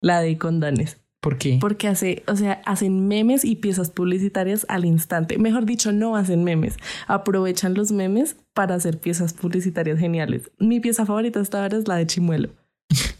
la 0.00 0.22
de 0.22 0.38
condones. 0.38 1.01
¿Por 1.22 1.38
qué? 1.38 1.58
Porque 1.60 1.86
hace, 1.86 2.24
o 2.26 2.34
sea, 2.34 2.60
hacen 2.66 3.06
memes 3.06 3.44
y 3.44 3.54
piezas 3.54 3.90
publicitarias 3.90 4.66
al 4.68 4.84
instante. 4.84 5.38
Mejor 5.38 5.64
dicho, 5.64 5.92
no 5.92 6.16
hacen 6.16 6.42
memes. 6.42 6.74
Aprovechan 7.06 7.74
los 7.74 7.92
memes 7.92 8.34
para 8.54 8.74
hacer 8.74 8.98
piezas 8.98 9.32
publicitarias 9.32 10.00
geniales. 10.00 10.50
Mi 10.58 10.80
pieza 10.80 11.06
favorita 11.06 11.38
hasta 11.38 11.62
ahora 11.62 11.78
es 11.78 11.86
la 11.86 11.94
de 11.94 12.08
Chimuelo. 12.08 12.48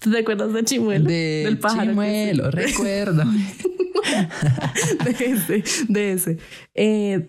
¿Tú 0.01 0.11
te 0.11 0.19
acuerdas 0.19 0.53
de 0.53 0.65
Chimuelo? 0.65 1.09
De 1.09 1.43
Del 1.45 1.59
pájaro. 1.59 1.91
Chimuelo, 1.91 2.51
recuerdo. 2.51 3.23
de 5.05 5.25
ese, 5.25 5.63
de 5.89 6.13
ese. 6.13 6.39
Eh, 6.75 7.29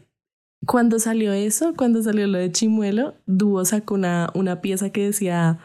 cuando 0.66 0.98
salió 0.98 1.34
eso, 1.34 1.76
cuando 1.78 2.02
salió 2.02 2.26
lo 2.26 2.40
de 2.40 2.52
Chimuelo, 2.52 3.14
Dúo 3.28 3.64
sacó 3.64 3.94
una, 3.94 4.32
una 4.34 4.60
pieza 4.62 4.90
que 4.90 5.06
decía 5.06 5.60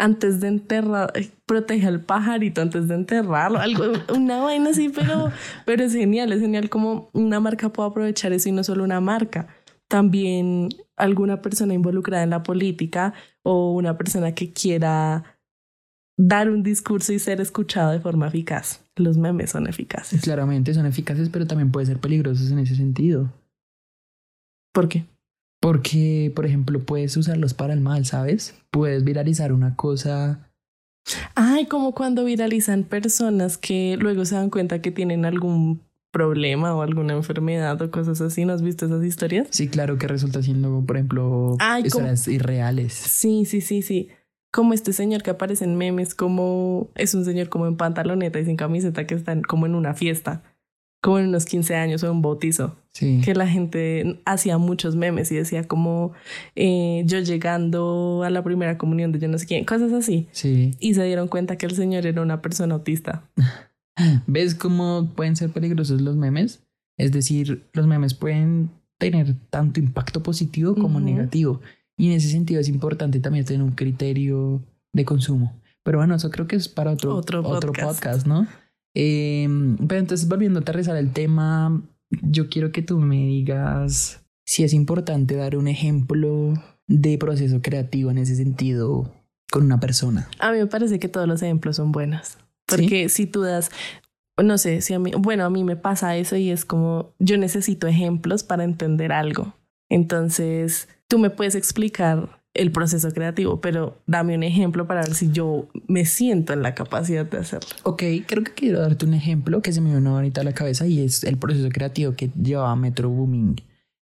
antes 0.00 0.40
de 0.40 0.48
enterrar, 0.48 1.12
protege 1.44 1.86
al 1.86 2.00
pajarito 2.00 2.62
antes 2.62 2.88
de 2.88 2.94
enterrarlo, 2.94 3.58
algo, 3.58 3.84
una 4.14 4.38
vaina 4.40 4.70
así, 4.70 4.88
pero, 4.88 5.30
pero 5.66 5.84
es 5.84 5.92
genial, 5.92 6.32
es 6.32 6.40
genial 6.40 6.70
como 6.70 7.10
una 7.12 7.38
marca 7.38 7.68
puede 7.68 7.90
aprovechar 7.90 8.32
eso 8.32 8.48
y 8.48 8.52
no 8.52 8.64
solo 8.64 8.82
una 8.82 9.00
marca, 9.00 9.48
también 9.88 10.70
alguna 10.96 11.42
persona 11.42 11.74
involucrada 11.74 12.22
en 12.22 12.30
la 12.30 12.42
política 12.42 13.12
o 13.42 13.72
una 13.74 13.98
persona 13.98 14.34
que 14.34 14.52
quiera 14.52 15.38
dar 16.16 16.50
un 16.50 16.62
discurso 16.62 17.12
y 17.12 17.18
ser 17.18 17.40
escuchado 17.40 17.92
de 17.92 18.00
forma 18.00 18.28
eficaz. 18.28 18.84
Los 18.96 19.16
memes 19.16 19.50
son 19.50 19.66
eficaces. 19.66 20.20
Claramente 20.20 20.74
son 20.74 20.86
eficaces, 20.86 21.28
pero 21.30 21.46
también 21.46 21.72
pueden 21.72 21.86
ser 21.86 21.98
peligrosos 21.98 22.50
en 22.50 22.58
ese 22.58 22.74
sentido. 22.74 23.32
¿Por 24.72 24.88
qué? 24.88 25.06
Porque, 25.60 26.32
por 26.34 26.46
ejemplo, 26.46 26.80
puedes 26.80 27.16
usarlos 27.16 27.54
para 27.54 27.74
el 27.74 27.80
mal, 27.80 28.06
¿sabes? 28.06 28.54
Puedes 28.70 29.04
viralizar 29.04 29.52
una 29.52 29.76
cosa. 29.76 30.50
Ay, 31.34 31.66
como 31.66 31.94
cuando 31.94 32.24
viralizan 32.24 32.84
personas 32.84 33.58
que 33.58 33.96
luego 33.98 34.24
se 34.24 34.36
dan 34.36 34.50
cuenta 34.50 34.80
que 34.80 34.90
tienen 34.90 35.24
algún 35.24 35.82
problema 36.12 36.74
o 36.74 36.82
alguna 36.82 37.12
enfermedad 37.12 37.80
o 37.82 37.90
cosas 37.90 38.20
así. 38.20 38.44
¿No 38.44 38.54
has 38.54 38.62
visto 38.62 38.86
esas 38.86 39.04
historias? 39.04 39.48
Sí, 39.50 39.68
claro, 39.68 39.98
que 39.98 40.08
resulta 40.08 40.42
siendo, 40.42 40.82
por 40.86 40.96
ejemplo, 40.96 41.56
Ay, 41.60 41.84
historias 41.86 42.24
como... 42.24 42.34
irreales. 42.34 42.94
Sí, 42.94 43.44
sí, 43.44 43.60
sí, 43.60 43.82
sí. 43.82 44.08
Como 44.52 44.72
este 44.72 44.92
señor 44.92 45.22
que 45.22 45.30
aparece 45.30 45.64
en 45.64 45.76
memes, 45.76 46.14
como 46.14 46.90
es 46.96 47.14
un 47.14 47.24
señor 47.24 47.50
como 47.50 47.66
en 47.66 47.76
pantaloneta 47.76 48.40
y 48.40 48.46
sin 48.46 48.56
camiseta 48.56 49.06
que 49.06 49.14
está 49.14 49.40
como 49.42 49.66
en 49.66 49.74
una 49.74 49.94
fiesta 49.94 50.42
como 51.00 51.18
en 51.18 51.28
unos 51.28 51.44
15 51.46 51.74
años 51.76 52.02
o 52.02 52.12
un 52.12 52.22
bautizo. 52.22 52.76
Sí. 52.92 53.20
Que 53.24 53.34
la 53.34 53.46
gente 53.46 54.20
hacía 54.24 54.58
muchos 54.58 54.96
memes 54.96 55.30
y 55.30 55.36
decía 55.36 55.66
como 55.68 56.12
eh, 56.56 57.02
yo 57.06 57.20
llegando 57.20 58.22
a 58.24 58.30
la 58.30 58.42
primera 58.42 58.78
comunión 58.78 59.12
de 59.12 59.20
yo 59.20 59.28
no 59.28 59.38
sé 59.38 59.46
quién, 59.46 59.64
cosas 59.64 59.92
así. 59.92 60.28
Sí. 60.32 60.72
Y 60.80 60.94
se 60.94 61.04
dieron 61.04 61.28
cuenta 61.28 61.56
que 61.56 61.66
el 61.66 61.76
señor 61.76 62.06
era 62.06 62.20
una 62.20 62.42
persona 62.42 62.74
autista. 62.74 63.22
¿Ves 64.26 64.54
cómo 64.54 65.10
pueden 65.14 65.36
ser 65.36 65.50
peligrosos 65.50 66.00
los 66.00 66.16
memes? 66.16 66.62
Es 66.96 67.12
decir, 67.12 67.64
los 67.72 67.86
memes 67.86 68.14
pueden 68.14 68.70
tener 68.98 69.34
tanto 69.50 69.80
impacto 69.80 70.22
positivo 70.22 70.74
como 70.74 71.00
negativo. 71.00 71.60
Y 71.96 72.08
en 72.08 72.12
ese 72.12 72.28
sentido 72.28 72.60
es 72.60 72.68
importante 72.68 73.20
también 73.20 73.44
tener 73.44 73.62
un 73.62 73.72
criterio 73.72 74.62
de 74.92 75.04
consumo. 75.04 75.54
Pero 75.82 75.98
bueno, 75.98 76.14
eso 76.14 76.30
creo 76.30 76.46
que 76.46 76.56
es 76.56 76.68
para 76.68 76.92
otro, 76.92 77.14
Otro 77.14 77.40
otro 77.40 77.72
podcast. 77.72 77.94
podcast, 77.94 78.26
¿no? 78.26 78.46
Eh, 78.94 79.48
pero 79.86 80.00
entonces, 80.00 80.28
volviendo 80.28 80.58
a 80.58 80.62
aterrizar 80.62 80.96
el 80.96 81.12
tema, 81.12 81.80
yo 82.10 82.48
quiero 82.48 82.72
que 82.72 82.82
tú 82.82 82.98
me 82.98 83.26
digas 83.26 84.24
si 84.44 84.64
es 84.64 84.72
importante 84.72 85.36
dar 85.36 85.56
un 85.56 85.68
ejemplo 85.68 86.54
de 86.86 87.18
proceso 87.18 87.62
creativo 87.62 88.10
en 88.10 88.18
ese 88.18 88.34
sentido 88.34 89.14
con 89.50 89.64
una 89.64 89.78
persona. 89.78 90.28
A 90.38 90.50
mí 90.52 90.58
me 90.58 90.66
parece 90.66 90.98
que 90.98 91.08
todos 91.08 91.28
los 91.28 91.42
ejemplos 91.42 91.76
son 91.76 91.92
buenos. 91.92 92.36
Porque 92.66 93.08
si 93.08 93.26
tú 93.26 93.42
das, 93.42 93.70
no 94.36 94.58
sé, 94.58 94.80
si 94.80 94.94
a 94.94 94.98
mí, 94.98 95.12
bueno, 95.16 95.44
a 95.44 95.50
mí 95.50 95.64
me 95.64 95.76
pasa 95.76 96.16
eso 96.16 96.36
y 96.36 96.50
es 96.50 96.64
como 96.64 97.14
yo 97.18 97.36
necesito 97.36 97.86
ejemplos 97.86 98.42
para 98.42 98.64
entender 98.64 99.12
algo. 99.12 99.54
Entonces, 99.88 100.88
tú 101.08 101.18
me 101.18 101.30
puedes 101.30 101.54
explicar 101.54 102.39
el 102.54 102.72
proceso 102.72 103.10
creativo, 103.12 103.60
pero 103.60 103.98
dame 104.06 104.34
un 104.34 104.42
ejemplo 104.42 104.86
para 104.86 105.02
ver 105.02 105.14
si 105.14 105.30
yo 105.30 105.68
me 105.86 106.04
siento 106.04 106.52
en 106.52 106.62
la 106.62 106.74
capacidad 106.74 107.24
de 107.24 107.38
hacerlo. 107.38 107.68
Ok, 107.84 108.02
creo 108.26 108.42
que 108.42 108.52
quiero 108.52 108.80
darte 108.80 109.06
un 109.06 109.14
ejemplo 109.14 109.62
que 109.62 109.72
se 109.72 109.80
me 109.80 109.94
vino 109.94 110.16
ahorita 110.16 110.40
a 110.40 110.44
la 110.44 110.52
cabeza 110.52 110.86
y 110.86 111.00
es 111.00 111.24
el 111.24 111.36
proceso 111.36 111.68
creativo 111.68 112.14
que 112.14 112.30
llevaba 112.40 112.74
Metro 112.76 113.08
Booming. 113.08 113.56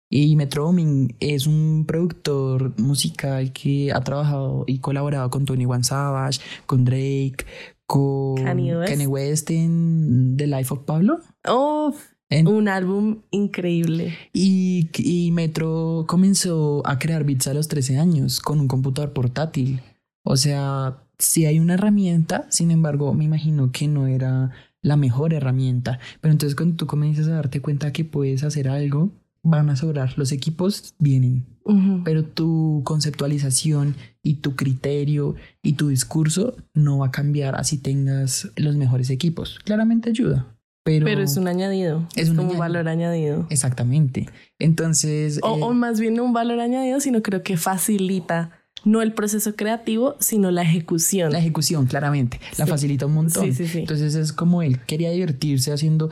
Y 0.09 0.35
Metro 0.35 0.65
Booming 0.65 1.15
es 1.19 1.47
un 1.47 1.85
productor 1.87 2.79
musical 2.79 3.51
que 3.51 3.91
ha 3.91 4.01
trabajado 4.01 4.63
y 4.67 4.79
colaborado 4.79 5.29
con 5.31 5.45
Tony 5.45 5.65
One 5.65 5.83
Savage, 5.83 6.39
con 6.67 6.85
Drake, 6.85 7.45
con 7.87 8.35
Kanye 8.35 8.77
West. 8.77 8.91
Kanye 8.91 9.07
West 9.07 9.49
en 9.51 10.35
The 10.37 10.47
Life 10.47 10.73
of 10.73 10.81
Pablo. 10.81 11.19
Oh, 11.47 11.95
En- 12.39 12.47
un 12.47 12.67
álbum 12.67 13.19
increíble. 13.31 14.15
y, 14.33 14.89
y 14.97 15.31
Metro 15.31 16.05
comenzó 16.07 16.81
a 16.85 16.99
crear 16.99 17.23
beats 17.23 17.47
a 17.47 17.53
los 17.53 17.67
13 17.67 17.97
años 17.99 18.39
con 18.39 18.59
un 18.59 18.67
computador 18.67 19.13
portátil. 19.13 19.81
O 20.25 20.37
sea, 20.37 20.97
sí 21.17 21.45
hay 21.45 21.59
una 21.59 21.73
herramienta, 21.75 22.47
sin 22.49 22.71
embargo, 22.71 23.13
me 23.13 23.25
imagino 23.25 23.71
que 23.71 23.87
no 23.87 24.07
era 24.07 24.51
la 24.81 24.97
mejor 24.97 25.33
herramienta. 25.33 25.99
Pero 26.21 26.31
entonces 26.31 26.55
cuando 26.55 26.75
tú 26.75 26.87
comienzas 26.87 27.27
a 27.27 27.31
darte 27.35 27.61
cuenta 27.61 27.91
que 27.93 28.03
puedes 28.05 28.43
hacer 28.43 28.67
algo, 28.69 29.11
van 29.43 29.69
a 29.69 29.75
sobrar. 29.75 30.13
Los 30.17 30.31
equipos 30.31 30.93
vienen, 30.99 31.45
Ujú. 31.65 32.01
pero 32.05 32.23
tu 32.23 32.81
conceptualización 32.85 33.95
y 34.21 34.35
tu 34.35 34.55
criterio 34.55 35.35
y 35.61 35.73
tu 35.73 35.89
discurso 35.89 36.55
no 36.73 36.99
va 36.99 37.07
a 37.07 37.11
cambiar 37.11 37.55
así 37.55 37.77
tengas 37.77 38.49
los 38.55 38.75
mejores 38.77 39.09
equipos. 39.09 39.59
Claramente 39.63 40.09
ayuda. 40.09 40.47
Pero, 40.83 41.05
Pero 41.05 41.21
es 41.21 41.37
un 41.37 41.47
añadido. 41.47 42.07
Es 42.15 42.29
un 42.29 42.35
como 42.35 42.49
añadido. 42.49 42.59
valor 42.59 42.87
añadido. 42.89 43.47
Exactamente. 43.49 44.29
Entonces... 44.59 45.39
O, 45.41 45.57
eh, 45.57 45.61
o 45.61 45.73
más 45.73 45.99
bien 45.99 46.19
un 46.19 46.33
valor 46.33 46.59
añadido, 46.59 46.99
sino 46.99 47.21
creo 47.21 47.41
que 47.41 47.55
facilita 47.55 48.51
no 48.85 49.01
el 49.01 49.13
proceso 49.13 49.55
creativo, 49.55 50.15
sino 50.19 50.51
la 50.51 50.63
ejecución. 50.63 51.31
La 51.31 51.39
ejecución, 51.39 51.85
claramente, 51.85 52.39
la 52.57 52.67
facilita 52.67 53.05
un 53.05 53.13
montón. 53.13 53.45
Sí, 53.45 53.53
sí, 53.53 53.67
sí. 53.67 53.79
Entonces 53.79 54.15
es 54.15 54.33
como 54.33 54.61
él 54.61 54.81
quería 54.85 55.11
divertirse 55.11 55.71
haciendo, 55.71 56.09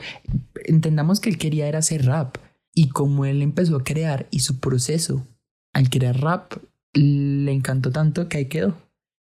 entendamos 0.64 1.20
que 1.20 1.30
él 1.30 1.38
quería 1.38 1.66
era 1.66 1.80
hacer 1.80 2.06
rap 2.06 2.36
y 2.74 2.88
como 2.88 3.26
él 3.26 3.42
empezó 3.42 3.76
a 3.76 3.84
crear 3.84 4.26
y 4.30 4.40
su 4.40 4.58
proceso 4.58 5.26
al 5.74 5.90
crear 5.90 6.18
rap 6.20 6.54
le 6.94 7.52
encantó 7.52 7.90
tanto 7.90 8.28
que 8.28 8.38
ahí 8.38 8.46
quedó 8.46 8.76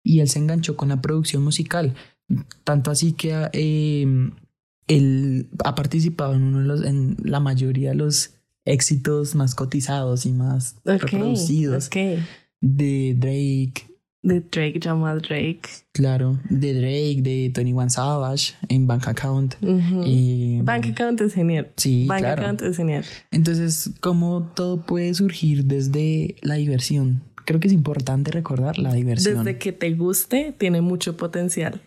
y 0.05 0.20
él 0.20 0.28
se 0.28 0.38
enganchó 0.38 0.76
con 0.76 0.88
la 0.88 1.01
producción 1.01 1.43
musical, 1.43 1.95
tanto 2.64 2.90
así 2.90 3.12
que 3.12 3.49
eh, 3.53 4.07
él 4.89 5.49
ha 5.64 5.74
participado 5.74 6.35
en 6.35 6.43
uno 6.43 6.61
de 6.61 6.64
los, 6.64 6.85
en 6.85 7.16
la 7.22 7.41
mayoría 7.41 7.91
de 7.91 7.97
los 7.97 8.35
éxitos 8.64 9.35
más 9.35 9.55
cotizados 9.55 10.26
y 10.26 10.33
más 10.33 10.76
Ok, 10.85 11.03
reproducidos 11.03 11.91
de 12.61 13.14
Drake, 13.18 13.89
De 14.22 14.41
Drake, 14.41 14.78
llama 14.78 15.11
a 15.11 15.14
Drake. 15.16 15.62
Claro, 15.93 16.39
de 16.49 16.74
Drake, 16.74 17.22
de 17.22 17.53
21 17.53 17.91
Savage 17.91 18.55
en 18.68 18.87
Bank 18.87 19.09
Account. 19.09 19.57
Eh, 19.61 20.61
Bank 20.62 20.87
Account 20.87 21.20
es 21.22 21.35
genial. 21.35 21.72
Sí, 21.76 22.07
Bank 22.07 22.20
claro. 22.20 22.43
Account 22.43 22.62
es 22.62 22.76
genial. 22.76 23.05
Entonces, 23.33 23.91
como 24.01 24.53
todo 24.55 24.87
puede 24.87 25.12
surgir 25.14 25.64
desde 25.64 26.37
la 26.43 26.55
diversión. 26.55 27.24
Creo 27.45 27.59
que 27.59 27.66
es 27.66 27.74
importante 27.74 28.30
recordar 28.30 28.78
la 28.78 28.95
diversión. 28.95 29.39
Desde 29.39 29.59
que 29.59 29.72
te 29.72 29.93
guste, 29.95 30.55
tiene 30.57 30.80
mucho 30.80 31.16
potencial. 31.16 31.80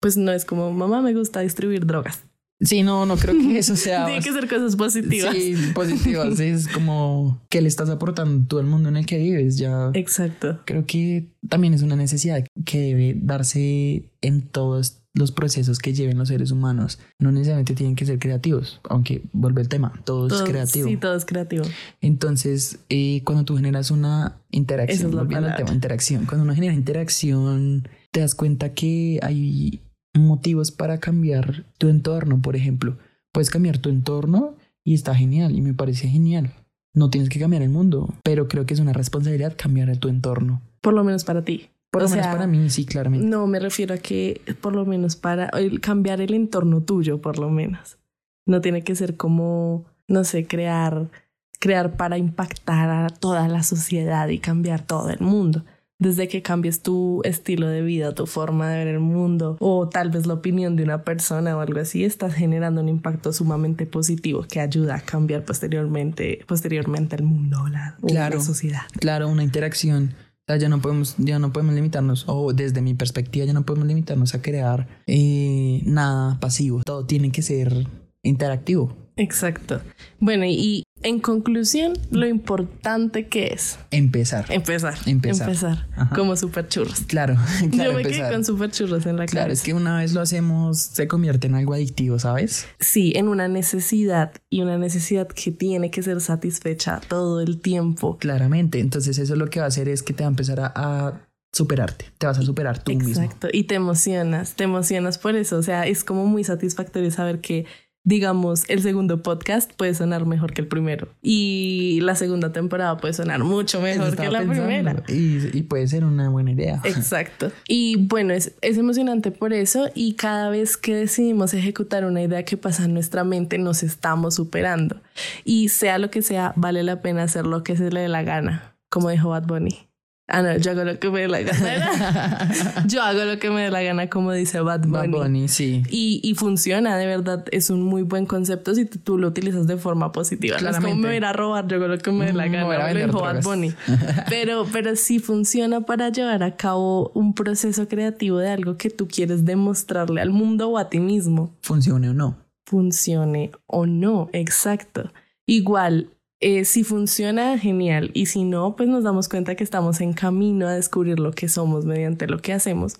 Pues 0.00 0.16
no 0.16 0.30
es 0.30 0.44
como, 0.44 0.72
mamá, 0.72 1.02
me 1.02 1.12
gusta 1.12 1.40
distribuir 1.40 1.84
drogas. 1.86 2.22
Sí, 2.60 2.82
no, 2.82 3.06
no 3.06 3.16
creo 3.16 3.34
que 3.38 3.58
eso 3.58 3.74
sea. 3.76 4.04
Tiene 4.06 4.22
que 4.22 4.32
ser 4.32 4.48
cosas 4.48 4.76
positivas. 4.76 5.34
Sí, 5.34 5.54
positivas. 5.74 6.38
es 6.40 6.68
como 6.68 7.40
que 7.48 7.60
le 7.62 7.68
estás 7.68 7.88
aportando 7.88 8.46
todo 8.46 8.60
el 8.60 8.66
mundo 8.66 8.88
en 8.90 8.96
el 8.98 9.06
que 9.06 9.16
vives. 9.18 9.56
Ya 9.56 9.90
Exacto. 9.94 10.60
creo 10.66 10.84
que 10.86 11.32
también 11.48 11.72
es 11.74 11.82
una 11.82 11.96
necesidad 11.96 12.44
que 12.66 12.78
debe 12.80 13.14
darse 13.16 14.10
en 14.20 14.42
todos 14.42 14.98
los 15.12 15.32
procesos 15.32 15.78
que 15.80 15.92
lleven 15.92 16.18
los 16.18 16.28
seres 16.28 16.50
humanos. 16.52 17.00
No 17.18 17.32
necesariamente 17.32 17.74
tienen 17.74 17.96
que 17.96 18.06
ser 18.06 18.18
creativos, 18.20 18.80
aunque 18.88 19.22
vuelve 19.32 19.60
el 19.62 19.68
tema, 19.68 19.92
todo, 20.04 20.28
Todo- 20.28 20.44
es 20.44 20.48
creativo. 20.48 20.88
Sí, 20.88 20.96
todo 20.98 21.16
es 21.16 21.24
creativo. 21.24 21.64
Entonces, 22.00 22.78
eh, 22.90 23.22
cuando 23.24 23.44
tú 23.44 23.56
generas 23.56 23.90
una 23.90 24.36
interacción, 24.50 24.98
Esa 24.98 25.08
es 25.08 25.14
la 25.14 25.22
volviendo 25.22 25.48
al 25.48 25.56
tema, 25.56 25.72
interacción, 25.72 26.26
cuando 26.26 26.44
uno 26.44 26.54
genera 26.54 26.74
interacción, 26.74 27.88
te 28.12 28.20
das 28.20 28.34
cuenta 28.34 28.72
que 28.74 29.18
hay 29.22 29.80
motivos 30.14 30.70
para 30.70 30.98
cambiar 30.98 31.64
tu 31.78 31.88
entorno, 31.88 32.40
por 32.42 32.56
ejemplo. 32.56 32.98
Puedes 33.32 33.50
cambiar 33.50 33.78
tu 33.78 33.88
entorno 33.88 34.56
y 34.84 34.94
está 34.94 35.14
genial, 35.14 35.56
y 35.56 35.60
me 35.60 35.74
parece 35.74 36.08
genial. 36.08 36.52
No 36.92 37.10
tienes 37.10 37.28
que 37.28 37.38
cambiar 37.38 37.62
el 37.62 37.70
mundo, 37.70 38.12
pero 38.24 38.48
creo 38.48 38.66
que 38.66 38.74
es 38.74 38.80
una 38.80 38.92
responsabilidad 38.92 39.54
cambiar 39.56 39.96
tu 39.98 40.08
entorno. 40.08 40.62
Por 40.80 40.94
lo 40.94 41.04
menos 41.04 41.24
para 41.24 41.44
ti. 41.44 41.68
Por 41.90 42.02
O 42.02 42.04
lo 42.04 42.10
menos 42.10 42.26
para 42.26 42.46
mí, 42.46 42.70
sí, 42.70 42.84
claramente. 42.84 43.26
No, 43.26 43.46
me 43.46 43.58
refiero 43.58 43.94
a 43.94 43.98
que 43.98 44.40
por 44.60 44.74
lo 44.74 44.86
menos 44.86 45.16
para 45.16 45.48
el 45.48 45.80
cambiar 45.80 46.20
el 46.20 46.34
entorno 46.34 46.82
tuyo, 46.82 47.20
por 47.20 47.38
lo 47.38 47.50
menos. 47.50 47.98
No 48.46 48.60
tiene 48.60 48.82
que 48.82 48.94
ser 48.94 49.16
como, 49.16 49.84
no 50.08 50.24
sé, 50.24 50.46
crear, 50.46 51.10
crear 51.58 51.96
para 51.96 52.16
impactar 52.16 52.90
a 52.90 53.08
toda 53.08 53.48
la 53.48 53.62
sociedad 53.62 54.28
y 54.28 54.38
cambiar 54.38 54.86
todo 54.86 55.10
el 55.10 55.20
mundo. 55.20 55.64
Desde 56.00 56.26
que 56.28 56.42
cambies 56.42 56.82
tu 56.82 57.20
estilo 57.24 57.68
de 57.68 57.82
vida, 57.82 58.14
tu 58.14 58.26
forma 58.26 58.68
de 58.70 58.78
ver 58.78 58.88
el 58.88 59.00
mundo, 59.00 59.56
o 59.60 59.88
tal 59.88 60.10
vez 60.10 60.26
la 60.26 60.34
opinión 60.34 60.74
de 60.74 60.82
una 60.82 61.04
persona 61.04 61.56
o 61.56 61.60
algo 61.60 61.78
así, 61.78 62.04
estás 62.04 62.34
generando 62.34 62.80
un 62.80 62.88
impacto 62.88 63.32
sumamente 63.32 63.86
positivo 63.86 64.44
que 64.50 64.60
ayuda 64.60 64.96
a 64.96 65.00
cambiar 65.02 65.44
posteriormente, 65.44 66.40
posteriormente 66.48 67.16
el 67.16 67.22
mundo 67.22 67.58
o 67.62 67.68
la, 67.68 67.96
Claro. 68.04 68.38
la 68.38 68.42
sociedad. 68.42 68.80
Claro, 68.98 69.28
una 69.28 69.44
interacción. 69.44 70.14
O 70.14 70.42
sea, 70.52 70.56
ya 70.56 70.68
no 70.68 70.80
podemos, 70.80 71.14
ya 71.18 71.38
no 71.38 71.52
podemos 71.52 71.74
limitarnos, 71.74 72.24
o 72.26 72.52
desde 72.52 72.80
mi 72.80 72.94
perspectiva, 72.94 73.44
ya 73.44 73.52
no 73.52 73.64
podemos 73.66 73.86
limitarnos 73.86 74.34
a 74.34 74.42
crear 74.42 74.88
eh, 75.06 75.82
nada 75.84 76.40
pasivo. 76.40 76.82
Todo 76.82 77.04
tiene 77.06 77.30
que 77.30 77.42
ser 77.42 77.86
interactivo. 78.22 78.96
Exacto. 79.16 79.80
Bueno, 80.18 80.44
y 80.46 80.82
en 81.02 81.20
conclusión, 81.20 81.94
lo 82.10 82.26
importante 82.26 83.26
que 83.28 83.48
es 83.54 83.78
Empezar. 83.90 84.46
empezar. 84.50 84.94
Empezar. 85.06 85.86
Ajá. 85.96 86.14
como 86.14 86.36
super 86.36 86.68
churros. 86.68 87.00
Claro, 87.06 87.36
claro, 87.70 87.92
Yo 87.92 87.96
me 87.96 88.02
quedé 88.02 88.14
empezar. 88.16 88.32
con 88.32 88.44
super 88.44 88.70
churros 88.70 89.06
en 89.06 89.16
la 89.16 89.26
Claro, 89.26 89.46
cabeza. 89.46 89.60
es 89.60 89.62
que 89.66 89.74
una 89.74 89.98
vez 89.98 90.12
lo 90.12 90.20
hacemos, 90.20 90.78
se 90.78 91.08
convierte 91.08 91.46
en 91.46 91.54
algo 91.54 91.74
adictivo, 91.74 92.18
¿sabes? 92.18 92.66
Sí, 92.78 93.12
en 93.16 93.28
una 93.28 93.48
necesidad 93.48 94.32
y 94.50 94.60
una 94.62 94.76
necesidad 94.78 95.28
que 95.28 95.50
tiene 95.52 95.90
que 95.90 96.02
ser 96.02 96.20
satisfecha 96.20 97.00
todo 97.08 97.40
el 97.40 97.60
tiempo. 97.60 98.18
Claramente. 98.18 98.80
Entonces, 98.80 99.18
eso 99.18 99.36
lo 99.36 99.48
que 99.48 99.60
va 99.60 99.66
a 99.66 99.68
hacer 99.68 99.88
es 99.88 100.02
que 100.02 100.12
te 100.12 100.22
va 100.22 100.28
a 100.28 100.30
empezar 100.30 100.60
a, 100.60 100.72
a 100.74 101.20
superarte. 101.52 102.06
Te 102.18 102.26
vas 102.26 102.38
a 102.38 102.42
superar 102.42 102.82
tú 102.82 102.92
mismo. 102.94 103.22
Exacto. 103.22 103.48
Y 103.52 103.64
te 103.64 103.74
emocionas, 103.74 104.54
te 104.54 104.64
emocionas 104.64 105.18
por 105.18 105.34
eso. 105.34 105.56
O 105.56 105.62
sea, 105.62 105.86
es 105.86 106.04
como 106.04 106.26
muy 106.26 106.44
satisfactorio 106.44 107.10
saber 107.10 107.40
que, 107.40 107.64
digamos, 108.04 108.64
el 108.68 108.80
segundo 108.82 109.22
podcast 109.22 109.72
puede 109.74 109.94
sonar 109.94 110.26
mejor 110.26 110.52
que 110.52 110.62
el 110.62 110.68
primero. 110.68 111.08
Y 111.22 112.00
la 112.02 112.14
segunda 112.14 112.52
temporada 112.52 112.96
puede 112.96 113.14
sonar 113.14 113.44
mucho 113.44 113.80
mejor 113.80 114.16
que 114.16 114.30
la 114.30 114.40
pensando. 114.40 114.64
primera. 114.64 115.02
Y, 115.08 115.56
y 115.56 115.62
puede 115.62 115.86
ser 115.86 116.04
una 116.04 116.28
buena 116.30 116.52
idea. 116.52 116.80
Exacto. 116.84 117.52
Y 117.68 117.96
bueno, 117.96 118.32
es, 118.32 118.54
es 118.62 118.78
emocionante 118.78 119.30
por 119.30 119.52
eso 119.52 119.90
y 119.94 120.14
cada 120.14 120.48
vez 120.48 120.76
que 120.76 120.94
decidimos 120.94 121.52
ejecutar 121.54 122.04
una 122.04 122.22
idea 122.22 122.44
que 122.44 122.56
pasa 122.56 122.84
en 122.84 122.94
nuestra 122.94 123.24
mente 123.24 123.58
nos 123.58 123.82
estamos 123.82 124.34
superando. 124.36 125.00
Y 125.44 125.68
sea 125.68 125.98
lo 125.98 126.10
que 126.10 126.22
sea, 126.22 126.52
vale 126.56 126.82
la 126.82 127.02
pena 127.02 127.24
hacer 127.24 127.46
lo 127.46 127.62
que 127.62 127.76
se 127.76 127.90
le 127.90 128.00
dé 128.00 128.08
la 128.08 128.22
gana, 128.22 128.76
como 128.88 129.10
dijo 129.10 129.28
Bad 129.28 129.46
Bunny. 129.46 129.89
Ah, 130.32 130.42
no, 130.42 130.56
yo 130.58 130.70
hago 130.70 130.84
lo 130.84 130.98
que 130.98 131.10
me 131.10 131.20
dé 131.22 131.28
la 131.28 131.40
gana. 131.42 132.84
yo 132.86 133.02
hago 133.02 133.24
lo 133.24 133.38
que 133.38 133.50
me 133.50 133.62
dé 133.62 133.70
la 133.70 133.82
gana, 133.82 134.08
como 134.08 134.32
dice 134.32 134.60
Bad 134.60 134.82
Bunny. 134.82 135.08
Bad 135.08 135.08
Bunny, 135.24 135.48
sí. 135.48 135.82
Y, 135.90 136.20
y 136.22 136.34
funciona, 136.34 136.96
de 136.96 137.06
verdad, 137.06 137.44
es 137.50 137.68
un 137.68 137.82
muy 137.82 138.02
buen 138.02 138.26
concepto 138.26 138.74
si 138.74 138.84
tú, 138.84 139.18
lo 139.18 139.28
utilizas 139.28 139.66
de 139.66 139.76
forma 139.76 140.12
positiva. 140.12 140.56
No 140.60 140.68
es 140.70 140.76
como 140.76 140.80
Claramente. 140.86 141.08
me 141.08 141.18
voy 141.18 141.26
a 141.28 141.32
robar, 141.32 141.66
yo 141.66 141.76
hago 141.76 141.88
lo 141.88 141.98
que 141.98 142.12
me 142.12 142.26
dé 142.26 142.32
la 142.32 142.46
Mm, 142.46 142.52
gana, 142.52 142.66
me 142.68 142.78
lo 142.78 142.84
vender 142.84 143.06
dijo 143.06 143.20
Bad. 143.20 143.42
Bunny. 143.42 143.72
Pero, 144.28 144.66
pero 144.72 144.94
sí 144.96 145.18
funciona 145.18 145.80
para 145.82 146.08
llevar 146.10 146.42
a 146.44 146.56
cabo 146.56 147.10
un 147.14 147.34
proceso 147.34 147.88
creativo 147.88 148.38
de 148.38 148.50
algo 148.50 148.76
que 148.76 148.88
tú 148.90 149.08
quieres 149.08 149.44
demostrarle 149.44 150.20
al 150.20 150.30
mundo 150.30 150.68
o 150.68 150.78
a 150.78 150.88
ti 150.88 151.00
mismo. 151.00 151.52
Funcione 151.62 152.08
o 152.10 152.14
no. 152.14 152.36
Funcione 152.66 153.50
o 153.66 153.84
no, 153.86 154.30
exacto. 154.32 155.12
Igual, 155.46 156.10
eh, 156.40 156.64
si 156.64 156.84
funciona, 156.84 157.58
genial. 157.58 158.10
Y 158.14 158.26
si 158.26 158.44
no, 158.44 158.76
pues 158.76 158.88
nos 158.88 159.04
damos 159.04 159.28
cuenta 159.28 159.54
que 159.54 159.64
estamos 159.64 160.00
en 160.00 160.12
camino 160.12 160.66
a 160.66 160.72
descubrir 160.72 161.20
lo 161.20 161.32
que 161.32 161.48
somos 161.48 161.84
mediante 161.84 162.26
lo 162.26 162.38
que 162.38 162.52
hacemos. 162.52 162.98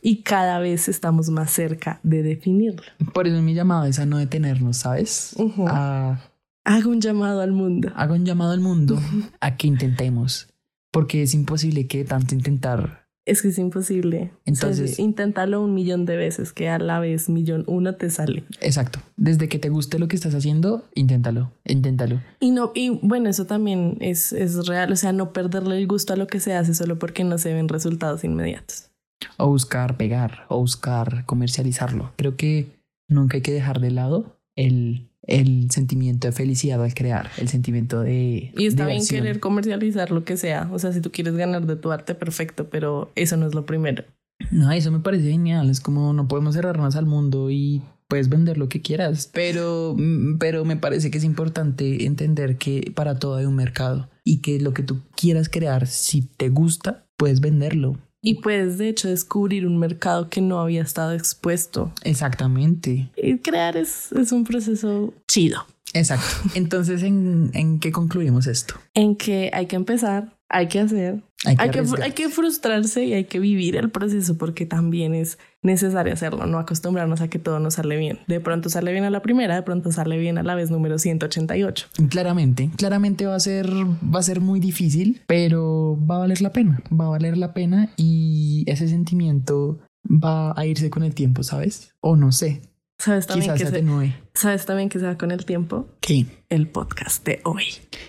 Y 0.00 0.22
cada 0.22 0.58
vez 0.58 0.88
estamos 0.88 1.30
más 1.30 1.50
cerca 1.50 2.00
de 2.02 2.22
definirlo. 2.22 2.82
Por 3.14 3.26
eso 3.26 3.40
mi 3.40 3.54
llamado 3.54 3.84
es 3.86 3.98
a 3.98 4.06
no 4.06 4.18
detenernos, 4.18 4.78
¿sabes? 4.78 5.36
A 5.66 6.20
Hago 6.64 6.90
un 6.90 7.00
llamado 7.00 7.40
al 7.40 7.52
mundo. 7.52 7.90
hago 7.96 8.14
un 8.14 8.24
llamado 8.24 8.52
al 8.52 8.60
mundo 8.60 8.98
a 9.40 9.56
que 9.56 9.66
intentemos. 9.66 10.48
Porque 10.90 11.22
es 11.22 11.34
imposible 11.34 11.86
que 11.86 12.04
tanto 12.04 12.34
intentar. 12.34 13.01
Es 13.24 13.40
que 13.42 13.48
es 13.48 13.58
imposible. 13.58 14.32
Entonces- 14.44 14.98
inténtalo 14.98 15.62
un 15.62 15.74
millón 15.74 16.06
de 16.06 16.16
veces, 16.16 16.52
que 16.52 16.68
a 16.68 16.78
la 16.78 16.98
vez 16.98 17.28
millón 17.28 17.64
uno 17.68 17.94
te 17.94 18.10
sale. 18.10 18.44
Exacto. 18.60 18.98
Desde 19.16 19.48
que 19.48 19.58
te 19.60 19.68
guste 19.68 19.98
lo 20.00 20.08
que 20.08 20.16
estás 20.16 20.34
haciendo, 20.34 20.84
inténtalo. 20.94 21.52
Inténtalo. 21.64 22.20
Y 22.40 22.50
no, 22.50 22.72
y 22.74 22.98
bueno, 23.02 23.28
eso 23.28 23.46
también 23.46 23.96
es, 24.00 24.32
es 24.32 24.66
real. 24.66 24.90
O 24.92 24.96
sea, 24.96 25.12
no 25.12 25.32
perderle 25.32 25.78
el 25.78 25.86
gusto 25.86 26.12
a 26.12 26.16
lo 26.16 26.26
que 26.26 26.40
se 26.40 26.54
hace 26.54 26.74
solo 26.74 26.98
porque 26.98 27.22
no 27.22 27.38
se 27.38 27.54
ven 27.54 27.68
resultados 27.68 28.24
inmediatos. 28.24 28.90
O 29.36 29.46
buscar 29.46 29.96
pegar, 29.96 30.46
o 30.48 30.58
buscar 30.58 31.24
comercializarlo. 31.26 32.12
Creo 32.16 32.36
que 32.36 32.66
nunca 33.08 33.36
hay 33.36 33.42
que 33.42 33.52
dejar 33.52 33.80
de 33.80 33.92
lado 33.92 34.36
el, 34.56 35.11
el 35.26 35.70
sentimiento 35.70 36.28
de 36.28 36.32
felicidad 36.32 36.82
al 36.82 36.94
crear, 36.94 37.30
el 37.38 37.48
sentimiento 37.48 38.00
de. 38.00 38.52
Y 38.56 38.66
está 38.66 38.86
bien 38.86 39.06
querer 39.06 39.40
comercializar 39.40 40.10
lo 40.10 40.24
que 40.24 40.36
sea. 40.36 40.68
O 40.72 40.78
sea, 40.78 40.92
si 40.92 41.00
tú 41.00 41.10
quieres 41.12 41.34
ganar 41.34 41.66
de 41.66 41.76
tu 41.76 41.92
arte, 41.92 42.14
perfecto, 42.14 42.68
pero 42.70 43.12
eso 43.14 43.36
no 43.36 43.46
es 43.46 43.54
lo 43.54 43.64
primero. 43.64 44.04
No, 44.50 44.72
eso 44.72 44.90
me 44.90 45.00
parece 45.00 45.30
genial. 45.30 45.70
Es 45.70 45.80
como 45.80 46.12
no 46.12 46.26
podemos 46.26 46.54
cerrarnos 46.54 46.96
al 46.96 47.06
mundo 47.06 47.50
y 47.50 47.82
puedes 48.08 48.28
vender 48.28 48.58
lo 48.58 48.68
que 48.68 48.82
quieras. 48.82 49.30
Pero, 49.32 49.94
mm, 49.96 50.38
pero 50.38 50.64
me 50.64 50.76
parece 50.76 51.10
que 51.10 51.18
es 51.18 51.24
importante 51.24 52.04
entender 52.04 52.58
que 52.58 52.92
para 52.94 53.18
todo 53.18 53.36
hay 53.36 53.46
un 53.46 53.56
mercado 53.56 54.10
y 54.24 54.42
que 54.42 54.60
lo 54.60 54.74
que 54.74 54.82
tú 54.82 55.00
quieras 55.16 55.48
crear, 55.48 55.86
si 55.86 56.22
te 56.22 56.48
gusta, 56.48 57.06
puedes 57.16 57.40
venderlo. 57.40 57.96
Y 58.22 58.34
puedes, 58.34 58.78
de 58.78 58.88
hecho, 58.88 59.08
descubrir 59.08 59.66
un 59.66 59.78
mercado 59.78 60.28
que 60.30 60.40
no 60.40 60.60
había 60.60 60.82
estado 60.82 61.12
expuesto. 61.12 61.92
Exactamente. 62.04 63.10
Y 63.16 63.38
crear 63.38 63.76
es, 63.76 64.12
es 64.12 64.30
un 64.30 64.44
proceso 64.44 65.12
chido. 65.26 65.66
Exacto. 65.92 66.50
Entonces, 66.54 67.02
¿en, 67.02 67.50
en 67.52 67.80
qué 67.80 67.90
concluimos 67.92 68.46
esto? 68.46 68.74
en 68.94 69.16
que 69.16 69.50
hay 69.52 69.66
que 69.66 69.76
empezar, 69.76 70.38
hay 70.52 70.68
que 70.68 70.80
hacer. 70.80 71.22
Hay 71.44 71.56
que 71.56 71.62
Hay 71.62 71.70
que, 71.70 71.78
arriesgar. 71.80 72.02
hay 72.02 72.12
que 72.12 72.28
frustrarse 72.28 73.04
y 73.04 73.14
hay 73.14 73.24
que 73.24 73.40
vivir 73.40 73.74
el 73.76 73.90
proceso 73.90 74.38
porque 74.38 74.64
también 74.64 75.12
es 75.12 75.38
necesario 75.62 76.12
hacerlo, 76.12 76.46
no 76.46 76.58
acostumbrarnos 76.58 77.20
a 77.20 77.28
que 77.28 77.40
todo 77.40 77.58
nos 77.58 77.74
sale 77.74 77.96
bien. 77.96 78.20
De 78.28 78.38
pronto 78.38 78.68
sale 78.68 78.92
bien 78.92 79.02
a 79.04 79.10
la 79.10 79.22
primera, 79.22 79.56
de 79.56 79.62
pronto 79.62 79.90
sale 79.90 80.18
bien 80.18 80.38
a 80.38 80.44
la 80.44 80.54
vez 80.54 80.70
número 80.70 80.98
188. 80.98 81.88
Claramente, 82.10 82.70
claramente 82.76 83.26
va 83.26 83.34
a 83.34 83.40
ser, 83.40 83.68
va 83.68 84.20
a 84.20 84.22
ser 84.22 84.40
muy 84.40 84.60
difícil, 84.60 85.22
pero 85.26 85.98
va 86.08 86.16
a 86.16 86.18
valer 86.20 86.42
la 86.42 86.52
pena, 86.52 86.80
va 86.92 87.06
a 87.06 87.10
valer 87.10 87.36
la 87.36 87.54
pena 87.54 87.90
y 87.96 88.62
ese 88.68 88.86
sentimiento 88.86 89.80
va 90.04 90.52
a 90.56 90.66
irse 90.66 90.90
con 90.90 91.02
el 91.02 91.14
tiempo, 91.14 91.42
¿sabes? 91.42 91.94
O 92.00 92.14
no 92.16 92.30
sé, 92.30 92.62
¿Sabes 93.04 93.26
también, 93.26 93.54
quizás 93.54 93.72
que 93.72 93.78
se. 93.80 94.14
¿Sabes 94.32 94.64
también 94.64 94.88
que 94.88 95.00
se 95.00 95.06
va 95.06 95.18
con 95.18 95.32
el 95.32 95.44
tiempo? 95.44 95.88
¿Qué? 96.00 96.24
El 96.48 96.68
podcast 96.68 97.24
de 97.26 97.40
hoy. 97.42 97.64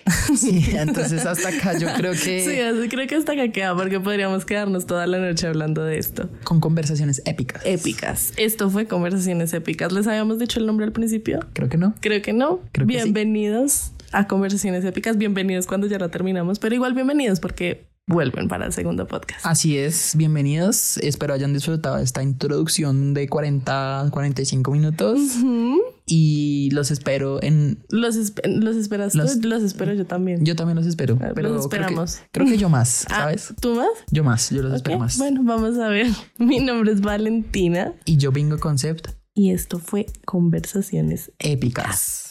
Sí, 0.36 0.70
entonces 0.72 1.26
hasta 1.26 1.48
acá 1.48 1.76
yo 1.78 1.88
creo 1.96 2.12
que 2.22 2.44
Sí, 2.44 2.60
así 2.60 2.88
creo 2.88 3.06
que 3.08 3.16
hasta 3.16 3.32
acá 3.32 3.48
queda 3.48 3.74
porque 3.74 3.98
podríamos 3.98 4.44
quedarnos 4.44 4.86
toda 4.86 5.06
la 5.08 5.18
noche 5.18 5.48
hablando 5.48 5.82
de 5.82 5.98
esto. 5.98 6.28
con 6.44 6.60
conversaciones 6.60 7.22
épicas. 7.24 7.62
Épicas. 7.64 8.32
Esto 8.36 8.70
fue 8.70 8.86
Conversaciones 8.86 9.52
Épicas. 9.52 9.90
¿Les 9.92 10.06
habíamos 10.06 10.38
dicho 10.38 10.60
el 10.60 10.66
nombre 10.66 10.86
al 10.86 10.92
principio? 10.92 11.40
Creo 11.54 11.68
que 11.68 11.76
no. 11.76 11.94
Creo 12.00 12.22
que 12.22 12.32
no. 12.32 12.60
Creo 12.70 12.86
que 12.86 12.92
sí. 12.94 13.02
bienvenidos 13.02 13.90
a 14.12 14.28
Conversaciones 14.28 14.84
Épicas. 14.84 15.18
Bienvenidos 15.18 15.66
cuando 15.66 15.88
ya 15.88 15.98
lo 15.98 16.08
terminamos, 16.08 16.60
pero 16.60 16.74
igual 16.74 16.94
bienvenidos 16.94 17.40
porque 17.40 17.86
vuelven 18.06 18.48
para 18.48 18.66
el 18.66 18.72
segundo 18.72 19.06
podcast. 19.06 19.44
Así 19.46 19.78
es, 19.78 20.12
bienvenidos. 20.16 20.98
Espero 20.98 21.34
hayan 21.34 21.52
disfrutado 21.54 21.98
esta 21.98 22.22
introducción 22.22 23.14
de 23.14 23.28
40, 23.28 24.08
45 24.10 24.70
minutos 24.70 25.18
Ujú. 25.38 25.80
y 26.04 26.68
los 26.72 26.90
espero 26.90 27.42
en... 27.42 27.82
Los, 27.88 28.16
espe- 28.16 28.46
los 28.46 28.76
esperas 28.76 29.14
Los- 29.14 29.40
tú, 29.40 29.48
los 29.48 29.62
espero 29.62 29.94
yo 29.94 30.04
también. 30.06 30.44
Yo 30.44 30.54
también 30.54 30.76
los 30.76 30.86
espero, 30.86 31.16
pero 31.18 31.32
los 31.34 31.34
creo 31.34 31.52
que, 31.52 31.76
esperamos. 31.76 32.18
creo 32.30 32.46
que 32.46 32.58
yo 32.58 32.68
más, 32.68 33.06
Ah, 33.10 33.20
¿sabes? 33.20 33.54
¿Tú 33.60 33.74
más? 33.74 33.88
Yo 34.10 34.22
más, 34.22 34.50
yo 34.50 34.62
los 34.62 34.74
espero 34.74 34.98
más. 34.98 35.16
Bueno, 35.16 35.40
vamos 35.42 35.78
a 35.78 35.88
ver. 35.88 36.08
Mi 36.38 36.60
nombre 36.60 36.92
es 36.92 37.00
Valentina 37.00 37.94
Y 38.04 38.18
yo 38.18 38.32
Bingo 38.32 38.58
Concept 38.58 39.08
y 39.36 39.50
esto 39.50 39.78
fue 39.78 40.06
Conversaciones 40.26 41.32
épicas. 41.38 42.23